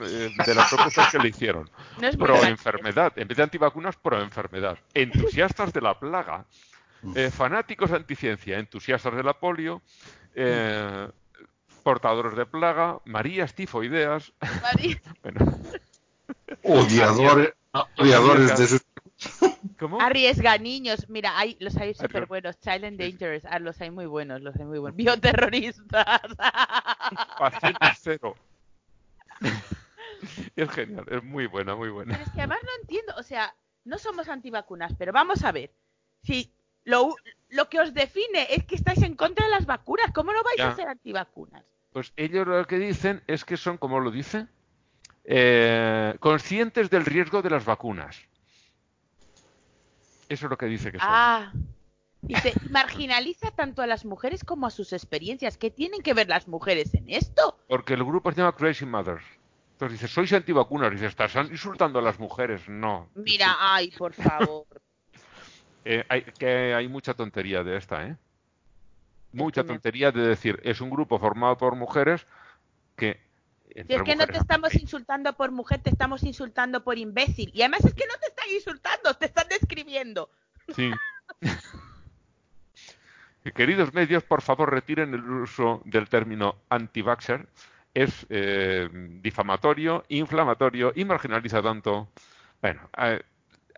[0.02, 1.70] eh, de las propuestas que le hicieron.
[2.02, 4.78] no Pro enfermedad, en vez de antivacunas, pro enfermedad.
[4.94, 6.46] Entusiastas de la plaga.
[7.16, 9.82] Eh, fanáticos anticiencia, entusiastas de la polio.
[10.36, 11.08] eh,
[11.84, 13.00] portadores de plaga.
[13.06, 14.34] Marías tifoideas.
[14.62, 15.60] María- Bueno,
[16.64, 17.54] Odiadores,
[17.98, 18.82] odiadores de sus...
[19.80, 20.00] ¿cómo?
[20.02, 21.08] Arriesga niños.
[21.10, 22.60] Mira, hay, los hay súper buenos.
[22.60, 23.00] Child and.
[23.00, 23.46] Dangerous.
[23.46, 24.96] Ah, los hay muy buenos, los hay muy buenos.
[24.98, 26.22] Bioterroristas.
[27.40, 28.36] Paciente cero.
[30.56, 32.14] es genial, es muy buena, muy buena.
[32.14, 33.54] Pero es que además no entiendo, o sea,
[33.86, 35.72] no somos antivacunas, pero vamos a ver.
[36.24, 36.52] Si
[36.90, 40.58] lo, que os define es que estáis en contra de las vacunas, ¿cómo no vais
[40.58, 40.70] Ya.
[40.70, 41.64] a ser antivacunas?
[41.92, 44.48] Pues ellos lo que dicen es que son, como lo dice,
[45.24, 48.18] eh, conscientes del riesgo de las vacunas.
[50.30, 51.08] Eso es lo que dice que son.
[51.10, 51.52] Ah.
[52.22, 55.58] Dice, marginaliza tanto a las mujeres como a sus experiencias.
[55.58, 57.58] ¿Qué tienen que ver las mujeres en esto?
[57.68, 59.24] Porque el grupo se llama Crazy Mothers.
[59.74, 60.92] Entonces dice, sois antivacunas.
[60.92, 62.68] Dice, estás insultando a las mujeres.
[62.68, 63.10] No.
[63.16, 64.68] Mira, ay, por favor.
[65.86, 68.18] Eh, hay, que hay mucha tontería de esta, ¿eh?
[69.32, 72.26] Mucha tontería de decir, es un grupo formado por mujeres
[72.96, 73.20] que
[73.76, 77.52] Si es que no te estamos insultando por mujer, te estamos insultando por imbécil.
[77.54, 80.32] Y además es que no te están insultando, te están describiendo.
[80.76, 80.92] Sí.
[83.56, 87.48] Queridos medios, por favor, retiren el uso del término anti-vaxxer.
[87.94, 88.90] Es eh,
[89.22, 92.10] difamatorio, inflamatorio y marginaliza tanto.
[92.62, 93.20] Bueno, hay,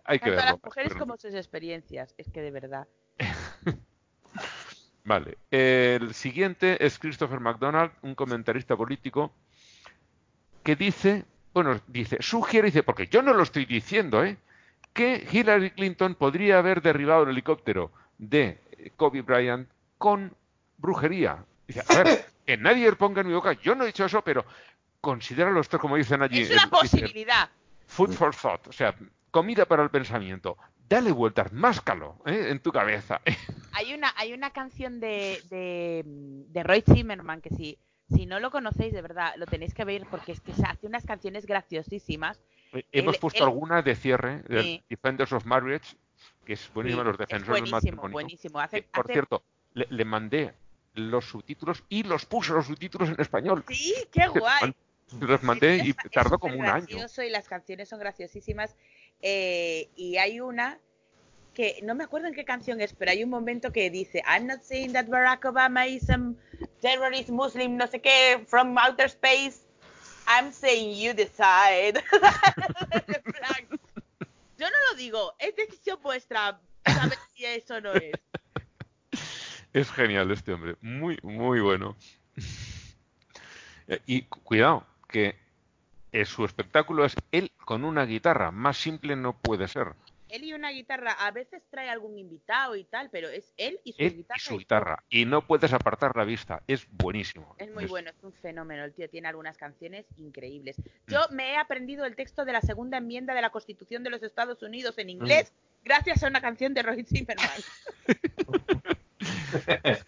[0.04, 0.52] hay que verlo.
[0.52, 2.14] las mujeres como sus experiencias.
[2.18, 2.88] Es que de verdad.
[5.04, 5.38] Vale.
[5.50, 9.32] El siguiente es Christopher McDonald, un comentarista político,
[10.62, 14.36] que dice, bueno, dice, sugiere, dice, porque yo no lo estoy diciendo, ¿eh?
[14.92, 18.58] Que Hillary Clinton podría haber derribado el helicóptero de
[18.96, 19.68] Kobe Bryant
[19.98, 20.34] con
[20.78, 21.44] brujería.
[21.66, 24.44] Dice, a ver, que nadie ponga en mi boca, yo no he dicho eso, pero
[25.00, 26.42] considéralo esto como dicen allí.
[26.42, 27.50] Es una posibilidad.
[27.86, 28.94] Food for thought, o sea,
[29.32, 30.56] comida para el pensamiento.
[30.88, 32.48] Dale vueltas, máscalo ¿eh?
[32.50, 33.20] en tu cabeza.
[33.72, 37.78] Hay una, hay una canción de, de, de Roy Zimmerman que si,
[38.14, 40.86] si no lo conocéis, de verdad, lo tenéis que ver porque es que se hace
[40.86, 42.38] unas canciones graciosísimas.
[42.92, 44.84] Hemos Él- puesto él- alguna de cierre, Sí.
[44.90, 45.96] Defenders of Marriage,
[46.44, 48.12] que es buenísima, Sí, los es defensores del buenísimo, matrimonio.
[48.12, 48.60] buenísimo.
[48.60, 49.42] Hace- por hace- cierto,
[49.72, 50.52] le, le mandé
[50.92, 53.64] los subtítulos y los puso los subtítulos en español.
[53.70, 54.74] Sí, qué guay.
[55.20, 56.96] Los mandé y tardó como un año.
[56.96, 58.76] y las canciones son graciosísimas.
[59.22, 60.78] Eh, y hay una
[61.54, 64.46] que no me acuerdo en qué canción es, pero hay un momento que dice I'm
[64.46, 66.18] not saying that Barack Obama is a
[66.80, 69.60] terrorist Muslim, no sé qué, from outer space.
[70.26, 72.02] I'm saying you decide.
[74.58, 78.12] Yo no lo digo, es decisión vuestra saber si eso no es.
[79.72, 81.96] Es genial este hombre, muy, muy bueno.
[83.88, 85.34] Eh, y cu- cuidado, que
[86.24, 89.94] su espectáculo es él con una guitarra, más simple no puede ser.
[90.28, 93.92] Él y una guitarra, a veces trae algún invitado y tal, pero es él y
[93.92, 94.38] su Él guitarra.
[94.38, 95.04] y su guitarra.
[95.10, 97.54] Y no puedes apartar la vista, es buenísimo.
[97.58, 98.82] Es muy Es- bueno, es un fenómeno.
[98.82, 100.76] El tío tiene algunas canciones increíbles.
[101.06, 104.22] Yo me he aprendido el texto de la segunda enmienda de la Constitución de los
[104.22, 105.52] Estados Unidos en inglés
[105.84, 107.48] gracias a una canción de Roy Zimmerman.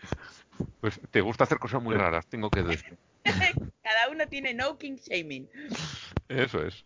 [0.81, 2.97] Pues te gusta hacer cosas muy raras, tengo que decir.
[3.82, 5.48] Cada uno tiene no king shaming.
[6.28, 6.84] Eso es.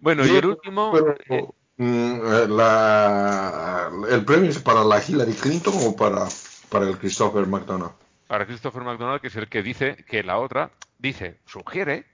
[0.00, 1.48] Bueno, y Yo- el último, pero, eh,
[1.78, 6.26] mm, la- ¿El premio es para la Hillary Clinton o para,
[6.68, 7.92] para el Christopher McDonald?
[8.26, 12.04] para Christopher McDonald, que es el que dice que la otra, dice, sugiere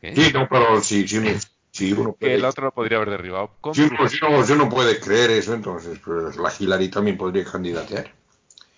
[0.00, 1.30] que, Sí, no, pero si, si, uno-
[1.72, 3.50] si uno que puede, la otra lo podría haber derribado.
[3.60, 4.18] con si uno, brujería.
[4.18, 8.12] si uno- si uno puede creer eso, entonces pues, la Hillary también podría candidatear.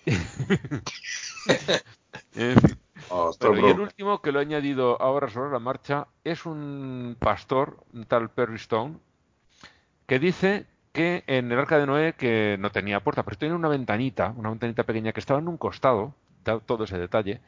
[2.35, 2.77] En fin.
[3.09, 7.15] Oh, Bueno, y el último que lo he añadido ahora sobre la marcha es un
[7.19, 8.97] pastor, un tal Perry Stone,
[10.05, 13.67] que dice que en el arca de Noé, que no tenía puerta, pero tenía una
[13.67, 16.13] ventanita, una ventanita pequeña que estaba en un costado,
[16.43, 17.41] da todo ese detalle,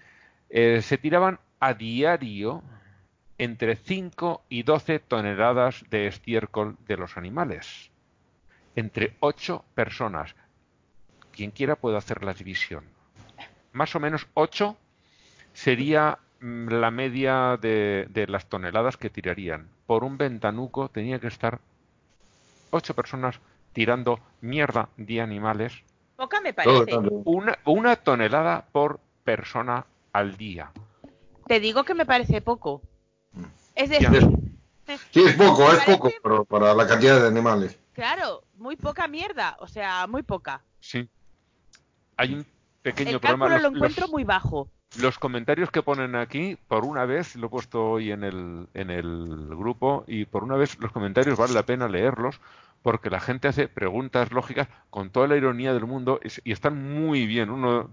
[0.49, 2.63] eh, se tiraban a diario
[3.38, 7.89] entre 5 y 12 toneladas de estiércol de los animales.
[8.75, 10.35] Entre 8 personas.
[11.31, 12.83] Quien quiera puede hacer la división.
[13.73, 14.77] Más o menos 8
[15.53, 19.67] sería mm, la media de, de las toneladas que tirarían.
[19.87, 21.59] Por un ventanuco tenía que estar
[22.71, 23.39] ocho personas
[23.73, 25.73] tirando mierda de animales.
[26.15, 26.85] Poca me parece.
[26.85, 27.09] tanto.
[27.25, 30.71] Una, una tonelada por persona al día.
[31.47, 32.81] Te digo que me parece poco.
[33.75, 34.29] Es decir,
[35.11, 37.77] Sí, es poco, es Parece- poco, pero para la cantidad de animales.
[37.93, 39.55] claro, muy poca mierda.
[39.61, 40.61] O sea, muy poca.
[40.81, 41.07] Sí.
[42.17, 42.45] Hay un
[42.81, 43.45] pequeño El problema.
[43.47, 44.69] cálculo lo Los- encuentro los- muy bajo.
[44.99, 48.89] Los comentarios que ponen aquí, por una vez, lo he puesto hoy en el, en
[48.89, 52.41] el grupo, y por una vez los comentarios vale la pena leerlos,
[52.81, 57.26] porque la gente hace preguntas lógicas con toda la ironía del mundo y, están muy
[57.26, 57.49] bien.
[57.49, 57.89] Uno,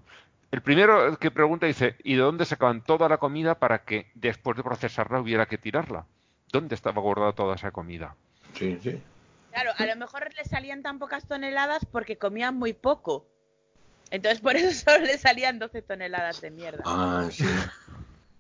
[0.50, 4.56] el primero que pregunta dice, ¿y de dónde sacaban toda la comida para que después
[4.56, 6.06] de procesarla hubiera que tirarla?
[6.50, 8.16] ¿Dónde estaba guardada toda esa comida?
[8.54, 9.00] Sí, sí.
[9.52, 13.26] Claro, a lo mejor le salían tan pocas toneladas porque comían muy poco.
[14.10, 16.82] Entonces por eso solo le salían 12 toneladas de mierda.
[16.86, 17.44] Ah, sí.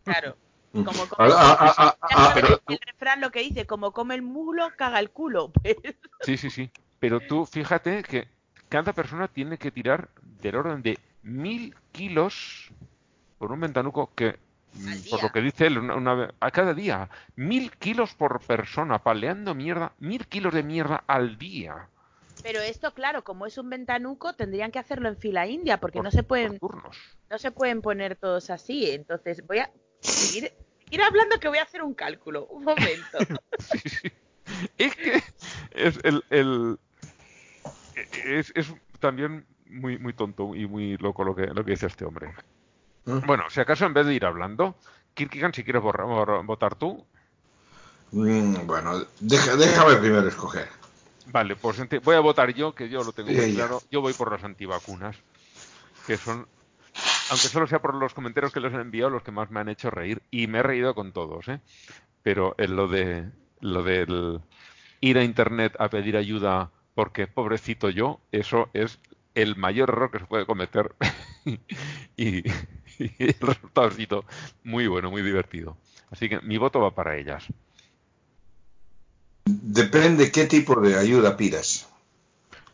[0.04, 0.36] Claro.
[0.72, 4.22] Como come- ah, ah, ah, ah, pero- el refrán lo que dice, como come el
[4.22, 5.50] mulo, caga el culo.
[5.52, 5.76] Pues,
[6.22, 6.70] Sí, sí, sí.
[7.00, 8.28] Pero tú fíjate que
[8.68, 12.70] cada persona tiene que tirar del orden de mil kilos
[13.38, 14.38] por un ventanuco que,
[14.74, 18.98] mm, por lo que dice él, una, una a cada día, mil kilos por persona,
[18.98, 21.88] paleando mierda, mil kilos de mierda al día.
[22.42, 26.04] Pero esto, claro, como es un ventanuco, tendrían que hacerlo en fila india, porque por-
[26.04, 26.96] no se por pueden, turnos.
[27.30, 28.90] no se pueden poner todos así.
[28.90, 29.70] Entonces voy a
[30.00, 30.52] seguir,
[30.84, 32.46] seguir hablando que voy a hacer un cálculo.
[32.46, 33.18] Un momento.
[33.58, 34.12] Sí, sí.
[34.78, 35.22] Es que
[35.72, 36.78] es el, el-
[38.24, 42.04] es, es también muy muy tonto y muy loco lo que lo que dice este
[42.04, 42.28] hombre.
[43.06, 43.20] ¿Eh?
[43.26, 44.76] Bueno, si acaso en vez de ir hablando,
[45.14, 47.04] Kirkigan, si quieres borrar- votar tú.
[48.12, 50.68] Mm, bueno, deja- déjame primero escoger.
[51.30, 53.82] Vale, pues voy a votar yo, que yo lo tengo muy claro.
[53.90, 55.16] Yo voy por las antivacunas,
[56.06, 56.48] que son,
[57.30, 59.68] aunque solo sea por los comentarios que les he enviado, los que más me han
[59.68, 60.22] hecho reír.
[60.30, 61.60] Y me he reído con todos, ¿eh?
[62.22, 63.30] Pero en lo de
[63.60, 64.40] lo del
[65.00, 68.98] ir a internet a pedir ayuda porque pobrecito yo, eso es
[69.34, 70.94] el mayor error que se puede cometer.
[72.16, 72.48] y,
[72.98, 74.24] y el resultado ha sido
[74.64, 75.76] muy bueno, muy divertido.
[76.10, 77.46] Así que mi voto va para ellas.
[79.80, 81.88] Depende qué tipo de ayuda pidas.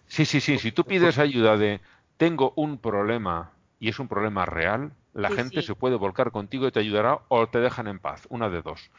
[0.07, 0.59] Sí, sí, sí.
[0.59, 1.81] Si tú pides ayuda de
[2.17, 5.67] tengo un problema y es un problema real, la Sí, gente sí.
[5.67, 8.91] se puede volcar contigo y te ayudará o te dejan en paz, una de dos.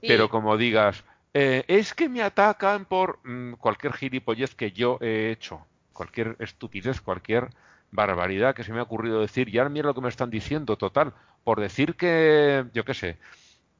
[0.00, 0.06] Sí.
[0.06, 1.04] Pero como digas,
[1.34, 7.00] eh, es que me atacan por mm, cualquier gilipollez que yo he hecho, cualquier estupidez,
[7.00, 7.50] cualquier
[7.92, 10.76] barbaridad que se me ha ocurrido decir, y ahora mira lo que me están diciendo,
[10.76, 11.14] total,
[11.44, 13.18] por decir que, yo qué sé,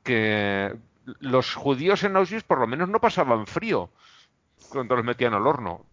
[0.05, 3.90] que los judíos en Auschwitz por lo menos no pasaban frío
[4.68, 5.86] cuando los metían al horno.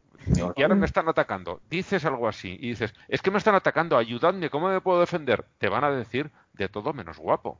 [0.56, 1.62] Y ahora me están atacando.
[1.70, 5.46] Dices algo así y dices, es que me están atacando, ayudadme, ¿cómo me puedo defender?
[5.58, 7.60] Te van a decir de todo menos guapo.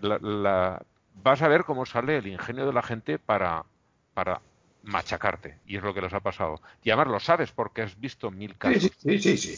[0.00, 0.82] La- la-
[1.14, 3.64] vas a ver cómo sale el ingenio de la gente para,
[4.14, 4.40] para
[4.82, 5.58] machacarte.
[5.66, 6.60] Y es lo que les ha pasado.
[6.82, 8.90] Y además lo sabes porque has visto mil casos.
[8.98, 9.56] sí, sí, sí,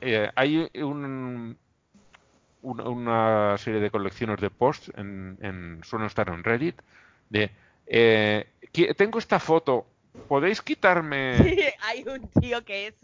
[0.00, 1.58] eh, hay un-
[2.66, 6.80] una, una serie de colecciones de posts en, en- suelen estar en Reddit
[7.28, 7.50] de
[7.86, 8.46] eh,
[8.96, 9.86] tengo esta foto
[10.28, 12.94] podéis quitarme Sí, hay un tío que es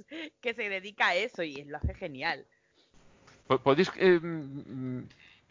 [0.41, 2.45] que se dedica a eso y lo hace genial.
[3.47, 4.19] po- podéis eh,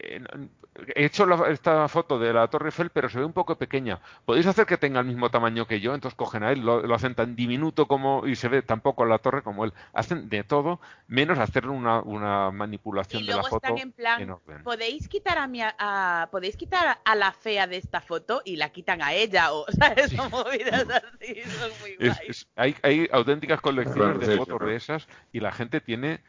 [0.02, 4.00] he hecho la- esta foto de la Torre Eiffel pero se ve un poco pequeña
[4.24, 6.94] podéis hacer que tenga el mismo tamaño que yo entonces cogen a él lo, lo
[6.94, 10.44] hacen tan diminuto como y se ve tan poco la torre como él hacen de
[10.44, 14.30] todo menos hacer una, una manipulación Y de la luego foto están en plan, en
[14.30, 14.62] orden.
[14.62, 18.56] podéis quitar a mi a- a- podéis quitar a la fea de esta foto y
[18.56, 20.10] la quitan a ella o ¿sabes?
[20.10, 22.30] Son movidas así, son muy Es- guays.
[22.30, 26.20] es- hay, hay auténticas colecciones de fotos de esas y la gente tiene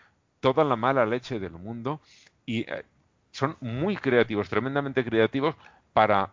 [0.41, 2.01] toda la mala leche del mundo
[2.45, 2.83] y eh,
[3.33, 5.55] son muy creativos, tremendamente creativos
[5.91, 6.31] para...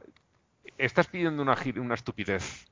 [0.77, 2.67] Estás pidiendo una, una estupidez.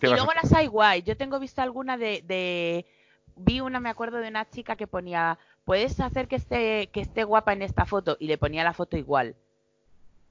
[0.00, 1.02] Te Y vas a- luego las hay guay.
[1.02, 2.84] Yo tengo visto alguna de, de-
[3.36, 7.22] vi una, me acuerdo de una chica que ponía, puedes hacer que esté, que esté
[7.22, 9.36] guapa en esta foto y le ponía la foto igual.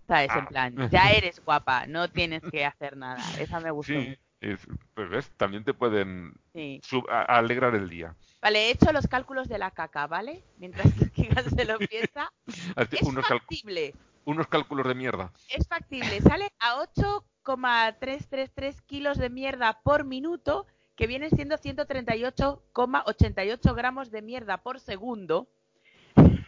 [0.05, 0.31] ¿Sabes?
[0.35, 0.47] En Ah.
[0.49, 3.23] plan, ya eres guapa, no tienes que hacer nada.
[3.39, 3.93] Esa me gustó.
[3.93, 6.79] Sí, es- pues ves, también te pueden Sí.
[6.83, 8.15] sub- a- alegrar el día.
[8.41, 10.43] Vale, he hecho los cálculos de la caca, ¿vale?
[10.57, 12.31] Mientras que se lo piensa.
[12.91, 13.95] Es unos, factible,
[14.25, 15.31] unos cálculos de mierda.
[15.49, 16.19] es factible.
[16.21, 24.57] Sale a 8,333 kilos de mierda por minuto, que vienen siendo 138,88 gramos de mierda
[24.57, 25.47] por segundo.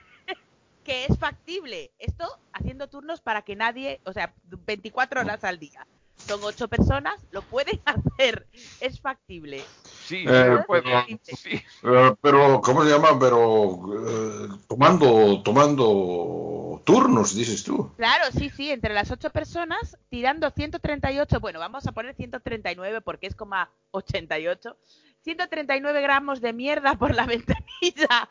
[0.84, 1.92] que es factible.
[1.98, 5.88] Esto haciendo turnos para que nadie, o sea, 24 horas al día.
[6.28, 8.48] Son 8 personas, lo pueden hacer.
[8.80, 9.64] Es factible.
[10.06, 10.82] Sí, Eh, puede.
[10.84, 11.62] pero- Sí.
[11.84, 13.18] Eh, pero, ¿cómo se llama?
[13.20, 17.92] Pero eh, tomando, tomando turnos, dices tú.
[17.98, 23.28] Claro, sí, sí, entre las ocho personas, tirando 138, bueno, vamos a poner 139 porque
[23.28, 23.56] es como
[23.92, 24.78] 88,
[25.24, 28.30] 139 gramos de mierda por la ventanilla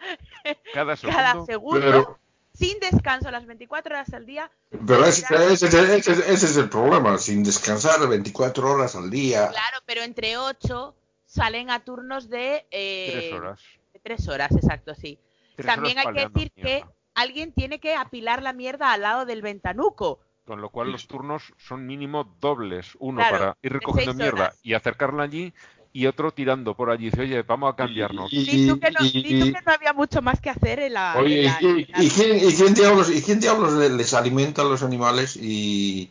[0.73, 1.17] Cada segundo.
[1.19, 2.19] cada segundo, Pero,
[2.55, 4.51] sin descanso, las 24 horas al día.
[4.87, 9.49] pero ese, ese- ese- ese- ese es el problema, sin descansar 24 horas al día.
[9.49, 10.95] Claro, pero entre ocho
[11.27, 12.67] salen a turnos de...
[12.71, 13.61] eh, Tres horas.
[13.93, 15.19] de tres horas, exacto, sí.
[15.57, 19.43] Tres También hay que decir que alguien tiene que apilar la mierda al lado del
[19.43, 20.21] ventanuco.
[20.45, 22.97] Con lo cual los turnos son mínimo dobles.
[22.99, 25.55] Uno Claro, para ir recogiendo mierda y acercarla allí
[25.95, 27.05] y otro tirando por allí.
[27.05, 28.29] Dice, oye, vamos a cambiarnos.
[28.33, 30.93] Y- tú que no, y- di tú que no había mucho más que hacer en
[30.95, 31.15] la...
[31.17, 31.59] Oye, en la-
[32.03, 35.37] ¿y, quién, diablos, y quién diablos le- les alimenta a los animales?
[35.41, 36.11] Y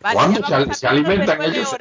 [0.00, 1.76] Vale, ¿Cuándo se alimentan ellos?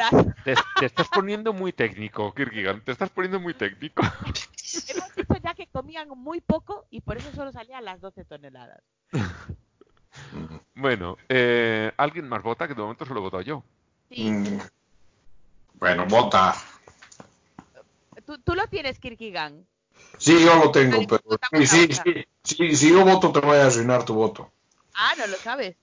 [0.45, 2.81] Te, te estás poniendo muy técnico, Kirkigan.
[2.81, 4.03] Te estás poniendo muy técnico.
[4.87, 8.83] Hemos visto ya que comían muy poco y por eso solo salían las 12 toneladas.
[10.75, 12.67] Bueno, eh, ¿alguien más vota?
[12.67, 13.63] Que de momento solo he votado yo.
[14.11, 14.29] Sí.
[14.29, 14.59] mm,
[15.79, 16.53] bueno, vota.
[18.31, 19.67] ¿Tú, tú lo tienes, Kirkigan.
[20.17, 21.21] Sí, yo lo tengo, pero
[21.65, 24.49] sí, sí, sí, sí, si yo voto te voy a arruinar tu voto.
[24.93, 25.75] Ah, no lo sabes.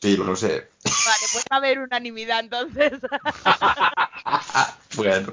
[0.00, 0.68] Sí, lo sé.
[0.84, 2.92] Vale, pues va a haber unanimidad entonces.
[4.94, 5.32] Bueno.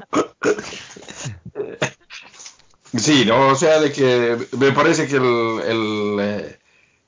[2.98, 6.60] Sí, no, o sea, de que me parece que el, el, eh,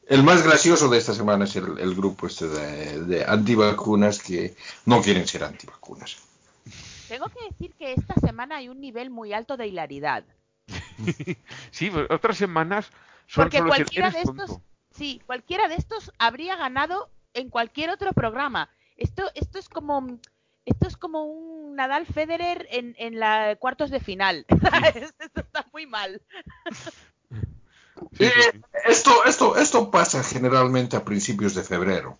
[0.08, 4.56] el más gracioso de esta semana es el, el grupo este de, de antivacunas que
[4.86, 6.18] no quieren ser antivacunas.
[7.08, 10.24] Tengo que decir que esta semana hay un nivel muy alto de hilaridad.
[11.72, 12.90] Sí, pues, otras semanas
[13.28, 14.64] son Porque cualquiera "Eres de estos, tonto".
[14.92, 18.70] Sí, cualquiera de estos habría ganado en cualquier otro programa.
[18.96, 20.20] Esto, esto es como
[20.66, 24.46] esto es como un Nadal Federer en, en la cuartos de final.
[24.96, 26.22] esto está muy mal.
[28.18, 28.30] Sí,
[28.86, 32.18] esto, esto, esto pasa generalmente a principios de febrero.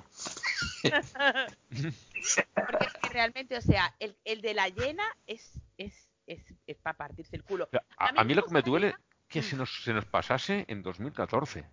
[2.54, 6.78] Porque es que realmente, o sea, el, el de la llena es, es, es, es
[6.78, 7.70] para partirse el culo.
[7.98, 8.94] A, a mí lo que me duele
[9.28, 11.66] que se nos, se nos pasase en 2014.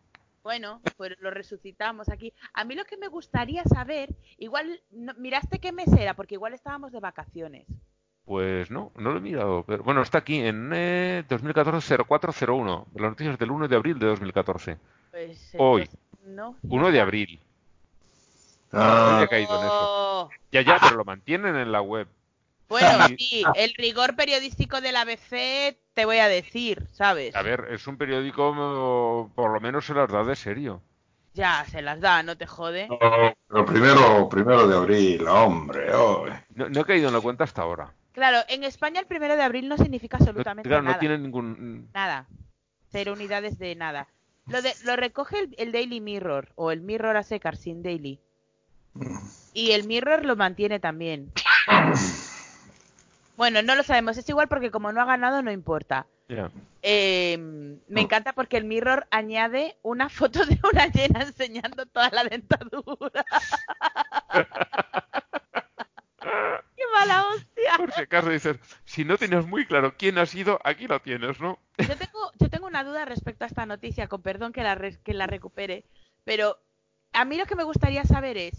[0.42, 2.32] Bueno, pues lo resucitamos aquí.
[2.54, 4.08] A mí lo que me gustaría saber,
[4.38, 7.66] igual, no- miraste qué mes era, porque igual estábamos de vacaciones.
[8.24, 9.64] Pues no, no lo he mirado.
[9.64, 12.86] Pero, bueno, está aquí en eh, 2014-0401.
[12.94, 14.78] Las noticias del 1 de abril de 2014.
[15.10, 15.88] Pues, Hoy.
[16.24, 16.56] no.
[16.62, 17.40] 1 de abril.
[18.72, 20.30] No Ah, había caído en eso.
[20.50, 22.08] Ya, ya, pero lo mantienen en la web.
[22.68, 22.88] Bueno,
[23.18, 27.36] sí, el rigor periodístico del ABC te voy a decir, ¿sabes?
[27.36, 30.82] A ver, es un periódico, mm, por lo menos se las da de serio.
[31.34, 32.88] Ya, se las da, no te jode.
[32.88, 32.98] no,
[33.48, 35.94] pero primero, primero de abril, hombre.
[35.94, 36.24] oh.
[36.54, 37.92] No, no he caído en la cuenta hasta ahora.
[38.12, 40.94] Claro, en España el primero de abril no significa No, absolutamente claro, nada.
[40.96, 41.90] no tiene ningún...
[41.94, 42.26] Nada.
[42.90, 44.08] Cero unidades de nada.
[44.48, 48.20] Lo, de, lo recoge el, el Daily Mirror o el Mirror a secas sin Daily.
[49.54, 51.32] Y el Mirror lo mantiene también.
[53.36, 54.16] Bueno, no lo sabemos.
[54.16, 56.06] Es igual porque como no ha ganado no importa.
[56.82, 57.36] Eh,
[57.88, 63.24] me encanta porque el Mirror añade una foto de una llena enseñando toda la dentadura.
[66.76, 67.76] ¡Qué mala hostia!
[67.76, 71.40] Por si acaso dices, si no tenías muy claro quién ha sido, aquí lo tienes,
[71.40, 71.58] ¿no?
[71.78, 74.98] Yo tengo, yo tengo una duda respecto a esta noticia, con perdón que la, re-
[75.02, 75.84] que la recupere,
[76.24, 76.58] pero
[77.12, 78.54] a mí lo que me gustaría saber es,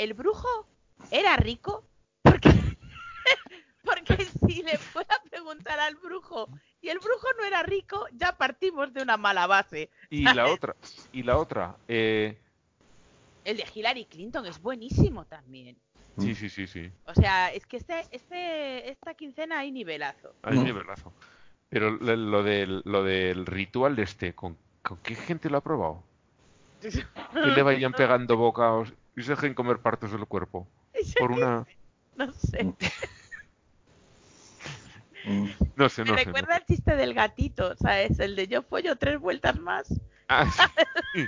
[0.00, 0.66] ¿el brujo
[1.10, 1.84] era rico?
[2.22, 2.48] Porque,
[3.84, 6.48] porque si le fuera a preguntar al brujo
[6.80, 9.90] y el brujo no era rico, ya partimos de una mala base.
[10.08, 10.74] Y la otra,
[11.12, 12.38] y la otra, eh,
[13.44, 15.76] El de Hillary Clinton es buenísimo también.
[16.18, 20.34] sí, sí, sí, sí, O sea, es que este, este, esta quincena hay nivelazo.
[20.42, 21.12] hay nivelazo.
[21.68, 25.60] Pero lo, lo del, lo del ritual de este, ¿con, con qué gente lo ha
[25.60, 26.02] probado?
[27.32, 30.68] Que le vayan pegando bocaos y se dejen comer partes del cuerpo.
[31.18, 31.66] Por una...
[32.16, 32.74] No sé.
[35.76, 36.26] No sé, no Me sé.
[36.26, 38.18] no recuerda el chiste del gatito, ¿sabes?
[38.20, 39.88] El de yo pollo tres vueltas más.
[40.28, 40.46] Ah,
[41.14, 41.26] sí.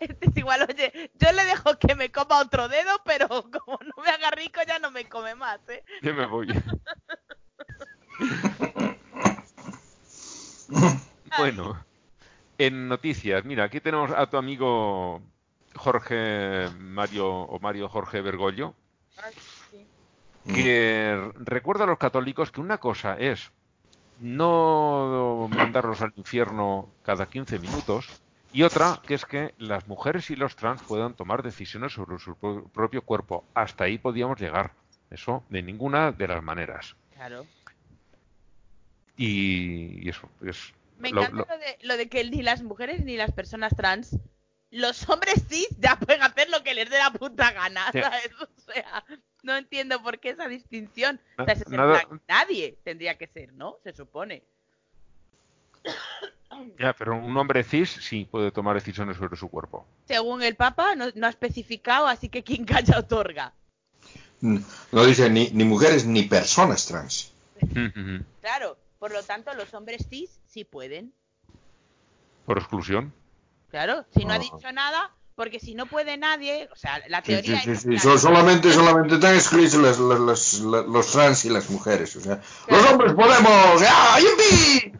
[0.00, 4.02] Este es igual, oye, yo le dejo que me coma otro dedo, pero como no
[4.02, 5.84] me haga rico ya no me come más, ¿eh?
[6.02, 6.48] Ya me voy.
[11.38, 11.84] bueno,
[12.58, 15.22] en noticias, mira, aquí tenemos a tu amigo
[15.76, 18.74] Jorge Mario o Mario Jorge Bergoglio,
[20.54, 23.52] que recuerda a los católicos que una cosa es
[24.20, 28.08] no mandarlos al infierno cada 15 minutos
[28.52, 32.34] y otra que es que las mujeres y los trans puedan tomar decisiones sobre su
[32.36, 33.44] pro- propio cuerpo.
[33.54, 34.72] Hasta ahí podíamos llegar.
[35.10, 36.94] Eso de ninguna de las maneras.
[37.14, 37.46] Claro.
[39.16, 42.62] Y, y eso es Me lo- encanta lo- lo, de, lo de que ni las
[42.62, 44.18] mujeres ni las personas trans,
[44.72, 48.00] los hombres cis ya pueden hacer lo que les dé la puta gana, Sí.
[48.00, 48.30] ¿sabes?
[48.40, 49.04] O sea,
[49.42, 51.20] no entiendo por qué esa distinción.
[51.38, 53.76] O sea, es plan, nadie tendría que ser, ¿no?
[53.84, 54.42] Se supone.
[56.78, 59.86] Ya, pero un hombre cis sí puede tomar decisiones sobre su cuerpo.
[60.06, 63.52] Según el Papa, no, no ha especificado, así que quien calla otorga.
[64.40, 67.32] No dice ni, ni mujeres ni personas trans.
[68.40, 71.12] Claro, por lo tanto, los hombres cis sí pueden.
[72.46, 73.12] Por exclusión.
[73.72, 77.58] Claro, si no ha dicho nada, porque si no puede nadie, o sea, la teoría
[77.60, 77.98] sí, sí, es sí.
[77.98, 82.14] So- solamente, solamente están excluidos los, los, los- los- trans y las mujeres.
[82.16, 83.82] O sea, los hombres podemos.
[83.88, 84.92] ¡Ah, yupi!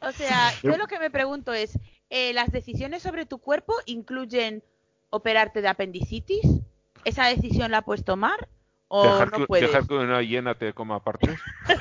[0.00, 1.76] O sea, yo lo que me pregunto es,
[2.08, 4.62] eh, ¿las decisiones sobre tu cuerpo incluyen
[5.10, 6.46] operarte de apendicitis?
[7.04, 8.48] ¿Esa decisión la puedes tomar
[8.86, 9.66] o dejar, no que, puedes?
[9.68, 11.36] dejar que una hiena te coma partes.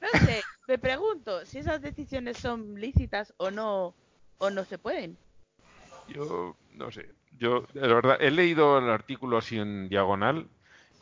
[0.00, 3.94] No sé, me pregunto si esas decisiones son lícitas o no
[4.38, 5.16] o no se pueden.
[6.08, 7.08] Yo no sé.
[7.38, 10.46] Yo, de verdad, he leído el artículo así en diagonal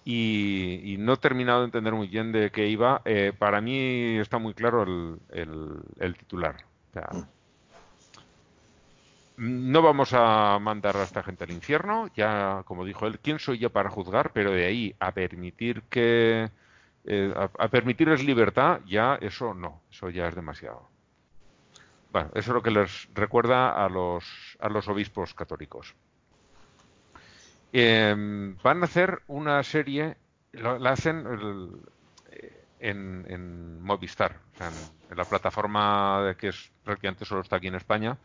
[0.04, 3.02] y, y no he terminado de entender muy bien de qué iba.
[3.04, 6.56] Eh, para mí está muy claro el, el- el titular.
[6.90, 7.08] O sea,
[9.38, 13.58] no vamos a mandar a esta gente al infierno, ya como dijo él, ¿quién soy
[13.58, 14.32] yo para juzgar?
[14.32, 16.50] Pero de ahí a permitir que
[17.06, 20.88] eh, a, permitirles libertad, ya eso no, eso ya es demasiado.
[22.12, 24.24] Bueno, eso es lo que les recuerda a los,
[24.60, 25.94] a los obispos católicos.
[27.72, 30.16] Eh, van a hacer una serie
[30.52, 31.26] la hacen
[32.80, 38.16] en, en Movistar, en, en la plataforma que es prácticamente solo está aquí en España,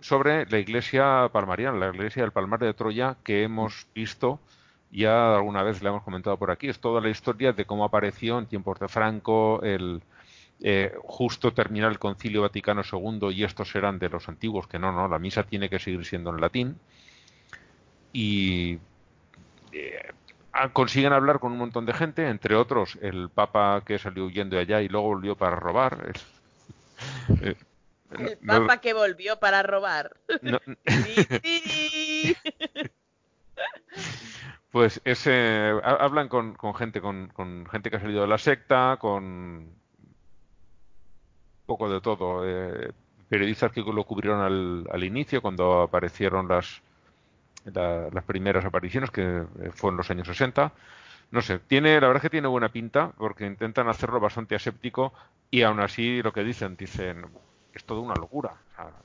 [0.00, 4.40] sobre la iglesia palmariana, la iglesia del Palmar de Troya que hemos visto
[4.90, 6.68] ya alguna vez le hemos comentado por aquí.
[6.68, 10.02] Es toda la historia de cómo apareció en tiempos de Franco, el
[10.62, 14.92] eh, justo terminar el Concilio Vaticano II y estos eran de los antiguos, que no,
[14.92, 16.78] no, la misa tiene que seguir siendo en latín.
[18.12, 18.78] Y
[19.72, 20.12] eh,
[20.72, 24.62] consiguen hablar con un montón de gente, entre otros el Papa que salió huyendo de
[24.62, 26.12] allá y luego volvió para robar.
[27.42, 27.54] Eh,
[28.10, 30.16] el Papa no, que volvió para robar.
[30.42, 30.58] No,
[34.70, 38.96] pues ese hablan con, con gente con, con, gente que ha salido de la secta,
[39.00, 39.68] con
[41.66, 42.42] poco de todo.
[42.46, 42.92] Eh,
[43.28, 46.82] periodistas que lo cubrieron al, al inicio cuando aparecieron las
[47.64, 50.72] la, las primeras apariciones que eh, fue en los años 60
[51.30, 55.12] no sé, tiene, la verdad es que tiene buena pinta porque intentan hacerlo bastante aséptico
[55.50, 57.26] y aún así lo que dicen, dicen,
[57.72, 58.54] es toda una locura.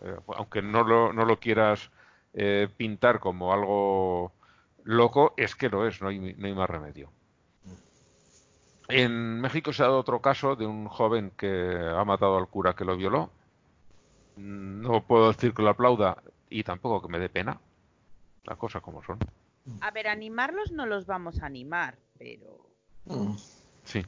[0.04, 1.92] Eh, aunque no lo, no lo quieras
[2.34, 4.32] eh, pintar como algo
[4.86, 7.12] loco, es que lo es, no hay, no hay más remedio.
[8.88, 12.76] En México se ha dado otro caso de un joven que ha matado al cura
[12.76, 13.32] que lo violó.
[14.38, 17.60] No puedo decir que lo aplauda y tampoco que me dé pena.
[18.44, 19.18] Las cosas como son.
[19.82, 22.70] A ver, animarlos no los vamos a animar, pero.
[23.84, 24.06] Sí.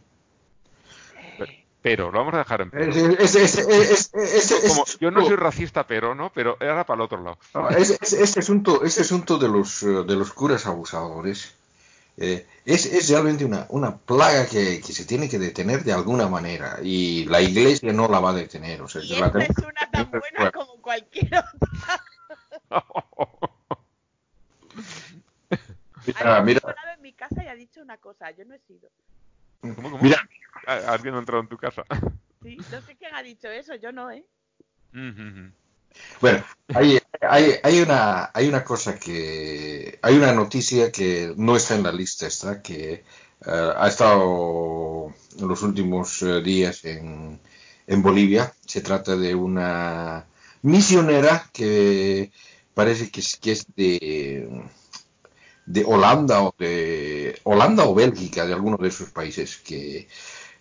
[1.81, 2.91] Pero lo vamos a dejar en pero.
[2.91, 7.37] Como, yo no soy racista, pero no, pero era para el otro lado.
[7.53, 11.55] No, este asunto, este asunto de los de los curas abusadores
[12.19, 16.27] eh, es, es, realmente una, una plaga que, que, se tiene que detener de alguna
[16.27, 18.81] manera y la iglesia no la va a detener.
[18.81, 22.03] O sea, y esta es una tan buena como cualquier otra.
[26.07, 26.75] mira, mira.
[26.95, 28.89] en mi casa y ha dicho una cosa, yo no he sido.
[29.61, 29.99] ¿Cómo, cómo?
[29.99, 30.27] Mira.
[30.65, 31.83] ¿Alguien ha entrado en tu casa?
[32.43, 34.23] Sí, no sé quién ha dicho eso, yo no, ¿eh?
[36.21, 36.43] Bueno,
[36.73, 39.97] hay, hay, hay, una, hay una cosa que.
[40.01, 43.03] Hay una noticia que no está en la lista, está que
[43.45, 47.39] uh, ha estado en los últimos uh, días en,
[47.87, 48.53] en Bolivia.
[48.65, 50.25] Se trata de una
[50.61, 52.31] misionera que
[52.73, 54.47] parece que es, que es de
[55.67, 60.07] de Holanda o de Holanda o Bélgica, de alguno de esos países que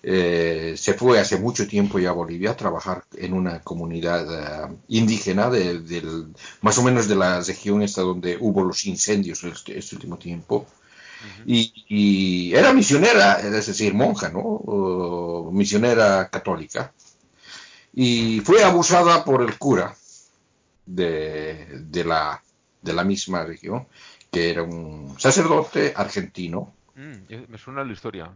[0.03, 4.77] eh, se fue hace mucho tiempo ya a Bolivia a trabajar en una comunidad uh,
[4.89, 6.27] indígena de, del,
[6.61, 10.67] más o menos de la región esta donde hubo los incendios este, este último tiempo.
[10.67, 11.45] Uh -huh.
[11.47, 14.41] y, y, era misionera, es decir, monja, ¿no?
[14.41, 16.93] Uh, misionera católica.
[17.95, 19.97] Y fue abusada por el cura
[20.85, 22.43] de, de, la,
[22.83, 23.87] de la misma región
[24.31, 26.75] que era un sacerdote argentino.
[26.95, 28.31] Mm, me suena la historia.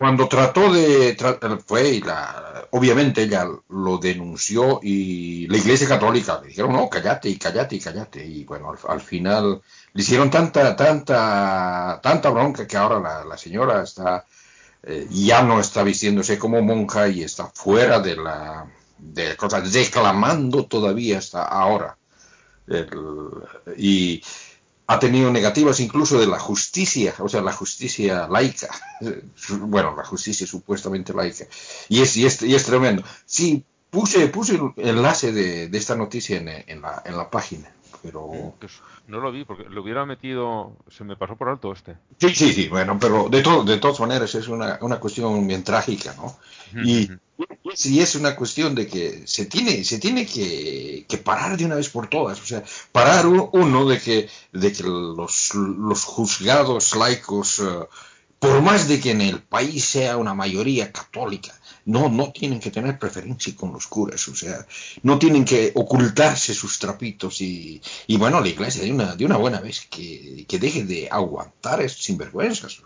[0.00, 6.40] Cuando trató de, tra fue y la, obviamente ella lo denunció y la Iglesia Católica
[6.40, 9.60] le dijeron no, cállate y cállate y cállate y bueno, al, al final
[9.92, 14.24] le hicieron tanta, tanta, tanta bronca que ahora la, la señora está
[14.82, 18.66] eh, ya no está vistiéndose como monja y está fuera de la
[18.96, 21.98] de cosas reclamando todavía hasta ahora
[22.66, 22.88] el,
[23.76, 24.22] y
[24.90, 28.68] ha tenido negativas incluso de la justicia, o sea, la justicia laica,
[29.60, 31.44] bueno, la justicia supuestamente laica,
[31.88, 33.04] y es, y es, y es tremendo.
[33.24, 37.72] Sí, puse, puse el enlace de, de esta noticia en, en, la, en la página,
[38.02, 38.52] pero...
[38.58, 41.96] Pues no lo vi, porque lo hubiera metido, se me pasó por alto este.
[42.18, 45.62] Sí, sí, sí, bueno, pero de, to de todas maneras es una, una cuestión bien
[45.62, 46.36] trágica, ¿no?
[46.84, 47.08] Y,
[47.84, 51.76] y es una cuestión de que se tiene, se tiene que, que, parar de una
[51.76, 52.62] vez por todas, o sea,
[52.92, 57.86] parar uno de que, de que los, los juzgados laicos, uh,
[58.38, 62.70] por más de que en el país sea una mayoría católica, no, no tienen que
[62.70, 64.66] tener preferencia con los curas, o sea,
[65.02, 69.36] no tienen que ocultarse sus trapitos y, y bueno, la iglesia de una, de una
[69.36, 72.82] buena vez que, que deje de aguantar esos sinvergüenzas.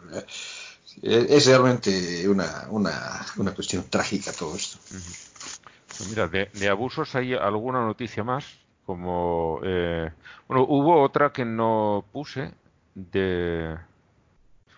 [1.03, 2.93] Es realmente una, una,
[3.37, 4.79] una, cuestión trágica todo esto.
[4.89, 10.11] Pues mira, de, de, abusos hay alguna noticia más, como, eh,
[10.49, 12.53] bueno, hubo otra que no puse
[12.95, 13.77] de...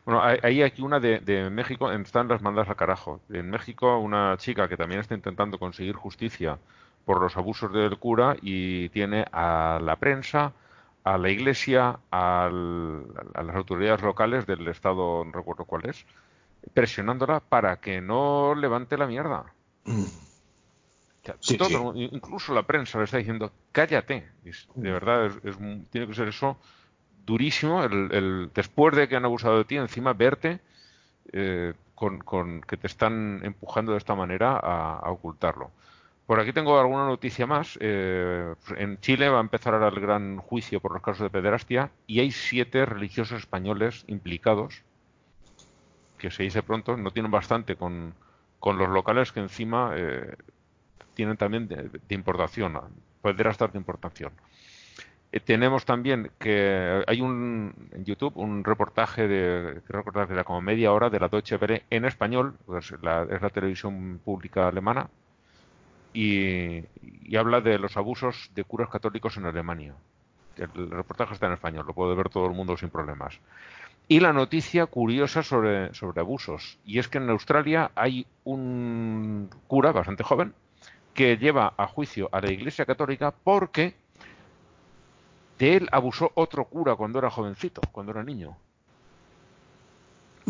[0.04, 3.20] Bueno, hay aquí una de, de, México, están las mandas a carajo.
[3.28, 6.58] En México, una chica que también está intentando conseguir justicia
[7.04, 10.52] por los abusos del cura y tiene a la prensa,
[11.06, 16.04] a la iglesia, al, a las autoridades locales del estado, no recuerdo cuál es,
[16.74, 19.44] presionándola para que no levante la mierda.
[19.84, 20.02] Mm.
[20.02, 22.08] O sea, sí, todo, sí.
[22.12, 24.28] Incluso la prensa le está diciendo, cállate.
[24.74, 25.56] de verdad, es, es,
[25.90, 26.58] tiene que ser eso
[27.24, 30.60] durísimo el, el, después de que han abusado de ti, encima verte
[31.32, 35.70] eh, con, con, que te están empujando de esta manera a, ocultarlo.
[36.26, 37.78] Por aquí tengo alguna noticia más.
[37.80, 41.90] Eh, en Chile va a empezar ahora el gran juicio por los casos de pederastia
[42.06, 44.82] y hay siete religiosos españoles implicados,
[46.18, 48.14] que se dice pronto, no tienen bastante con,
[48.58, 50.34] con los locales que encima eh,
[51.14, 52.76] tienen también de, importación,
[53.22, 54.32] pederastas de importación.
[55.30, 60.60] Eh, tenemos también que hay un en YouTube un reportaje de creo que era como
[60.60, 65.08] media hora de la Deutsche Welle en español, pues es la televisión pública alemana
[66.16, 69.94] y, habla de los abusos de curas católicos en Alemania.
[70.56, 73.38] El, reportaje está en español, lo puede ver todo el mundo sin problemas.
[74.08, 79.92] Y la noticia curiosa sobre, sobre abusos, y es que en Australia hay un cura
[79.92, 80.54] bastante joven
[81.12, 83.94] que lleva a juicio a la Iglesia Católica porque
[85.58, 88.56] de él abusó otro cura cuando era jovencito, cuando era niño.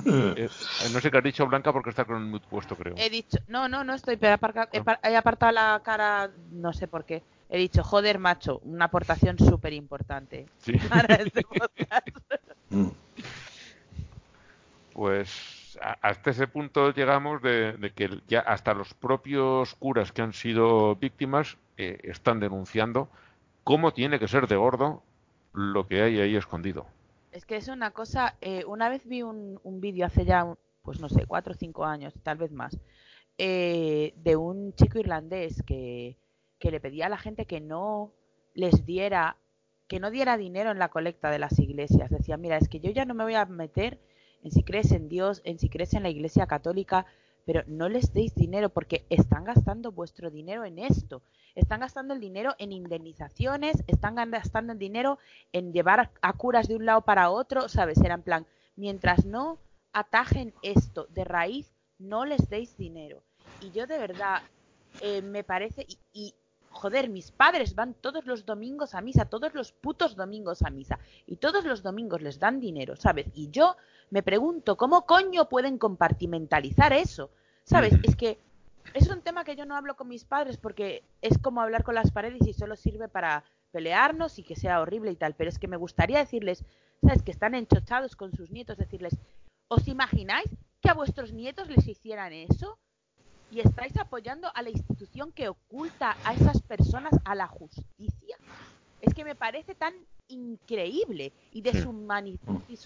[0.37, 0.49] Eh,
[0.93, 2.95] no sé qué has dicho, Blanca, porque está con el mute puesto, creo.
[2.97, 4.39] He dicho, no, no, no estoy, pero
[5.03, 7.23] he, apartado la cara, no sé por qué.
[7.49, 10.73] He dicho, joder, macho, una aportación súper importante sí.
[10.89, 12.09] para este podcast.
[12.69, 12.89] Mm.
[14.93, 20.97] pues hasta ese punto llegamos de, que ya hasta los propios curas que han sido
[20.97, 23.09] víctimas eh, están denunciando
[23.63, 25.03] cómo tiene que ser de gordo
[25.53, 26.87] lo que hay ahí escondido.
[27.37, 31.11] Es que es una cosa, eh, una vez vi un, vídeo hace ya, pues no
[31.11, 32.79] sé, cuatro o cinco años, tal vez más,
[33.37, 36.17] eh, de un chico irlandés que,
[36.59, 38.15] que le pedía a la gente que no
[38.55, 39.37] les diera,
[39.87, 42.09] que no diera dinero en la colecta de las iglesias.
[42.09, 44.01] Decía, mira, es que yo ya no me voy a meter
[44.43, 47.05] en si crees en Dios, en si crees en la iglesia católica,
[47.47, 51.23] pero no les deis dinero porque están gastando vuestro dinero en esto
[51.57, 55.19] están gastando el dinero en indemnizaciones, están gastando el dinero
[55.53, 57.99] en llevar a curas de un lado para otro, ¿sabes?
[57.99, 58.47] Era en plan,
[58.77, 59.59] mientras no
[59.93, 63.23] atajen esto de raíz, no les deis dinero.
[63.63, 64.43] Y yo de verdad,
[65.01, 66.35] eh, me parece, y,
[66.69, 70.99] joder, mis padres van todos los domingos a misa, todos los putos domingos a misa,
[71.27, 73.29] y todos los domingos les dan dinero, ¿sabes?
[73.35, 73.77] Y yo
[74.11, 77.31] me pregunto, ¿cómo coño pueden compartimentalizar eso?
[77.65, 77.95] ¿Sabes?
[78.03, 78.39] Es que
[78.95, 81.95] es un tema que yo no hablo con mis padres porque es como hablar con
[81.95, 85.35] las paredes y solo sirve para pelearnos y que sea horrible y tal.
[85.35, 86.65] Pero es que me gustaría decirles,
[87.03, 87.23] ¿sabes?
[87.23, 89.19] Que están enchochados con sus nietos, decirles,
[89.69, 90.49] ¿os imagináis
[90.81, 92.79] que a vuestros nietos les hicieran eso?
[93.51, 98.37] Y estáis apoyando a la institución que oculta a esas personas a la justicia.
[99.01, 99.95] Es que me parece tan
[100.29, 102.77] increíble y deshumanizante,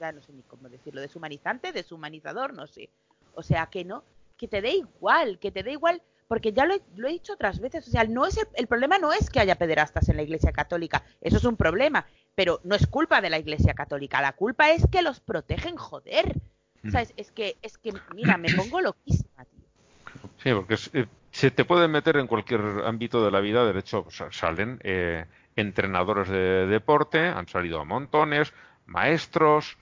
[0.00, 2.90] no sé ni cómo decirlo, deshumanizante, deshumanizador, no sé.
[3.34, 4.04] O sea que no,
[4.36, 7.34] que te dé igual, que te dé igual, porque ya lo he, lo he dicho
[7.34, 10.22] otras veces, o sea, no es el, problema no es que haya pederastas en la
[10.22, 14.32] Iglesia Católica, eso es un problema, pero no es culpa de la Iglesia Católica, la
[14.32, 16.40] culpa es que los protegen, joder.
[16.82, 16.90] Mm.
[16.90, 17.14] ¿Sabes?
[17.16, 19.60] Es que, es que, mira, me pongo loquísima, tío.
[20.42, 24.06] Sí, porque eh, se te puede meter en cualquier ámbito de la vida, de hecho,
[24.30, 28.52] salen eh, entrenadores de deporte, han salido a montones,
[28.86, 29.78] maestros,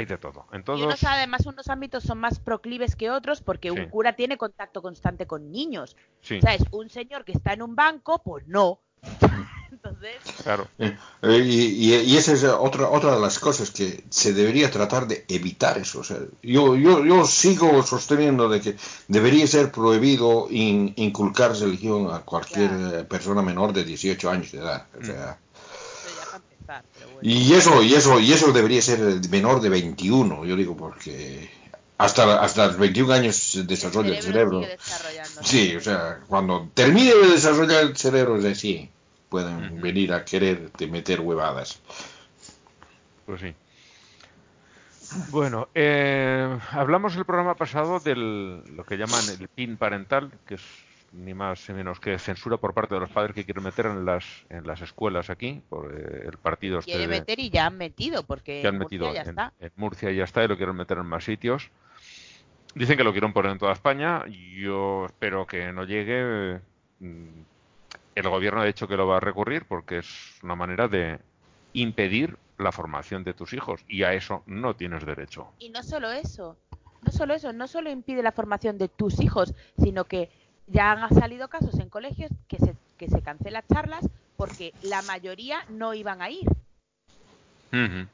[0.00, 0.46] hay de todo.
[0.52, 0.80] En todos...
[0.80, 4.82] Y unos, además, unos ámbitos son más proclives que otros porque un cura tiene contacto
[4.82, 5.96] constante con niños.
[6.20, 6.40] Sí.
[6.40, 6.62] ¿Sabes?
[6.70, 8.80] Un señor que está en un banco, pues no.
[9.70, 10.16] Entonces...
[10.42, 10.68] Claro.
[10.78, 15.06] Eh, eh, y, y, esa es otra, otra de las cosas que se debería tratar
[15.06, 16.00] de evitar eso.
[16.00, 18.76] O sea, yo, yo, yo sigo sosteniendo de que
[19.08, 24.86] debería ser prohibido inculcar religión a cualquier eh, persona menor de 18 años de edad.
[25.00, 25.38] O sea,
[27.22, 28.98] y eso, y eso, y eso debería ser
[29.30, 31.50] menor de 21, yo digo, porque
[31.98, 34.62] hasta, hasta los 21 años se desarrolla el cerebro.
[35.42, 38.90] Sí, o sea, cuando termine de desarrollar el cerebro, es así,
[39.28, 41.80] pueden venir a querer meter huevadas.
[43.26, 43.54] Pues sí.
[45.30, 50.62] Bueno, eh, hablamos el programa pasado de lo que llaman el PIN parental, que es
[51.12, 54.04] ni más ni menos que censura por parte de los padres que quieren meter en
[54.04, 57.76] las en las escuelas aquí por eh, el partido este quiere meter y ya han
[57.76, 59.52] metido porque han metido Murcia ya en, está.
[59.58, 61.70] en Murcia ya está y lo quieren meter en más sitios.
[62.74, 64.24] Dicen que lo quieren poner en toda España.
[64.28, 66.60] Yo espero que no llegue.
[67.00, 67.42] Mm,
[68.14, 71.18] el gobierno ha dicho que lo va a recurrir porque es una manera de
[71.72, 75.48] impedir la formación de tus hijos y a eso no tienes derecho.
[75.58, 76.56] Y no solo eso
[77.02, 80.30] no solo eso no solo impide la formación de tus hijos sino que
[80.70, 85.64] ya han salido casos en colegios que se, que se cancelan charlas porque la mayoría
[85.68, 86.48] no iban a ir.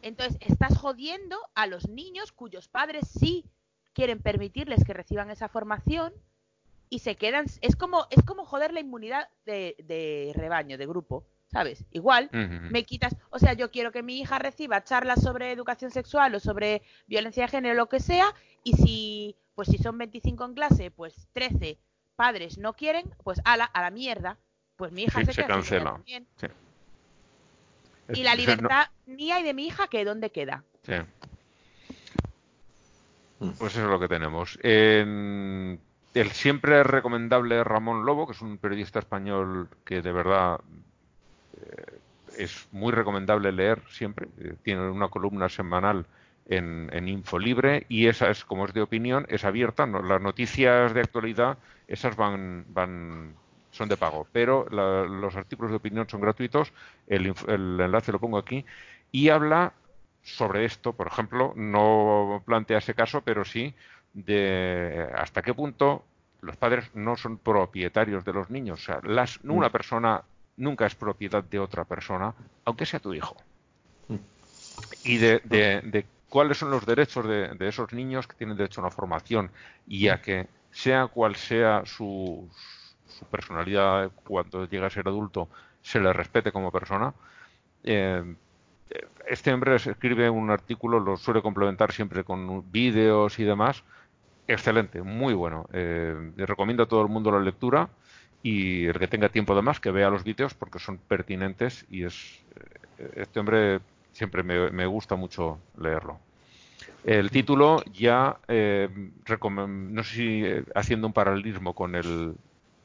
[0.02, 3.46] Entonces, estás jodiendo a los niños cuyos padres sí
[3.94, 6.12] quieren permitirles que reciban esa formación
[6.90, 7.46] y se quedan.
[7.62, 11.26] Es como, es como joder la inmunidad de, de rebaño, de grupo.
[11.48, 11.84] ¿sabes?
[11.92, 16.34] Igual, me quitas, o sea, yo quiero que mi hija reciba charlas sobre educación sexual
[16.34, 18.26] o sobre violencia de género, lo que sea,
[18.64, 21.78] y si, pues si son 25 en clase, pues 13
[22.16, 24.36] padres no quieren, pues a la, a la mierda,
[24.76, 26.01] pues mi hija Sí, se, se cancela.
[26.06, 26.47] Sí.
[28.14, 30.64] Y la no- libertad mía y de mi hija, que dónde queda.
[30.84, 30.94] Sí.
[33.59, 34.59] Pues eso es lo que tenemos.
[34.62, 35.78] En
[36.14, 40.60] el siempre recomendable Ramón Lobo, que es un periodista español que de verdad
[41.60, 41.98] eh,
[42.38, 44.28] es muy recomendable leer siempre.
[44.40, 46.06] eh, Tiene una columna semanal
[46.48, 49.84] en, en Infolibre y esa es, como es de opinión, es abierta.
[49.84, 50.01] ¿no?
[50.01, 53.34] Las noticias de actualidad, esas van, van
[53.70, 56.72] son de pago, pero la- los artículos de opinión son gratuitos.
[57.06, 58.64] El, el enlace lo pongo aquí
[59.12, 59.74] y habla
[60.22, 63.74] sobre esto, por ejemplo, no plantea ese caso, pero sí
[64.12, 66.04] de hasta qué punto
[66.40, 68.80] los padres no son propietarios de los niños.
[68.80, 70.24] O sea, las, una persona
[70.56, 72.34] nunca es propiedad de otra persona,
[72.64, 73.36] aunque sea tu hijo.
[75.02, 78.80] Y de, de- de cuáles son los derechos de, de esos niños que tienen derecho
[78.80, 79.50] a una formación
[79.86, 82.50] y a que, sea cual sea su,
[83.06, 85.48] su personalidad cuando llega a ser adulto,
[85.80, 87.14] se le respete como persona.
[87.82, 88.36] Eh,
[89.26, 93.84] este hombre escribe un artículo, lo suele complementar siempre con vídeos y demás.
[94.46, 95.66] Excelente, muy bueno.
[95.72, 97.88] Eh, recomiendo a todo el mundo la lectura
[98.42, 102.04] y el que tenga tiempo de más que vea los vídeos porque son pertinentes y
[102.04, 102.44] es
[102.98, 103.80] eh, este hombre
[104.12, 106.20] siempre me gusta mucho leerlo.
[107.06, 108.88] El título ya eh,
[109.68, 112.34] no sé si eh, haciendo un paralelismo con el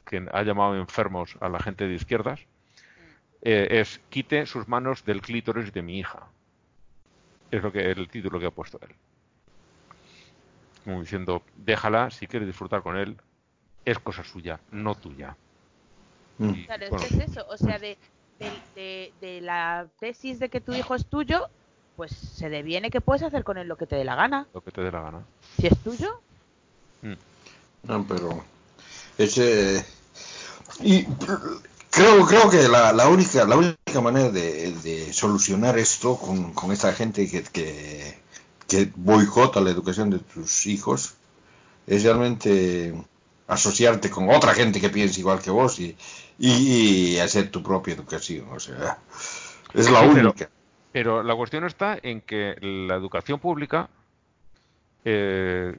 [0.06, 2.40] que ha llamado enfermos a la gente de izquierdas
[3.42, 6.32] eh, es quite sus manos del clítoris de mi hija.
[7.50, 8.94] Es lo que el título que ha puesto él.
[10.84, 13.16] Como diciendo, déjala si quieres disfrutar con él,
[13.84, 15.36] es cosa suya, no tuya.
[16.38, 17.98] Y, Claro, es bueno, que es eso, o sea, de,
[18.38, 21.48] de, de- de la tesis de que tu hijo es tuyo,
[21.96, 24.48] pues se deviene que puedes hacer con él lo que te dé la gana.
[24.54, 25.26] lo que te dé la gana.
[25.58, 26.22] Si es tuyo,
[27.82, 28.44] No, pero
[29.18, 29.84] ese
[30.80, 31.04] y
[31.90, 36.72] creo creo que la, la única la única manera de, de solucionar esto con, con
[36.72, 38.20] esta gente que, que
[38.68, 41.14] que boicota la educación de tus hijos
[41.86, 42.94] es realmente
[43.48, 45.96] asociarte con otra gente que piensa igual que vos y,
[46.38, 48.98] y, y hacer tu propia educación o sea
[49.74, 50.52] es la Sí, única Pero
[50.92, 53.88] la cuestión está en que la educación pública
[55.04, 55.74] eh,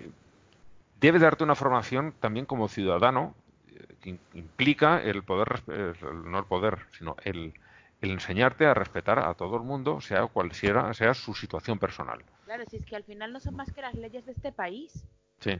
[1.00, 3.36] debe darte una formación también como ciudadano
[3.70, 7.54] eh, que implica el poder, el- no el poder, sino el,
[8.02, 12.22] el enseñarte a respetar a todo el mundo, sea cual sea, sea su situación personal.
[12.46, 15.04] claro, si es que al final no son más que las leyes de este país.
[15.40, 15.60] Sí.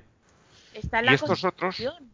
[0.74, 2.10] Está en Y la estos otros- Constitución.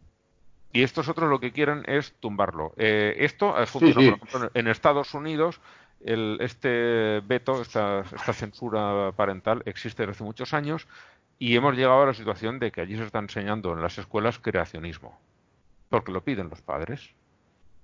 [0.72, 2.72] Y estos otros lo que quieren es tumbarlo.
[2.76, 4.10] Eh, esto ha funcionado, sí.
[4.20, 5.60] por ejemplo, en Estados Unidos.
[6.00, 10.86] El, este veto, esta, esta censura parental existe desde hace muchos años
[11.38, 14.38] y hemos llegado a la situación de que allí se está enseñando en las escuelas
[14.38, 15.18] creacionismo,
[15.88, 17.10] porque lo piden los padres.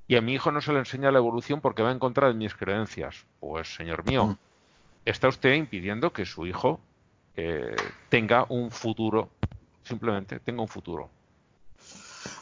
[0.08, 2.34] Y a mi hijo no se le enseña la evolución porque va en contra de
[2.34, 3.26] mis creencias.
[3.40, 4.38] Pues, señor mío,
[5.04, 6.80] está usted impidiendo que su hijo
[7.34, 7.74] eh,
[8.08, 9.28] tenga un futuro,
[9.84, 11.10] simplemente tenga un futuro.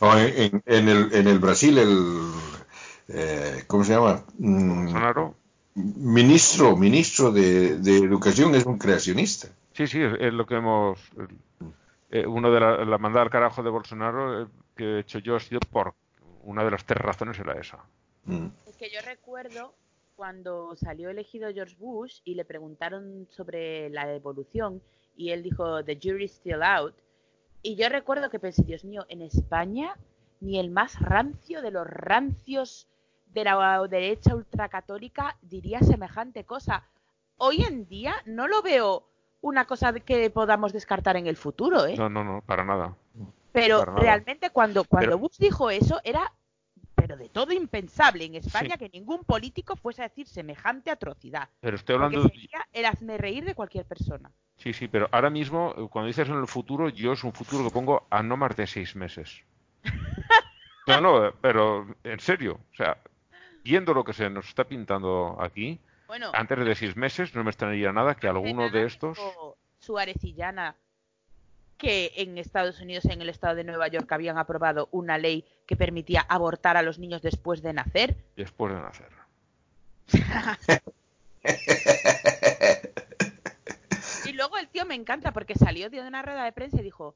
[0.01, 2.33] En, en- en el en el Brasil el
[3.09, 4.23] eh, ¿cómo se llama?
[4.39, 5.35] Mm, Bolsonaro
[5.75, 11.01] ministro ministro de, de educación es un creacionista Sí, sí, es, lo que hemos.
[12.11, 14.47] eh, uno de la, la mandada al carajo de Bolsonaro eh,
[14.77, 15.95] que he hecho yo ha sido por
[16.45, 17.79] una de las tres razones era esa.
[18.25, 18.47] Mm.
[18.69, 19.75] Es que yo recuerdo
[20.15, 24.81] cuando salió elegido George Bush y le preguntaron sobre la evolución
[25.17, 26.95] y él dijo, the jury's still out.
[27.63, 29.97] Y yo recuerdo que pensé, Dios mío, en España
[30.41, 32.87] ni el más rancio de los rancios
[33.35, 36.85] de la derecha ultracatólica diría semejante cosa.
[37.37, 39.09] Hoy en día no lo veo
[39.41, 41.97] una cosa que podamos descartar en el futuro, ¿eh?
[41.97, 42.97] No, no, no, para nada.
[43.53, 44.03] Pero Para nada.
[44.03, 46.33] realmente cuando, cuando Pero- Bush dijo eso era,
[46.95, 48.79] pero de todo impensable en España Sí.
[48.79, 51.49] que ningún político fuese a decir semejante atrocidad.
[51.61, 52.23] Pero estoy hablando.
[52.29, 54.31] sería el hazme reír de cualquier persona.
[54.57, 57.71] Sí, sí, pero ahora mismo, cuando dices en el futuro, yo es un futuro que
[57.71, 59.43] pongo a no más de seis meses.
[60.87, 62.99] No, no, pero en serio, o sea,
[63.65, 67.51] viendo lo que se nos está pintando aquí, Bueno, antes de seis meses no me
[67.51, 69.19] extrañaría nada que alguno de estos.
[69.81, 70.77] Suárez y Llana
[71.77, 75.77] que en Estados Unidos, en el estado de Nueva York, habían aprobado una ley que
[75.77, 78.17] permitía abortar a los niños después de nacer.
[78.37, 79.09] después de nacer.
[84.27, 87.15] Y luego el tío me encanta porque salió dio una rueda de prensa y dijo,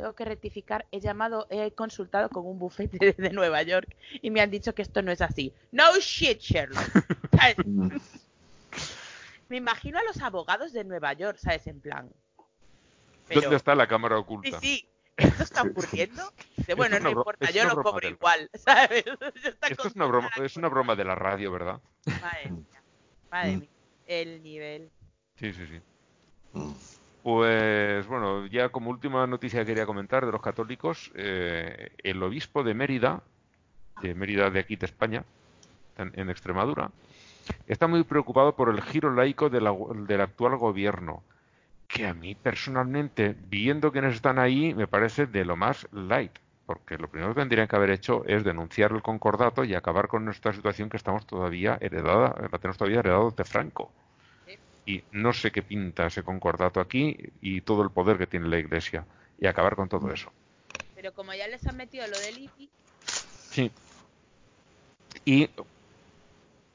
[0.00, 4.40] tengo que rectificar, he llamado, he consultado con un bufete de Nueva York y me
[4.40, 5.52] han dicho que esto no es así.
[5.72, 6.80] No shit, Sherlock.
[7.38, 7.56] ¿Sabes?
[9.50, 11.66] me imagino a los abogados de Nueva York, ¿sabes?
[11.66, 12.08] En plan.
[13.28, 14.60] Pero- ¿Dónde está la cámara Sí, oculta?
[14.60, 16.32] sí, esto está ocurriendo.
[16.76, 19.04] Bueno, es no importa, yo lo cobro del- igual, ¿sabes?
[19.68, 21.78] Esto es una broma, es una broma de la radio, ¿verdad?
[22.06, 22.82] Madre mía,
[23.30, 23.60] madre Mm.
[23.60, 23.68] mía,
[24.06, 24.90] el nivel.
[25.36, 25.80] Sí, sí, sí.
[27.22, 32.62] Pues bueno, ya como última noticia que quería comentar de los católicos, eh, el obispo
[32.62, 33.22] de Mérida,
[34.02, 35.24] de Mérida de aquí de España,
[35.98, 36.90] en, Extremadura,
[37.66, 39.76] está muy preocupado por el giro laico de la-
[40.06, 41.22] del actual gobierno,
[41.88, 46.32] que a mí personalmente, viendo quienes están ahí, me parece de lo más light,
[46.64, 50.24] porque lo primero que tendrían que haber hecho es denunciar el concordato y acabar con
[50.24, 53.90] nuestra situación que estamos todavía heredada, la tenemos todavía heredada de Franco
[54.86, 58.58] y no sé qué pinta ese concordato aquí y todo el poder que tiene la
[58.58, 59.04] Iglesia
[59.38, 60.32] y acabar con todo eso.
[60.94, 62.70] Pero como ya les han metido lo del IPI,
[63.50, 63.70] Sí.
[65.24, 65.48] Y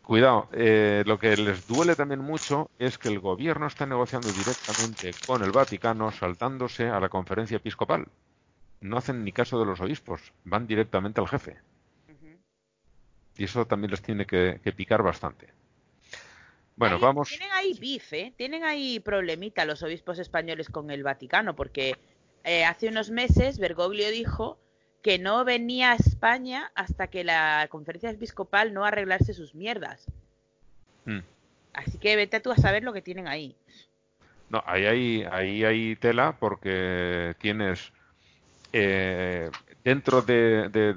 [0.03, 5.11] cuidado, eh, lo que les duele también mucho es que el gobierno está negociando directamente
[5.25, 8.07] con el Vaticano saltándose a la conferencia episcopal.
[8.81, 11.57] No hacen ni caso de los obispos, van directamente al jefe.
[13.37, 15.53] Y eso también les tiene que, que picar bastante.
[16.75, 17.29] Bueno, vamos.
[17.29, 21.95] Tienen ahí bife, tienen ahí problemita los obispos españoles con el Vaticano, porque
[22.43, 24.59] eh, hace unos meses Bergoglio dijo
[25.01, 30.05] que no venía a España hasta que la conferencia episcopal no arreglase sus mierdas.
[31.05, 31.19] Mm.
[31.73, 33.55] Así que vete tú a saber lo que tienen ahí.
[34.49, 37.93] No, ahí hay, ahí hay tela porque tienes
[38.73, 39.49] eh,
[39.83, 40.95] dentro de, de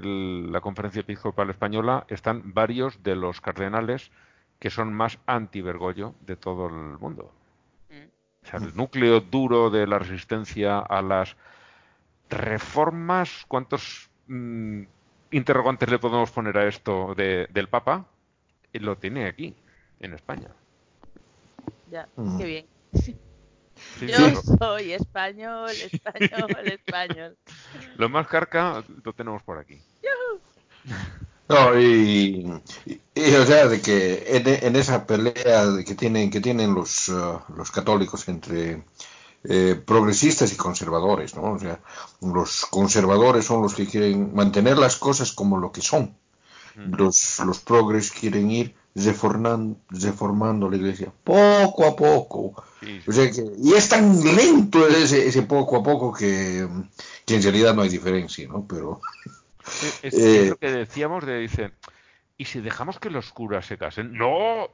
[0.51, 4.11] la conferencia episcopal española están varios de los cardenales
[4.59, 7.31] que son más anti-Bergoglio de todo el mundo.
[8.43, 11.35] O sea, el núcleo duro de la resistencia a las
[12.29, 14.83] reformas, ¿cuántos mm,
[15.31, 18.05] interrogantes le podemos poner a esto de- del Papa?
[18.71, 19.55] Y lo tiene aquí,
[19.99, 20.49] en España.
[21.87, 22.37] Ya, Mm.
[22.37, 22.65] qué bien.
[22.93, 23.15] Sí,
[24.07, 27.37] Yo soy español, español, español.
[27.97, 29.81] Lo más carca lo tenemos por aquí.
[31.49, 32.45] No, y,
[32.85, 36.75] y- y, o sea, de que en, en esa pelea de que tienen, que tienen
[36.75, 38.83] los, uh, los católicos entre
[39.45, 41.53] eh, progresistas y conservadores, ¿no?
[41.53, 41.81] O sea,
[42.21, 46.15] los conservadores son los que quieren mantener las cosas como lo que son.
[46.85, 52.63] Los, los progres quieren ir reformando, reformando la iglesia poco a poco.
[52.81, 56.67] Sí, O sea que, y es tan lento ese, ese poco a poco que,
[57.25, 58.65] que en realidad no hay diferencia, ¿no?
[58.67, 59.01] Pero
[60.01, 61.71] Es, es Eh, lo que decíamos de, dice,
[62.37, 64.13] ¿y si dejamos que los curas se casen?
[64.13, 64.69] ¡No!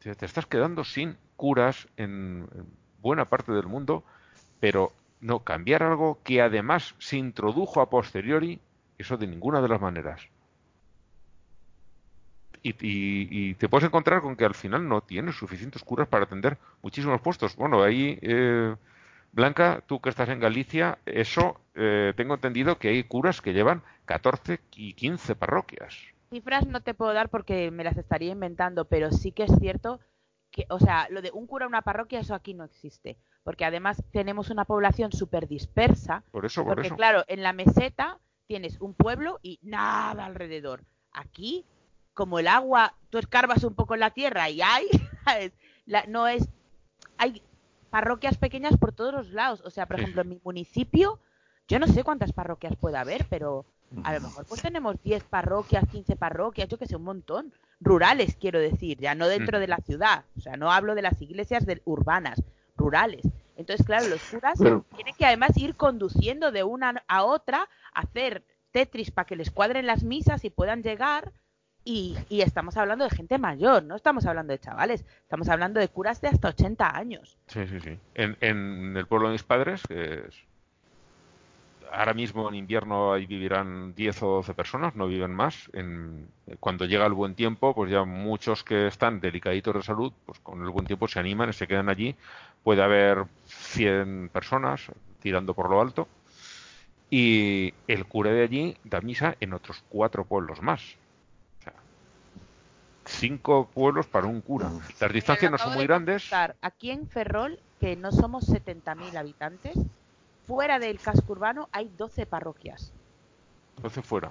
[0.00, 2.66] Te te estás quedando sin curas en en
[2.98, 4.04] buena parte del mundo,
[4.60, 8.60] pero no, cambiar algo que además se introdujo a posteriori,
[8.98, 10.22] eso de ninguna de las maneras.
[12.62, 16.24] Y, y- y te puedes encontrar con que al final no tienes suficientes curas para
[16.24, 17.56] atender muchísimos puestos.
[17.56, 18.76] Bueno, ahí, eh,
[19.32, 23.82] Blanca, tú que estás en Galicia, eso eh, tengo entendido que hay curas que llevan
[24.04, 25.96] 14 y 15 parroquias.
[26.30, 30.00] Cifras no te puedo dar porque me las estaría inventando, pero sí que es cierto
[30.50, 33.16] que, o sea, lo de un cura una parroquia, eso aquí no existe.
[33.44, 36.24] Porque además tenemos una población súper dispersa.
[36.30, 36.96] Por eso, por Porque eso.
[36.96, 40.84] claro, en la meseta tienes un pueblo y nada alrededor.
[41.12, 41.64] Aquí,
[42.14, 44.86] como el agua, tú escarbas un poco en la tierra y hay,
[45.24, 45.52] ¿sabes?
[45.86, 46.48] La- no es,
[47.16, 47.42] hay
[47.90, 49.62] parroquias pequeñas por todos los lados.
[49.64, 51.18] O sea, por ejemplo, en mi municipio,
[51.68, 53.64] yo no sé cuántas parroquias puede haber, pero
[54.04, 57.52] a lo mejor pues tenemos 10 parroquias, 15 parroquias, yo que sé, un montón.
[57.80, 59.60] Rurales, quiero decir, ya no dentro Mm.
[59.60, 60.24] de la ciudad.
[60.36, 62.42] O sea, no hablo de las iglesias de- urbanas,
[62.76, 63.22] rurales.
[63.56, 69.10] Entonces, claro, los curas tienen que además ir conduciendo de una a otra, hacer Tetris
[69.10, 71.32] para que les cuadren las misas y puedan llegar.
[71.84, 75.88] Y, y estamos hablando de gente mayor, no estamos hablando de chavales, estamos hablando de
[75.88, 77.36] curas de hasta 80 años.
[77.48, 77.98] Sí, sí, sí.
[78.14, 80.36] En, en el pueblo de mis padres, es-
[81.92, 85.68] ahora mismo en invierno ahí vivirán 10 o 12 personas, no viven más.
[85.72, 86.28] En,
[86.60, 90.62] cuando llega el buen tiempo, pues ya muchos que están delicaditos de salud, pues con
[90.62, 92.14] el buen tiempo se animan y se quedan allí.
[92.62, 94.82] Puede haber 100 personas
[95.20, 96.06] tirando por lo alto.
[97.10, 100.96] Y el cura de allí da misa en otros cuatro pueblos más.
[103.10, 104.70] Cinco pueblos para un cura.
[105.00, 106.30] Las distancias no son muy grandes.
[106.62, 109.76] Aquí en Ferrol, que no somos 70.000 habitantes,
[110.46, 112.92] fuera del casco urbano hay 12 parroquias.
[113.76, 114.30] Entonces fuera.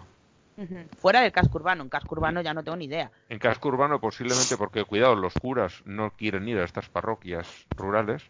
[0.58, 3.12] Ujú, Fuera del casco urbano, en casco urbano ya no tengo ni idea.
[3.30, 8.24] En casco urbano posiblemente porque, cuidado, los curas no quieren ir a estas parroquias rurales,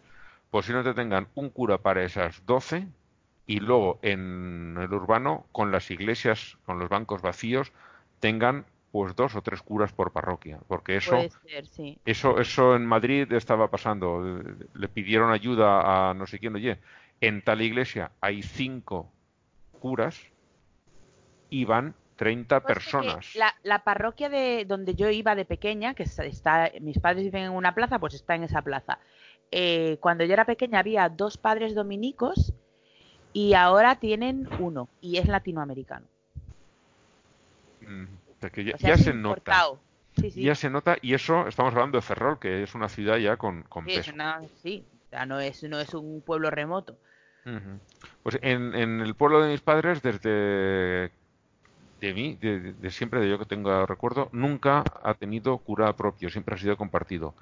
[0.50, 2.86] posiblemente tengan un cura para esas 12
[3.46, 7.72] y luego en el urbano, con las iglesias, con los bancos vacíos,
[8.20, 11.98] tengan pues dos o tres curas por parroquia, porque eso, Puede ser, sí.
[12.04, 14.22] eso, eso en Madrid estaba pasando.
[14.74, 16.78] Le pidieron ayuda a no sé quién, oye,
[17.20, 19.12] en tal iglesia hay cinco
[19.78, 20.20] curas
[21.50, 23.34] y van 30 Pues personas.
[23.34, 27.52] La, la parroquia de donde yo iba de pequeña, que está- mis padres viven en
[27.52, 28.98] una plaza, pues está en esa plaza.
[29.50, 32.52] Eh, cuando yo era pequeña había dos padres dominicos
[33.32, 36.06] y ahora tienen uno y es latinoamericano.
[37.80, 38.04] Mm,
[38.40, 39.36] sea que ya, O sea, ya es se nota.
[39.36, 39.80] importado.
[40.20, 40.44] Sí, sí.
[40.44, 43.62] Ya se nota, y eso estamos hablando de Ferrol, que es una ciudad ya con,
[43.64, 44.12] con Sí, es peso.
[44.14, 46.96] una- sí, o sea, no es, no es un pueblo remoto.
[48.22, 51.10] Pues en, en el pueblo de mis padres, desde
[52.00, 56.30] de mí, de, de siempre, de yo que tengo recuerdo, nunca ha tenido cura propio,
[56.30, 57.34] siempre ha sido compartido.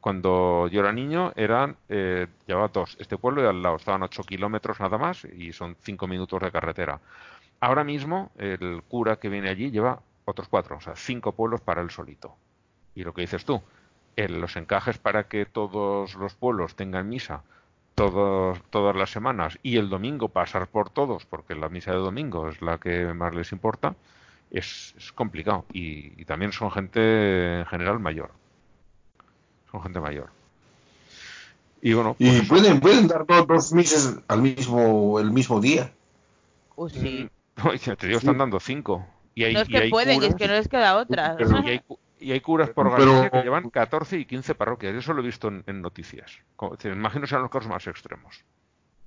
[0.00, 2.96] Cuando yo era niño, eran, eh, llevaba dos.
[3.00, 6.50] Este pueblo de al lado, estaban 8 kilómetros nada más y son 5 minutos de
[6.52, 7.00] carretera.
[7.60, 10.00] Ahora mismo, el cura que viene allí lleva
[10.30, 12.34] otros cuatro, o sea, cinco pueblos para él solito.
[12.94, 13.60] Y lo que dices tú,
[14.16, 17.42] el- los encajes para que todos los pueblos tengan misa
[17.94, 22.48] todos, todas las semanas y el domingo pasar por todos, porque la misa de domingo
[22.48, 23.94] es la que más les importa,
[24.50, 25.66] es, es complicado.
[25.72, 28.30] Y, y también son gente en general mayor.
[29.70, 30.28] Son gente mayor.
[31.82, 32.48] Y bueno, pues Y eso.
[32.48, 35.92] pueden, pueden dar dos, dos misas al mismo, el mismo día.
[36.76, 37.28] Uy, sí.
[37.62, 39.06] No, ya te digo, están dando cinco.
[39.40, 41.36] Y hay, no es y que hay pueden, es curas- que no les queda otra.
[41.38, 44.54] Pero- y hay, cu- y hay curas por Pero- Galicia que llevan 14 y 15
[44.54, 44.92] parroquias.
[44.92, 46.38] Yo Eso lo he visto en, en noticias.
[46.56, 48.44] Como- te imagino sean los casos más extremos.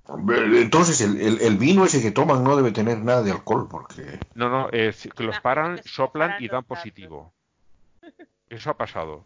[0.07, 4.19] Entonces el, el- el vino ese que toman no debe tener nada de alcohol, porque...
[4.35, 7.31] No, no, es que los paran, es soplan y dan positivo.
[8.49, 9.23] Eso ha pasado.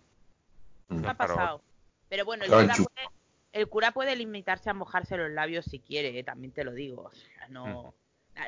[0.89, 1.05] Mm.
[1.05, 1.61] ha pasado.
[2.09, 3.09] Pero bueno, el cura, puede,
[3.53, 7.03] el cura puede limitarse a mojarse los labios si quiere, eh, también te lo digo.
[7.03, 7.93] O sea, no,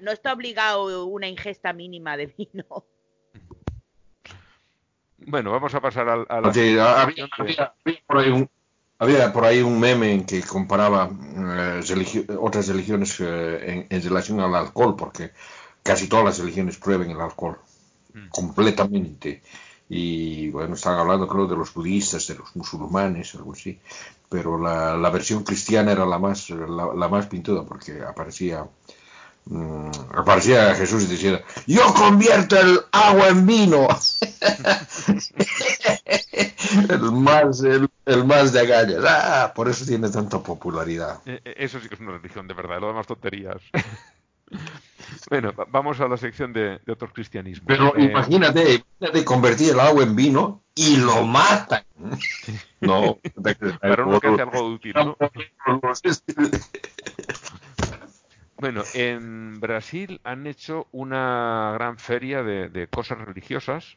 [0.02, 2.86] no está obligado una ingesta mínima de vino.
[5.18, 7.74] Bueno, vamos a pasar al, a la Porque había,
[8.08, 8.50] por ahí un,
[9.00, 14.04] había por ahí un meme en que comparaba eh, religio- otras religiones eh, en, en
[14.04, 15.32] relación al alcohol, porque
[15.84, 17.60] casi todas las religiones prueben el alcohol
[18.30, 19.42] completamente.
[19.90, 23.80] Y bueno, estaban hablando creo de los budistas, de los musulmanes, algo así.
[24.30, 28.68] Pero la, la versión cristiana era la más, la, la más pintuda porque aparecía
[29.50, 33.88] mm, aparecía Jesús y decía, yo convierto el agua en vino.
[36.90, 39.04] el más, el, el más de agallas.
[39.08, 41.20] Ah, por eso tiene tanta popularidad.
[41.26, 43.58] Eh, eh, Eso sí que es una religión de verdad, lo demás tonterías.
[45.30, 47.66] bueno, va- vamos a la sección de, de otros cristianismos.
[47.68, 51.84] Pero Eh, imagínate, imagínate convertir el agua en vino y lo matan.
[52.82, 53.20] no,
[53.82, 55.18] para uno que hace algo útil, ¿no?
[58.60, 63.96] Bueno, en Brasil han hecho una gran feria de, cosas religiosas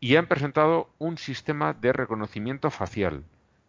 [0.00, 3.24] y han presentado un sistema de reconocimiento facial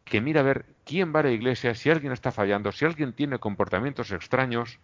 [0.06, 3.12] que mira a ver quién va a la iglesia, si alguien está fallando, si alguien
[3.12, 4.80] tiene comportamientos extraños,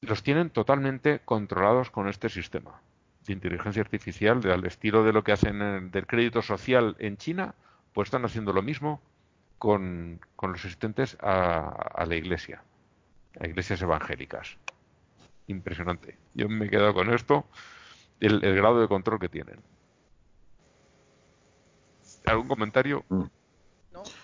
[0.00, 2.80] los tienen totalmente controlados con este sistema
[3.26, 7.54] de inteligencia artificial, al estilo de lo que hacen en- del crédito social en China,
[7.92, 9.02] pues están haciendo lo mismo
[9.58, 12.62] con, los asistentes a la iglesia,
[13.40, 14.58] a iglesias evangélicas.
[15.48, 16.18] Impresionante.
[16.34, 17.46] Yo me he quedado con esto,
[18.20, 19.60] el, el grado de control que tienen.
[22.26, 23.04] ¿Algún comentario?
[23.10, 23.22] No,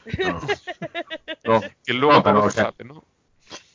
[1.84, 3.05] Que luego No, pero, o se sea, sabe, ¿no?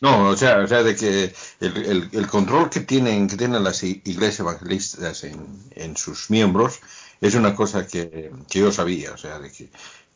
[0.02, 3.64] No, o sea, o sea, de que el, el- el control que tienen, que tienen
[3.64, 6.82] las iglesias evangelistas en, en sus miembros
[7.22, 9.70] es una cosa que, que yo sabía, o sea, de que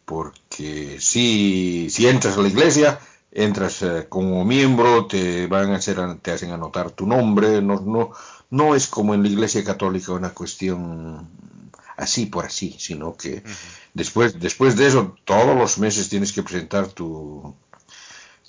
[0.06, 3.00] porque si, si entras a la iglesia,
[3.36, 8.12] entras eh, como miembro, te van a hacer, te hacen anotar tu nombre, no, no,
[8.50, 11.28] no es como en la iglesia católica una cuestión
[11.98, 13.44] así por así, sino que
[13.94, 17.54] después, después de eso, todos los meses tienes que presentar tu,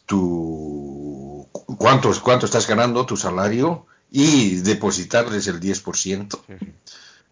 [0.06, 1.48] tu
[1.78, 6.38] cuánto, cuánto estás ganando, tu salario y depositarles el 10%.
[6.46, 6.72] Sí, sí.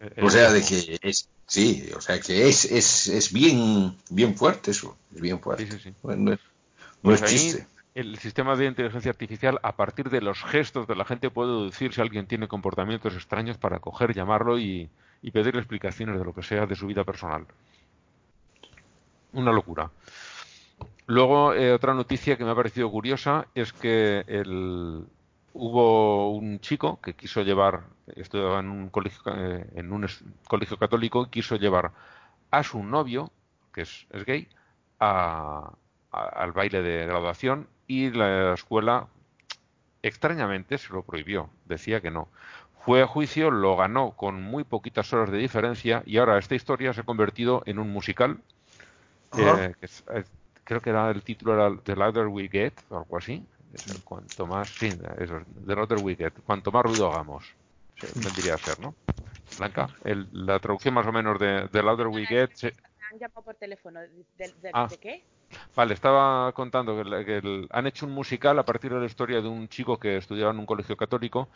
[0.01, 4.35] Eh, O sea, de que es, sí, o sea, que es, es, es bien, bien
[4.35, 5.65] fuerte eso, es bien fuerte.
[5.65, 5.93] Sí, sí, sí.
[6.03, 6.37] Bueno,
[7.05, 10.95] no Pues es ahí el sistema de inteligencia artificial, a partir de los gestos de
[10.95, 14.89] la gente, puede deducir si alguien tiene comportamientos extraños para coger, llamarlo y,
[15.21, 17.45] y pedirle explicaciones de lo que sea de su vida personal.
[19.33, 19.91] Una locura.
[21.07, 25.05] Luego, eh, otra noticia que me ha parecido curiosa es que el-
[25.53, 27.83] hubo un chico que quiso llevar,
[28.15, 31.91] estudiaba en un colegio, eh, en un es- colegio católico, quiso llevar
[32.51, 33.31] a su novio,
[33.73, 34.47] que es, es gay,
[34.99, 35.71] a-
[36.15, 39.07] a- al baile de graduación y la escuela
[40.01, 42.27] extrañamente se lo prohibió, decía que no.
[42.85, 46.93] Fue a juicio, lo ganó con muy poquitas horas de diferencia y ahora esta historia
[46.93, 48.37] se ha convertido en un musical.
[49.37, 50.23] Eh, que es- eh,
[50.63, 53.43] creo que era el título era The Louder We Get o algo así.
[53.73, 57.43] Es el cuanto más, sí, eso, The Louder We Get, cuanto más ruido hagamos.
[58.13, 58.93] Vendría a ser, ¿no?
[59.57, 62.73] Blanca, el- la traducción más o menos de The Louder We Get se-
[63.11, 63.99] han llamado por teléfono.
[63.99, 64.07] ¿De,
[64.37, 64.87] de- de- Ah.
[64.89, 65.23] de qué?
[65.75, 69.05] Vale, estaba contando que, la- que el- han hecho un musical a partir de la
[69.05, 71.47] historia de un chico que estudiaba en un colegio católico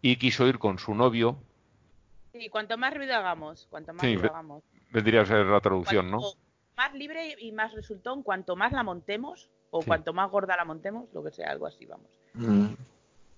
[0.00, 1.36] y quiso ir con su novio,
[2.32, 4.64] Sí, cuanto más ruido hagamos, cuanto más Sí, ruido hagamos.
[4.90, 6.20] vendría a ser la traducción, ¿no?
[6.76, 9.86] Más libre y más resultón, cuanto más la montemos, o Sí.
[9.86, 12.08] cuanto más gorda la montemos, lo que sea, algo así, vamos.
[12.34, 12.74] Mm.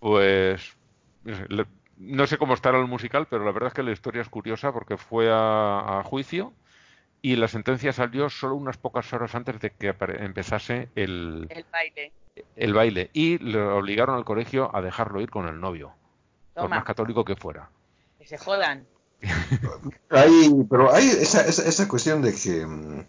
[0.01, 0.77] Pues
[1.25, 1.67] no sé, le-
[1.99, 4.73] no sé cómo estará el musical, pero la verdad es que la historia es curiosa
[4.73, 6.53] porque fue a, a juicio
[7.33, 11.65] y la sentencia salió solo unas pocas horas antes de que apare- empezase el, El
[11.73, 12.13] baile.
[12.57, 15.89] el baile y le obligaron al colegio a dejarlo ir con el novio,
[16.55, 17.69] por Toma, más católico que fuera.
[18.19, 18.87] que se jodan.
[20.11, 23.07] Hay, pero hay esa, esa, esa cuestión de que, mm,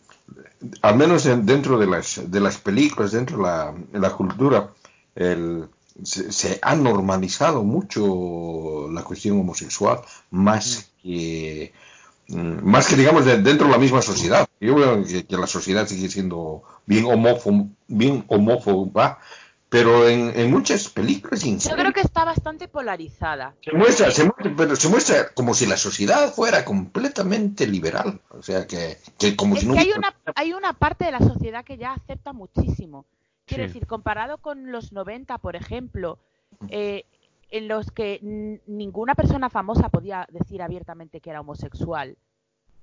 [0.82, 4.70] al menos en- dentro de las, de las películas, dentro de la, de la cultura,
[5.16, 5.68] el,
[6.04, 10.00] se, se ha normalizado mucho la cuestión homosexual,
[10.32, 11.97] más que, mm,
[12.30, 14.48] más que digamos de- dentro de la misma sociedad.
[14.60, 19.20] Yo veo que, que la sociedad sigue siendo bien homófoba, bien homófoba
[19.70, 23.54] pero en, en muchas películas Yo creo que está bastante polarizada.
[23.62, 28.22] se muestra, se muestra, pero se muestra como si la sociedad fuera completamente liberal.
[28.30, 31.12] O sea, que, que como Es si no que hay una, hay una parte de
[31.12, 33.06] la sociedad que ya acepta muchísimo.
[33.46, 33.68] Quiero Sí.
[33.68, 36.18] decir, comparado con los 90, por ejemplo,
[36.70, 37.04] eh,
[37.50, 38.20] en los que
[38.68, 42.18] ninguna persona famosa podía decir abiertamente que era homosexual,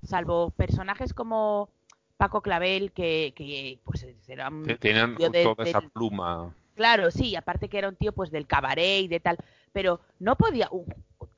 [0.02, 1.68] salvo personajes como
[2.16, 6.54] Paco Clavel, que, que pues era un Te- Tenían tío de- toda esa pluma.
[6.74, 9.36] Claro, sí, aparte que era un tío pues del cabaret y de tal,
[9.72, 10.86] pero no podía un,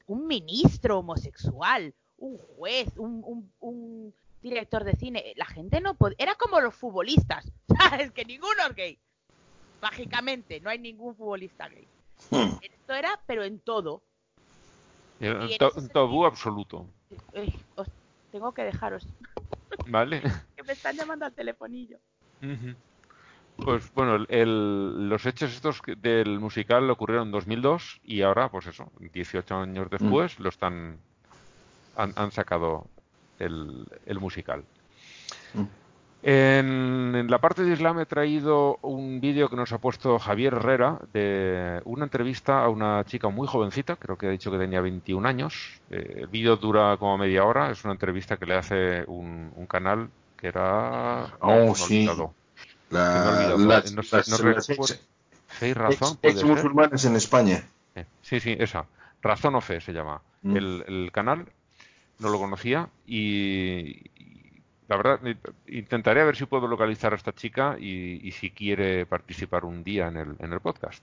[0.06, 6.16] un ministro homosexual, un juez, un, un- un director de cine, la gente no podía,
[6.18, 8.12] era como los futbolistas, ¿sabes?
[8.12, 8.98] Que ninguno es gay.
[9.82, 11.86] Mágicamente, no hay ningún futbolista gay.
[12.30, 12.58] Hmm.
[12.62, 14.02] Esto era, pero en todo.
[15.58, 16.86] To- un tabú absoluto.
[17.34, 17.88] Uy, os
[18.32, 19.06] tengo que dejaros,
[19.86, 20.22] ¿Vale?
[20.56, 21.98] que me están llamando al telefonillo.
[23.56, 28.66] Pues bueno, el- los hechos estos que- del musical ocurrieron en 2002 y ahora, pues
[28.66, 30.98] eso, 18 años después, lo están
[31.96, 32.86] han, han sacado
[33.38, 34.64] el, el musical.
[35.54, 35.62] Mm.
[36.28, 40.54] En, en la parte de Islam he traído un vídeo que nos ha puesto Javier
[40.54, 44.80] Herrera de una entrevista a una chica muy jovencita, creo que ha dicho que tenía
[44.80, 45.80] 21 años.
[45.88, 49.66] Eh, el vídeo dura como media hora, es una entrevista que le hace un, un
[49.66, 51.32] canal que era...
[51.38, 52.04] Oh, me he sí.
[52.90, 53.22] La-
[53.94, 54.36] no no
[55.74, 57.62] razón, ex- ex-musulmanes en España.
[57.94, 58.84] Eh, Sí, sí, esa.
[59.22, 60.20] Razón o Fe se llama.
[60.42, 60.56] Mm.
[60.56, 61.46] El, el canal
[62.18, 64.10] no lo conocía y
[64.88, 65.20] la verdad
[65.66, 69.82] intentaré a ver si puedo localizar a esta chica y, y si quiere participar un
[69.82, 71.02] día en el, en el podcast.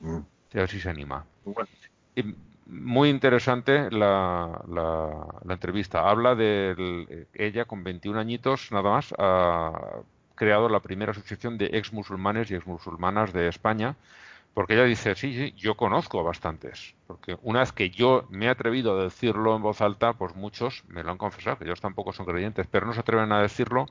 [0.00, 0.16] Mm.
[0.18, 0.24] A
[0.58, 1.24] ver si se anima.
[1.44, 1.68] Bueno,
[2.16, 2.24] Y
[2.66, 6.08] muy interesante la, la, la entrevista.
[6.08, 9.72] Habla de el- ella con 21 añitos nada más ha
[10.34, 13.96] creado la primera asociación de ex musulmanes y ex musulmanas de España.
[14.54, 16.94] Porque ella dice, sí, sí, yo conozco a bastantes.
[17.06, 20.84] Porque una vez que yo me he atrevido a decirlo en voz alta, pues muchos
[20.88, 23.86] me lo han confesado, que ellos tampoco son creyentes, pero no se atreven a decirlo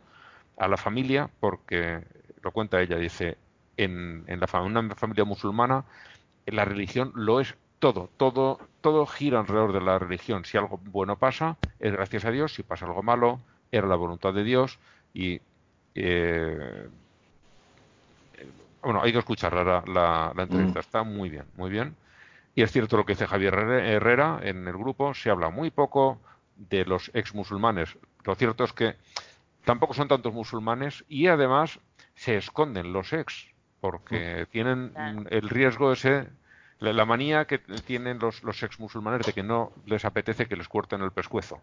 [0.58, 2.04] a la familia porque,
[2.42, 3.38] lo cuenta ella, dice,
[3.78, 5.86] en, en la, una familia musulmana
[6.48, 10.46] la religión lo es todo, todo, todo gira alrededor de la religión.
[10.46, 13.40] Si algo bueno pasa, es gracias a Dios, si pasa algo malo,
[13.72, 14.80] era la voluntad de Dios.
[15.14, 15.42] Y
[15.96, 16.88] eh,
[18.82, 21.96] bueno, hay que escuchar la, la, la entrevista, está muy bien, muy bien.
[22.56, 25.72] Y es cierto lo que dice Javier Herre- Herrera en el grupo, se habla muy
[25.72, 26.20] poco
[26.56, 27.98] de los ex musulmanes.
[28.24, 28.96] Lo cierto es que
[29.66, 31.80] tampoco son tantos musulmanes y además
[32.16, 33.48] se esconden los ex
[33.82, 35.22] porque tienen Claro.
[35.22, 36.30] mm, el riesgo ese,
[36.80, 40.56] la, la manía que tienen los, los ex musulmanes de que no les apetece que
[40.56, 41.62] les corten el pescuezo.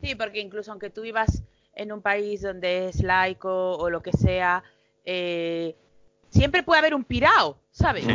[0.00, 1.42] Sí, porque incluso aunque tú vivas
[1.74, 4.62] en un país donde es laico o lo que sea,
[5.06, 5.74] eh,
[6.30, 8.06] siempre puede haber un pirao, ¿sabes?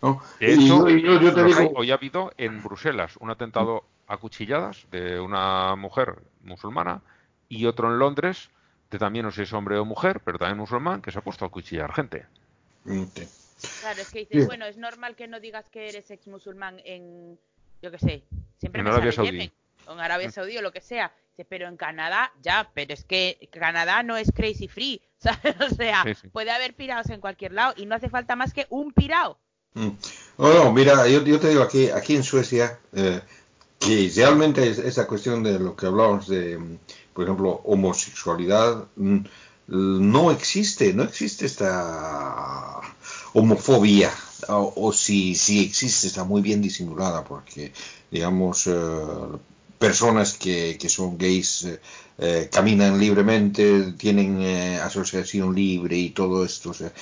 [0.00, 0.20] ¿no?
[0.40, 1.68] De Y hecho, yo, yo- yo te los hay.
[1.68, 7.00] digo, hoy ha habido en Bruselas un atentado a cuchilladas de una mujer musulmana
[7.48, 8.50] y otro en Londres
[8.90, 11.22] de también no sé si es hombre o mujer, pero también musulmán, que se ha
[11.22, 12.26] puesto a cuchillar gente.
[12.84, 13.28] Sí.
[13.80, 14.46] Claro, es que dices, Bien.
[14.46, 17.38] bueno, es normal que no digas que eres ex musulmán en,
[17.80, 18.22] yo qué sé,
[18.58, 19.38] siempre En me Arabia sale Saudí.
[19.38, 19.52] Yemen,
[19.86, 21.12] o en Arabia Saudí o lo que sea.
[21.48, 25.56] Pero en Canadá, ya, pero es que Canadá no es crazy free, ¿sabes?
[25.60, 26.28] O sea, Sí, sí.
[26.28, 29.38] puede haber pirados en cualquier lado y no hace falta más que un pirao
[29.74, 29.88] Mm.
[30.36, 33.22] No, no, mira, yo, yo te digo aquí, aquí en Suecia, eh,
[33.78, 36.78] que realmente es, esa cuestión de lo que hablábamos de, mm,
[37.14, 39.18] por ejemplo, homosexualidad, mm,
[39.68, 42.80] no existe, no existe esta
[43.32, 44.10] homofobia,
[44.48, 47.72] o, o si, si existe está muy bien disimulada, porque,
[48.10, 48.72] digamos, eh,
[49.86, 51.80] personas que, que son gays eh,
[52.18, 56.70] eh, caminan libremente, tienen eh, asociación libre y todo esto.
[56.70, 56.92] O sea,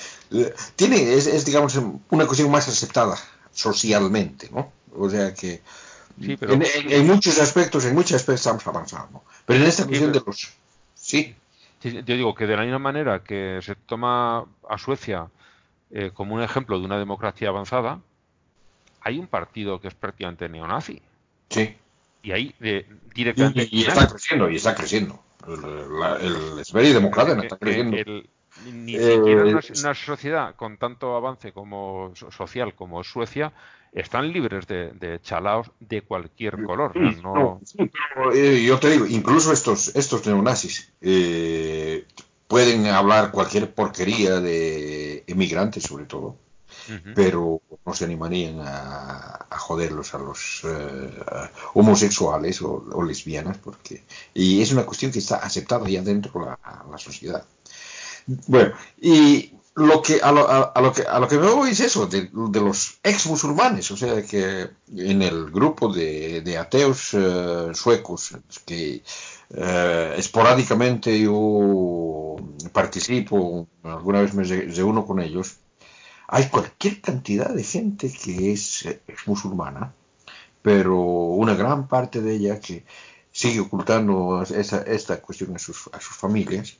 [0.75, 1.79] tiene, es, es, digamos,
[2.09, 3.15] una cuestión más aceptada
[3.53, 4.71] socialmente, ¿no?
[4.95, 5.61] O sea que
[6.19, 9.23] Sí, pero- en, en- en muchos aspectos, en muchos aspectos estamos avanzando.
[9.45, 10.51] Pero en esta Sí, cuestión pero- de los...
[10.95, 11.35] Sí,
[11.81, 15.27] Sí, yo digo que de la misma manera que se toma a Suecia
[15.91, 17.99] eh, como un ejemplo de una democracia avanzada,
[19.01, 21.01] hay un partido que es prácticamente neonazi.
[21.49, 21.75] sí.
[22.23, 22.85] Y ahí eh,
[23.15, 23.67] directamente...
[23.71, 25.19] y- y está creciendo, y está creciendo.
[25.47, 27.97] El, la- el está Eh, creciendo.
[27.97, 28.29] el-
[28.63, 33.51] ni Eh, siquiera una, una sociedad con tanto avance como so- social como Suecia
[33.93, 36.95] están libres de, de chalaos de cualquier color.
[36.95, 37.77] no- No, sí,
[38.13, 42.05] pero, eh, yo te digo, incluso estos, estos neonazis eh,
[42.47, 46.35] pueden hablar cualquier porquería de emigrantes, sobre todo,
[47.15, 51.09] Pero no se animarían a, joderlos a los eh,
[51.73, 54.03] homosexuales o, lesbianas, porque
[54.33, 56.47] y es una cuestión que está aceptada ya dentro de
[56.91, 57.43] la, sociedad.
[58.47, 61.69] Bueno, y lo que a lo, a, a lo que a lo que me voy
[61.71, 67.69] es eso de, los ex musulmanes, o sea que en el grupo de, ateos eh,
[67.73, 68.35] suecos
[68.65, 69.01] que
[69.53, 72.35] eh, esporádicamente yo
[72.71, 75.57] participo, alguna vez me re- reúno con ellos,
[76.31, 79.93] hay cualquier cantidad de gente que es, es musulmana,
[80.61, 82.83] pero una gran parte de ella que
[83.31, 86.77] sigue ocultando esa, esta cuestión a sus, a sus familias,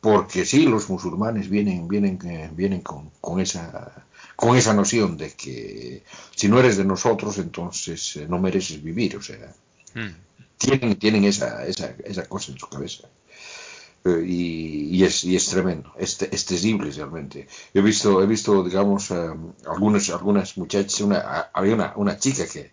[0.00, 4.04] porque sí, los musulmanes vienen, vienen, eh, vienen con, con esa,
[4.36, 6.02] con esa noción de que
[6.34, 9.54] si no eres de nosotros, entonces eh, no mereces vivir, o sea,
[9.96, 10.14] Mm.
[10.58, 13.08] tienen, tienen esa, esa, esa cosa en su cabeza.
[14.06, 17.48] Eh, y, y es, y es tremendo, es, es terrible realmente.
[17.74, 19.30] Yo he visto, he visto digamos, eh,
[19.74, 21.18] algunas, algunas muchachas, una,
[21.58, 22.72] había una, una chica que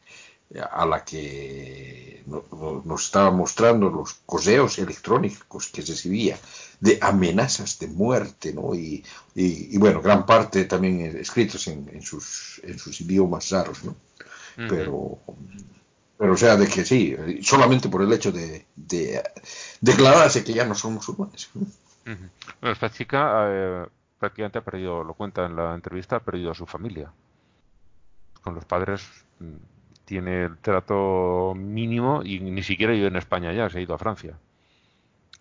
[0.82, 6.38] a la que no- no- nos estaba mostrando los correos electrónicos que recibía
[6.80, 8.76] de amenazas de muerte, ¿no?
[8.76, 9.04] Y,
[9.36, 13.92] y, y, bueno, gran parte también escritos en, en sus, en sus idiomas raros, ¿no?
[13.92, 14.68] Ujú.
[14.68, 15.20] Pero,
[16.18, 19.22] pero o sea, de que sí, solamente por el hecho de, de
[19.82, 21.50] declararse que ya no son musulmanes.
[22.06, 23.86] Bueno, esta chica eh,
[24.20, 27.12] prácticamente ha perdido, lo cuenta en la entrevista, ha perdido a su familia.
[28.42, 29.08] Con los padres
[29.40, 29.56] mm,
[30.06, 34.00] tiene el trato mínimo y ni siquiera vive en España ya, se ha ido a
[34.00, 34.38] Francia.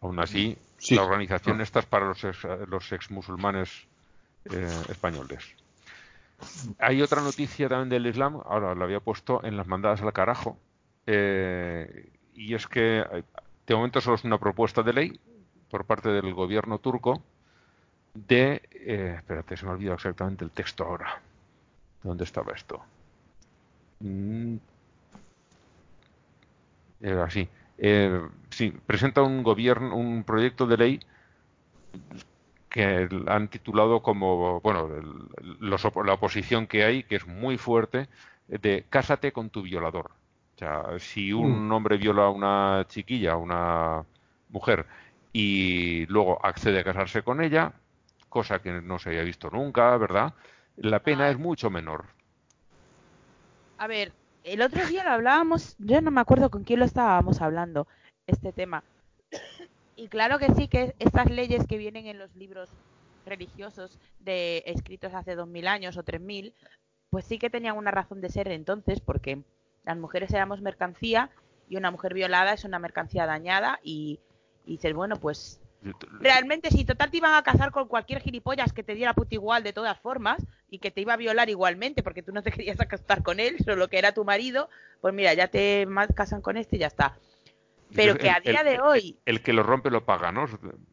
[0.00, 0.96] Aún así, Sí.
[0.96, 3.70] la organización esta es para los ex, los ex musulmanes
[4.50, 5.44] eh, españoles.
[6.78, 10.58] Hay otra noticia también del Islam, ahora la había puesto en las mandadas al carajo,
[11.06, 13.24] eh, y es que eh,
[13.66, 15.20] de momento solo es una propuesta de ley
[15.70, 17.22] por parte del gobierno turco
[18.14, 18.62] de...
[18.72, 21.20] eh, espérate, se me ha olvidado exactamente el texto ahora.
[22.02, 22.82] ¿Dónde estaba esto?
[24.04, 24.58] Mm,
[27.00, 27.48] Era así.
[27.78, 28.20] Eh,
[28.50, 31.00] sí, presenta un gobierno, un proyecto de ley
[32.72, 34.88] que han titulado como, bueno,
[35.60, 38.08] los la oposición que hay, que es muy fuerte,
[38.48, 40.10] de cásate con tu violador.
[40.54, 44.04] O sea, si un hombre viola a una chiquilla, a una
[44.48, 44.86] mujer,
[45.34, 47.72] y luego accede a casarse con ella,
[48.30, 50.32] cosa que no se había visto nunca, ¿verdad?
[50.76, 52.06] La pena es mucho menor.
[53.76, 54.12] A ver,
[54.44, 57.86] el otro día lo hablábamos, yo no me acuerdo con quién lo estábamos hablando,
[58.26, 58.82] este tema.
[59.96, 62.70] Y claro que sí, que estas leyes que vienen en los libros
[63.26, 66.54] religiosos de escritos hace 2000 años o 3000,
[67.10, 69.42] pues sí que tenían una razón de ser entonces, porque
[69.84, 71.30] las mujeres éramos mercancía
[71.68, 74.18] y una mujer violada es una mercancía dañada y,
[74.64, 75.60] y dices, bueno, pues
[76.20, 79.64] realmente si total te iban a casar con cualquier gilipollas que te diera puta igual
[79.64, 80.40] de todas formas
[80.70, 83.56] y que te iba a violar igualmente porque tú no te querías acostar con él,
[83.64, 84.68] solo que era tu marido,
[85.00, 87.18] pues mira, ya te casan con este y ya está.
[87.94, 90.46] Pero que a el- día de hoy, El que lo rompe lo paga, ¿no?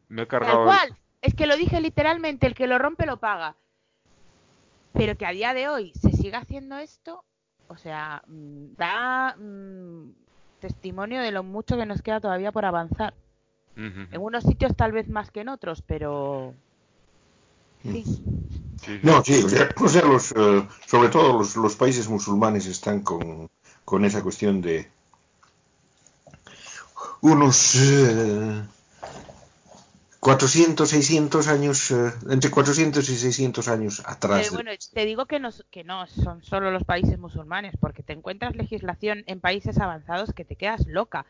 [0.08, 0.64] Me he tal cargado.
[0.64, 3.56] cual, es que lo dije literalmente, el que lo rompe lo paga.
[4.92, 7.24] Pero que a día de hoy se siga haciendo esto,
[7.68, 10.10] o sea, mm, da mm,
[10.60, 13.14] testimonio de lo mucho que nos queda todavía por avanzar.
[13.76, 16.52] En unos sitios tal vez más que en otros, pero...
[17.82, 18.04] Sí.
[18.04, 19.00] Sí.
[19.02, 23.00] No, sí, o sea, o sea, los, eh, sobre todo los, los países musulmanes están
[23.00, 23.48] con,
[23.86, 24.90] con esa cuestión de
[27.22, 28.62] unos eh,
[30.20, 34.40] 400, 600 años, eh, entre 400 y 600 años atrás.
[34.42, 38.12] Pero bueno, te digo que no, que no son solo los países musulmanes, porque te
[38.12, 41.24] encuentras legislación en países avanzados que te quedas loca.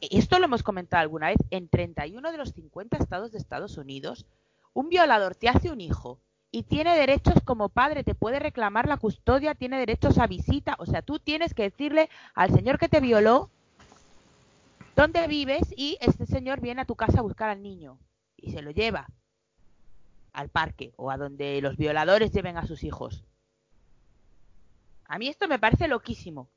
[0.00, 1.38] E- Esto lo hemos comentado alguna vez.
[1.50, 4.24] En 31 de los 50 estados de Estados Unidos,
[4.72, 6.18] un violador te hace un hijo
[6.52, 10.76] y tiene derechos como padre, te puede reclamar la custodia, tiene derechos a visita.
[10.78, 13.50] O sea, tú tienes que decirle al señor que te violó
[15.00, 17.98] dónde vives y este señor viene a tu casa a buscar al niño
[18.36, 19.06] y se lo lleva
[20.34, 23.24] al parque o a donde los violadores lleven a sus hijos.
[25.06, 26.50] A mí esto me parece loquísimo,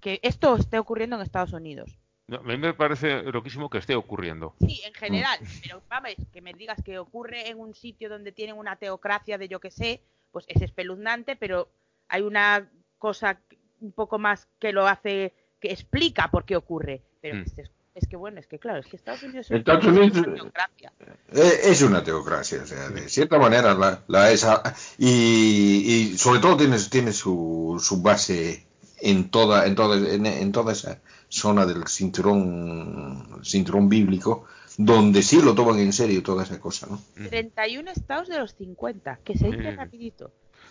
[0.00, 1.98] que esto esté ocurriendo en Estados Unidos.
[2.28, 4.54] No, a mí me parece loquísimo que esté ocurriendo.
[4.60, 8.56] Sí, en general, pero vamos, que me digas que ocurre en un sitio donde tienen
[8.56, 11.68] una teocracia de yo que sé, pues es espeluznante, pero
[12.06, 13.40] hay una cosa
[13.80, 17.02] un poco más que lo hace, que explica por qué ocurre.
[17.20, 17.42] Pero Mm.
[17.42, 20.92] es, es que bueno, es que claro, es que Estados Unidos es Estados una teocracia.
[21.32, 24.44] Eh, Es una teocracia, o sea, de cierta manera la, la es.
[24.44, 24.62] a-
[24.98, 28.66] Y, y sobre todo tiene, tiene su, su base
[29.00, 34.44] en toda, en, toda, en, en toda esa zona del cinturón, cinturón bíblico,
[34.76, 37.00] donde sí lo toman en serio toda esa cosa, ¿no?
[37.28, 40.30] 31 estados de los 50, que se dice rapidito.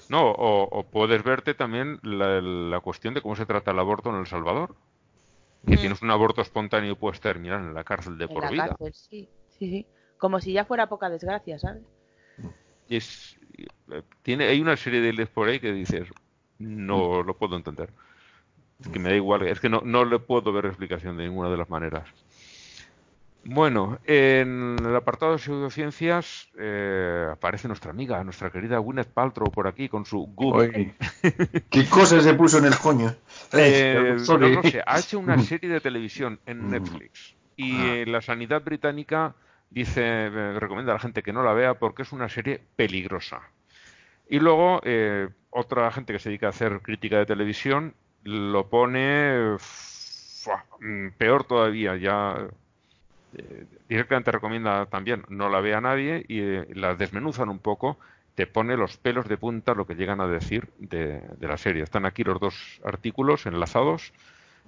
[0.09, 4.09] No, o, o puedes verte también la, la cuestión de cómo se trata el aborto
[4.09, 4.75] en El Salvador.
[5.65, 5.79] Que Mm.
[5.79, 8.67] tienes un aborto espontáneo y puedes terminar en la cárcel de En por la vida.
[8.67, 9.85] cárcel, sí, sí, sí.
[10.17, 11.83] Como si ya fuera poca desgracia, ¿sabes?
[12.89, 13.35] Y es,
[13.91, 16.07] eh, tiene, hay una serie de leyes por ahí que dices,
[16.59, 17.89] no lo puedo entender.
[18.79, 21.49] Es que me da igual, es que no, no le puedo ver explicación de ninguna
[21.49, 22.07] de las maneras.
[23.49, 29.67] Bueno, en el apartado de pseudociencias eh, aparece nuestra amiga, nuestra querida Gwyneth Paltrow por
[29.67, 30.93] aquí con su Google.
[31.69, 33.15] ¿Qué cosa se puso en el coño?
[33.53, 34.53] Eh, no Sorry.
[34.53, 37.95] lo sé, ha hecho una serie de televisión en Netflix y Ah.
[37.95, 39.33] eh, la sanidad británica
[39.69, 43.41] dice, eh, recomienda a la gente que no la vea porque es una serie peligrosa.
[44.29, 47.93] Y luego eh, otra gente que se dedica a hacer crítica de televisión
[48.23, 49.55] lo pone
[50.81, 52.35] mm, peor todavía, ya
[53.33, 57.97] eh, directamente recomienda también no la vea nadie y eh, la desmenuzan un poco,
[58.35, 61.83] te pone los pelos de punta lo que llegan a decir de, de la serie.
[61.83, 64.13] Están aquí los dos artículos enlazados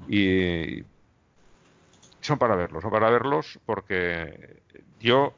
[0.09, 0.83] y
[2.21, 4.61] son para verlos, son para verlos porque
[4.99, 5.33] yo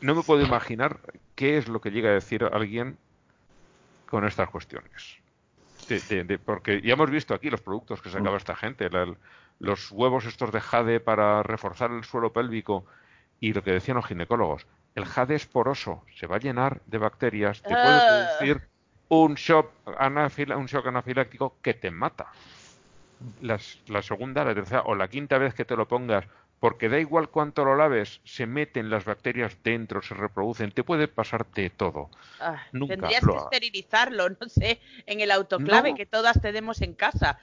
[0.00, 1.00] no me puedo imaginar
[1.34, 2.98] qué es lo que llega a decir alguien
[4.06, 5.16] con estas cuestiones.
[5.88, 9.16] De- de- de- porque ya hemos visto aquí los productos que sacaba esta gente, la-
[9.60, 12.84] los huevos estos de jade para reforzar el suelo pélvico
[13.40, 16.98] y lo que decían los ginecólogos, el jade es poroso, se va a llenar de
[16.98, 18.06] bacterias, te puede Ah.
[18.38, 18.68] producir
[19.08, 22.26] un shock, anafila- un shock anafiláctico que te mata.
[23.40, 26.24] Las- la segunda, la tercera o la quinta vez que te lo pongas,
[26.60, 31.06] porque da igual cuánto lo laves, se meten las bacterias dentro, se reproducen, te puede
[31.08, 32.10] pasar de todo.
[32.40, 35.96] Ah, Nunca tendrías lo que esterilizarlo, no sé, en el autoclave No.
[35.96, 37.38] que todas tenemos en casa.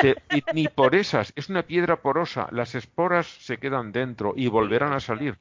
[0.00, 4.48] Te- y ni por esas, es una piedra porosa, las esporas se quedan dentro y
[4.48, 5.38] volverán a salir.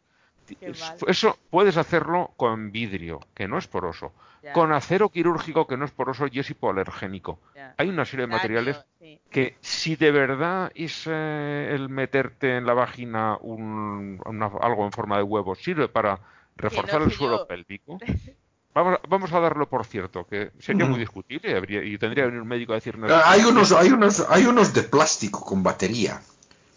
[1.08, 4.12] Eso puedes hacerlo con vidrio, que no es poroso,
[4.42, 4.52] Ya.
[4.54, 7.40] con acero quirúrgico, que no es poroso y es hipoalergénico.
[7.56, 7.74] Ya.
[7.78, 9.20] Hay una serie de Daño, materiales sí.
[9.32, 14.92] que si de verdad es eh, el meterte en la vagina un- una- algo en
[14.92, 16.20] forma de huevo sirve para
[16.58, 17.48] reforzar no el suelo yo.
[17.48, 17.98] pélvico,
[18.76, 22.24] vamos, a- vamos a darlo por cierto, que sería muy discutible y, habría- y tendría
[22.26, 23.10] que venir un médico a decirnos...
[23.12, 26.22] Ah, Hay unos, hay unos, hay unos de plástico con batería.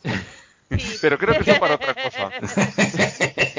[0.05, 0.11] Sí.
[1.01, 2.31] Pero creo que son para otra cosa.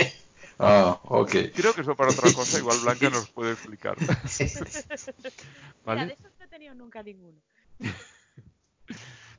[0.59, 1.31] Ah, ok.
[1.55, 3.95] Creo que son para otra cosa, igual Blanca nos puede explicar.
[4.39, 4.61] Mira,
[5.85, 6.05] ¿Vale?
[6.07, 7.39] de esos no he tenido nunca ninguno.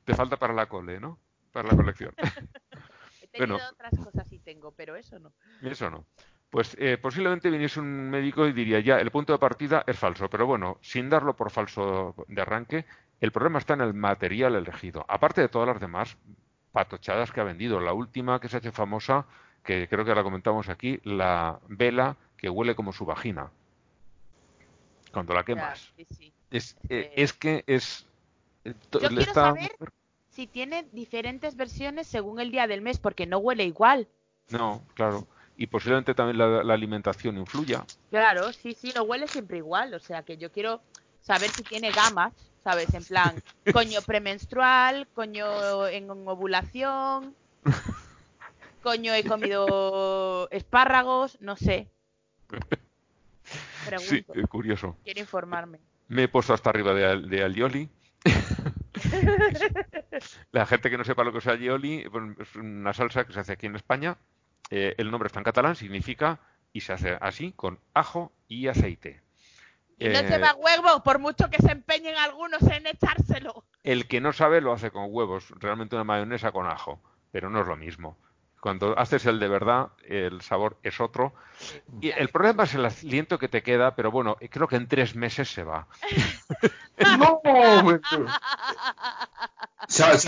[0.05, 1.19] Te falta para la cole, ¿no?
[1.53, 2.15] Para la colección.
[3.23, 3.69] He tenido Bueno.
[3.70, 5.32] otras cosas y tengo, pero eso no.
[5.62, 6.05] Eso no.
[6.51, 10.31] Pues eh, posiblemente viniese un médico y diría, ya, el punto de partida es falso,
[10.31, 12.86] pero bueno, sin darlo por falso de arranque,
[13.20, 15.05] el problema está en el material elegido.
[15.09, 16.16] Aparte de todas las demás
[16.73, 17.81] patochadas que ha vendido.
[17.81, 19.27] La última que se ha hecho famosa,
[19.69, 23.51] que creo que la comentamos aquí, la vela que huele como su vagina.
[25.12, 25.93] Cuando la quemas.
[25.95, 26.32] sí, sí.
[26.51, 28.07] Es, eh, que- es que es...
[28.65, 29.70] eh, Yo quiero está- saber
[30.31, 34.09] si tiene diferentes versiones según el día del mes, porque no huele igual.
[34.49, 35.27] No, claro.
[35.59, 37.85] Y posiblemente también la, la alimentación influya.
[38.09, 39.93] Claro, sí, sí, no huele siempre igual.
[39.93, 40.81] O sea que yo quiero
[41.20, 42.32] saber si tiene gamas,
[42.65, 42.95] ¿sabes?
[42.95, 43.43] En plan,
[43.74, 47.35] coño premenstrual, coño en ovulación,
[48.82, 51.90] coño he comido espárragos, no sé.
[53.86, 54.96] Pregunto, Sí, curioso.
[55.05, 55.80] quiero informarme.
[56.09, 57.88] Me he puesto hasta arriba de, de alioli.
[60.52, 62.05] La gente que no sepa lo que es alioli,
[62.40, 64.16] es una salsa que se hace aquí en España
[64.70, 66.40] eh, el nombre está en catalán, significa
[66.74, 69.22] y se hace así, con ajo y aceite.
[69.98, 73.64] Y no Eh, lleva huevo, por mucho que se empeñen algunos en echárselo.
[73.82, 77.00] el que no sabe lo hace con huevos, realmente una mayonesa con ajo,
[77.32, 78.18] pero no es lo mismo.
[78.60, 81.32] Cuando haces el de verdad, el sabor es otro.
[82.01, 85.14] Y el problema es el aliento que te queda, pero bueno, creo que en tres
[85.14, 85.86] meses se va.
[87.18, 87.40] No,
[89.86, 90.22] ¿Sabes,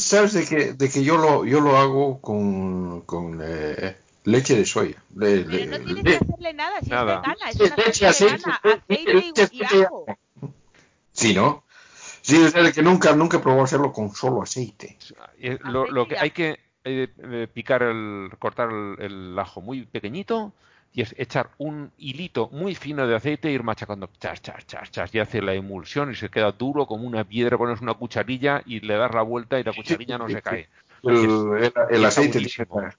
[0.00, 4.66] sabes de, que, de que yo lo, yo lo hago con, con eh, leche de
[4.66, 5.02] soya?
[5.16, 7.14] Le- Pero le- no tienes le- que hacerle nada, si Nada.
[7.14, 10.06] es vegana, es leche, aceite, aceite y, y ajo.
[11.12, 11.64] Sí, ¿no?
[12.20, 14.98] Sí, sea, que nunca, nunca he probado hacerlo con solo aceite.
[15.62, 16.58] Lo, lo que hay que
[16.88, 20.52] eh, eh, picar el, cortar el, el ajo muy pequeñito
[20.92, 24.90] y es echar un hilito muy fino de aceite e ir machacando chas, chas, chas,
[24.90, 28.62] chas, y hace la emulsión y se queda duro como una piedra, pones una cucharilla
[28.64, 30.68] y le das la vuelta y la cucharilla no se cae.
[31.02, 32.90] El, aceite tiene.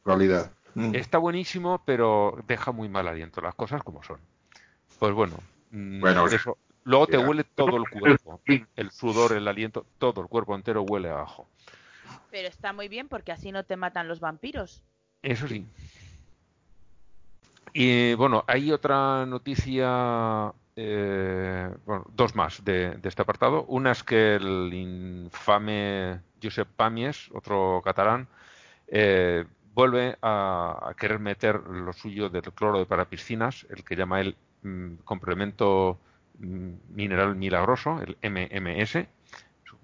[0.75, 0.95] Mm.
[0.95, 4.19] Está buenísimo, pero deja muy mal aliento, las cosas como son.
[4.99, 5.35] Pues bueno,
[5.71, 6.57] mm, Bueno, eso.
[6.85, 7.27] Luego te ya.
[7.27, 8.39] huele todo el cuerpo,
[8.75, 11.47] el sudor, el aliento, todo el cuerpo entero huele a ajo.
[12.31, 14.83] Pero está muy bien porque así no te matan los vampiros.
[15.21, 15.65] Eso sí.
[17.73, 23.65] Y bueno, hay otra noticia, eh, bueno, dos más de, este apartado.
[23.65, 28.27] Una es que el infame Josep Pamies, otro catalán,
[28.87, 33.95] eh, vuelve a, a querer meter lo suyo del cloro de para piscinas, el que
[33.95, 35.99] llama el mm, complemento
[36.39, 39.05] mm, mineral milagroso, el MMS,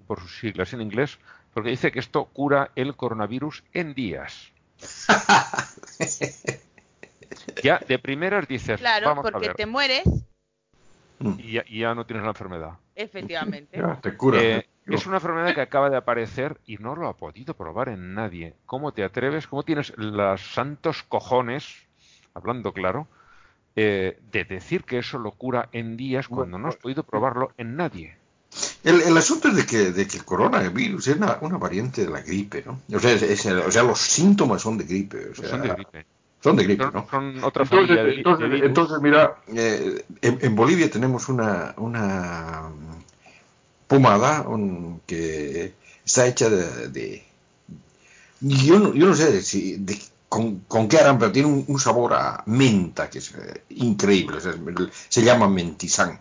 [0.06, 1.18] por sus siglas en inglés,
[1.56, 4.52] porque dice que esto cura el coronavirus en días.
[7.62, 10.04] Ya de primeras dices, Claro, vamos a porque ver, te mueres,
[11.38, 12.72] y ya, y ya no tienes la enfermedad.
[12.94, 13.78] efectivamente.
[13.78, 14.42] Ya, te cura.
[14.42, 18.12] Eh, es una enfermedad que acaba de aparecer y no lo ha podido probar en
[18.12, 18.52] nadie.
[18.66, 19.46] ¿Cómo te atreves?
[19.46, 21.86] ¿Cómo tienes los santos cojones,
[22.34, 23.08] hablando claro,
[23.76, 27.76] eh, de decir que eso lo cura en días cuando no has podido probarlo en
[27.76, 28.18] nadie?
[28.86, 32.10] El, el asunto es de que, de que el coronavirus es una, una variante de
[32.10, 32.80] la gripe, ¿no?
[32.96, 35.30] O sea, es- es el- o sea, los síntomas son de gripe.
[35.30, 36.06] O sea, Son de gripe.
[36.42, 37.06] Son de gripe, Son, ¿no?
[37.10, 38.66] son otra Entonces, familia de, de entonces, virus.
[38.68, 42.70] entonces, mira, eh, en, en Bolivia tenemos una, una
[43.88, 46.88] pomada un- que está hecha de...
[46.88, 47.24] de-
[48.40, 49.98] yo, no, yo no sé si de-
[50.28, 54.36] con, con qué harán, pero tiene un, un sabor a menta que es eh, increíble.
[54.36, 54.54] o sea,
[55.08, 56.20] se llama mentizán.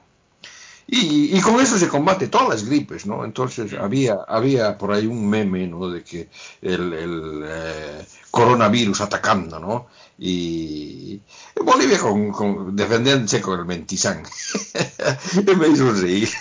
[0.87, 3.25] Y, y con eso se combate todas las gripes, ¿no?
[3.25, 5.89] Entonces había, había por ahí un meme, ¿no?
[5.89, 6.29] De que
[6.61, 9.87] el, el, eh, coronavirus atacando, ¿no?
[10.19, 11.19] Y
[11.63, 14.23] Bolivia con, con- defendiéndose con el mentizán.
[15.57, 16.29] me hizo reír.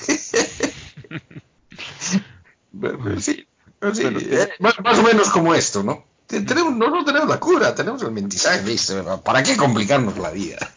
[3.21, 3.47] Sí,
[3.79, 6.05] pero sí, eh, más, más o menos como esto, ¿no?
[6.27, 9.03] Te- Tenemos, no, no tenemos la cura, tenemos el mentizán, ¿viste?
[9.25, 10.74] ¿Para qué complicarnos la vida?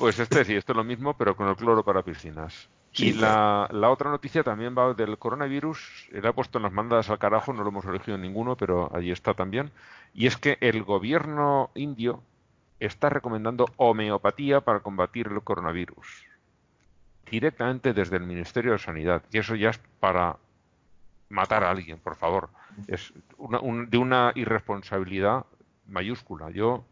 [0.00, 2.68] Pues este sí, esto es lo mismo, pero con el cloro para piscinas.
[2.92, 6.08] Sí, y la, la otra noticia también va del coronavirus.
[6.10, 9.12] La he puesto en las mandadas al carajo, no lo hemos elegido ninguno, pero allí
[9.12, 9.70] está también.
[10.12, 12.22] Y es que el gobierno indio
[12.80, 16.24] está recomendando homeopatía para combatir el coronavirus.
[17.30, 19.22] Directamente desde el Ministerio de Sanidad.
[19.30, 20.36] Y eso ya es para
[21.28, 22.48] matar a alguien, por favor.
[22.88, 25.44] Es una- un- de una irresponsabilidad
[25.86, 26.50] mayúscula.
[26.50, 26.84] Yo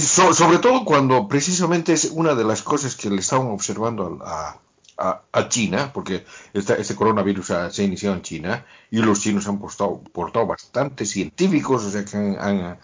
[0.00, 4.58] so- sobre todo cuando precisamente es una de las cosas que le estaban observando a,
[4.96, 9.20] a- a China, porque esta- este coronavirus ha- se ha iniciado en China y los
[9.20, 12.78] chinos han portado, portado bastante científicos, o sea que han, han,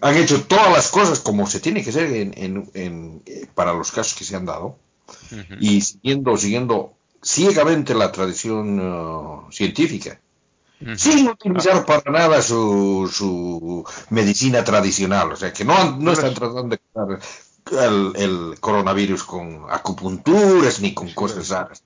[0.00, 3.72] han hecho todas las cosas como se tiene que hacer en, en- en- eh, para
[3.72, 4.76] los casos que se han dado.
[5.60, 10.20] Y siguiendo, siguiendo ciegamente la tradición uh, científica
[10.96, 15.32] sin utilizar para nada su, su medicina tradicional.
[15.32, 17.18] O sea, que no, han- no están tratando de curar
[17.84, 21.82] el, el coronavirus con acupunturas ni con cosas raras.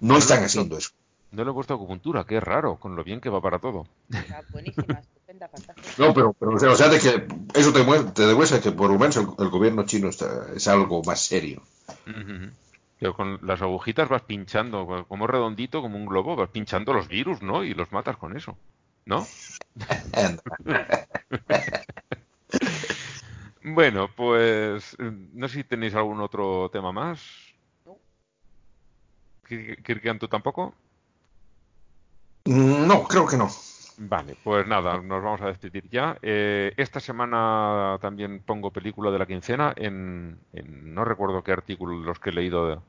[0.00, 0.90] No están haciendo eso.
[1.32, 3.86] no le he puesto acupuntura, es raro, con lo bien que va para todo.
[4.10, 5.88] Está buenísima, estupenda, fantástica.
[5.98, 8.90] No, pero, pero o sea, o sea, de que eso te, te demuestra que por
[8.90, 11.62] lo menos el, el gobierno chino está- es algo más serio.
[12.06, 12.50] Ujú.
[12.98, 17.42] Pero con las agujitas vas pinchando, como redondito, como un globo, vas pinchando los virus,
[17.42, 17.62] ¿no?
[17.64, 18.56] Y los matas con eso,
[19.04, 19.26] ¿no?
[23.62, 27.20] Bueno, pues no sé si tenéis algún otro tema más.
[29.48, 30.74] Kir- Kirkian, ¿tú tampoco?
[32.46, 33.48] Mm, No, creo que no.
[33.98, 36.18] Vale, pues nada, nos vamos a despedir ya.
[36.20, 41.96] Eh, esta semana también pongo película de la quincena en, en- no recuerdo qué artículo
[42.04, 42.82] los que he leído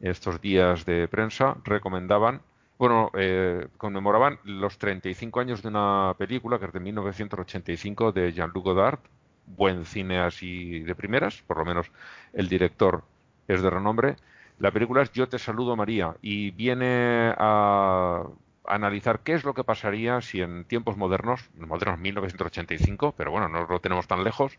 [0.00, 2.42] estos días de prensa recomendaban
[2.78, 8.64] Bueno, eh, conmemoraban los 35 años de una película que es de 1985 de Jean-Luc
[8.64, 9.00] Godard,
[9.46, 11.90] buen cine así de primeras, por lo menos
[12.32, 13.04] el director
[13.48, 14.16] es de renombre.
[14.58, 18.24] La película es Yo te saludo María y viene a
[18.68, 23.66] analizar qué es lo que pasaría si en tiempos modernos, modernos 1985, pero bueno, no
[23.66, 24.58] lo tenemos tan lejos,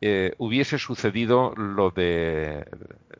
[0.00, 2.66] eh, hubiese sucedido lo de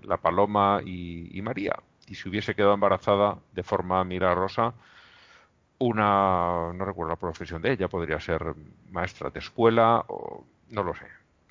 [0.03, 1.77] la Paloma y, María,
[2.07, 4.75] y si hubiese quedado embarazada de forma milagrosa
[5.79, 8.55] una, no recuerdo la profesión de ella, podría ser
[8.91, 11.07] maestra de escuela o no lo sé.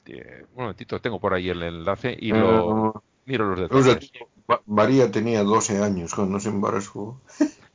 [0.07, 4.11] Eh, un momentito, tengo por ahí el enlace y lo eh, miro los detalles.
[4.65, 7.19] María tenía 12 años cuando se embarazó.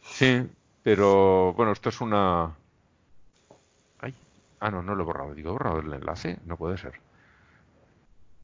[0.03, 0.47] Sí,
[0.83, 2.55] pero bueno, esto es una...
[4.01, 4.15] Ay.
[4.61, 5.35] Ah, no, no lo he borrado.
[5.35, 6.39] Digo, he borrado el enlace.
[6.47, 7.01] No puede ser.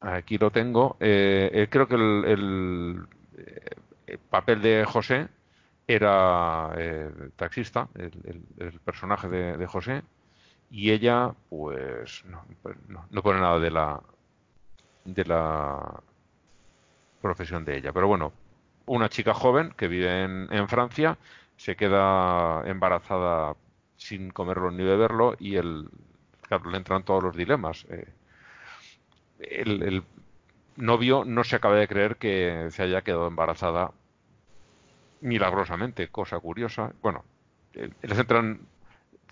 [0.01, 0.97] Aquí lo tengo.
[0.99, 3.07] Eh, eh, creo que el,
[3.37, 5.27] eh, papel de José
[5.87, 6.71] era
[7.35, 10.03] taxista, el, personaje de, José,
[10.69, 12.25] y ella, pues,
[12.61, 14.01] pues, no, no, pone nada de la
[15.05, 16.01] de la
[17.21, 17.93] profesión de ella.
[17.93, 18.33] Pero bueno,
[18.85, 21.17] una chica joven que vive en, en Francia
[21.57, 23.55] se queda embarazada
[23.97, 25.89] sin comerlo ni beberlo y el,
[26.43, 27.85] claro, le entran todos los dilemas.
[27.89, 28.07] Eh,
[29.39, 30.03] el,
[30.75, 33.91] novio no se acaba de creer que se haya quedado embarazada
[35.21, 36.93] milagrosamente, cosa curiosa.
[37.01, 37.25] Bueno,
[37.73, 38.59] eh, les entran,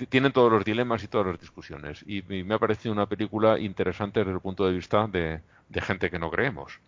[0.09, 2.03] tienen todos los dilemas y todas las discusiones.
[2.07, 5.41] Y, me ha parecido una película interesante desde el punto de vista de
[5.81, 6.79] gente que no creemos.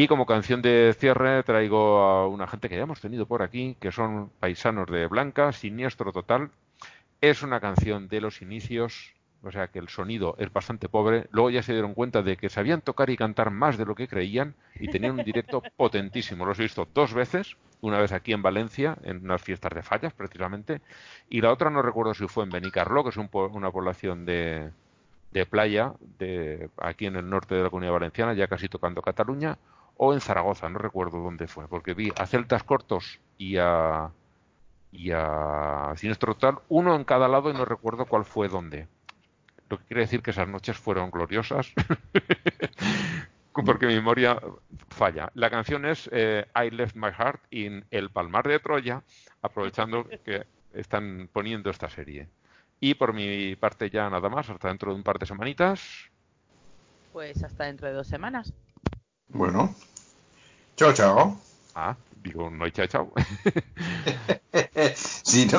[0.00, 3.76] Y como canción de cierre traigo a una gente que ya hemos tenido por aquí,
[3.78, 6.48] que son paisanos de Blanca, Siniestro Total.
[7.20, 9.12] Es una canción de los inicios,
[9.42, 11.26] o sea que el sonido es bastante pobre.
[11.32, 14.08] Luego ya se dieron cuenta de que sabían tocar y cantar más de lo que
[14.08, 16.46] creían y tenían un directo potentísimo.
[16.46, 20.14] Los he visto dos veces, una vez aquí en Valencia, en unas fiestas de fallas
[20.14, 20.80] precisamente,
[21.28, 24.70] y la otra no recuerdo si fue en Benicarló, que es una población de,
[25.32, 29.58] de playa de aquí en el norte de la comunidad valenciana, ya casi tocando Cataluña,
[30.02, 34.10] o en Zaragoza, no recuerdo dónde fue, porque vi a Celtas Cortos y a,
[34.90, 38.88] y a Sinestro Total, uno en cada lado y no recuerdo cuál fue dónde.
[39.68, 41.74] Lo que quiere decir que esas noches fueron gloriosas,
[43.52, 44.40] porque mi memoria
[44.88, 45.30] falla.
[45.34, 49.02] La canción es eh, I Left My Heart in El Palmar de Troya,
[49.42, 52.26] aprovechando que están poniendo esta serie.
[52.80, 56.10] Y por mi parte ya nada más, hasta dentro de un par de semanitas.
[57.12, 58.54] Pues hasta dentro de dos semanas.
[59.28, 59.74] Bueno.
[60.80, 61.36] Chao, chao.
[61.74, 63.12] Ah, digo, no hay chao, chao.
[65.24, 65.58] sí, no.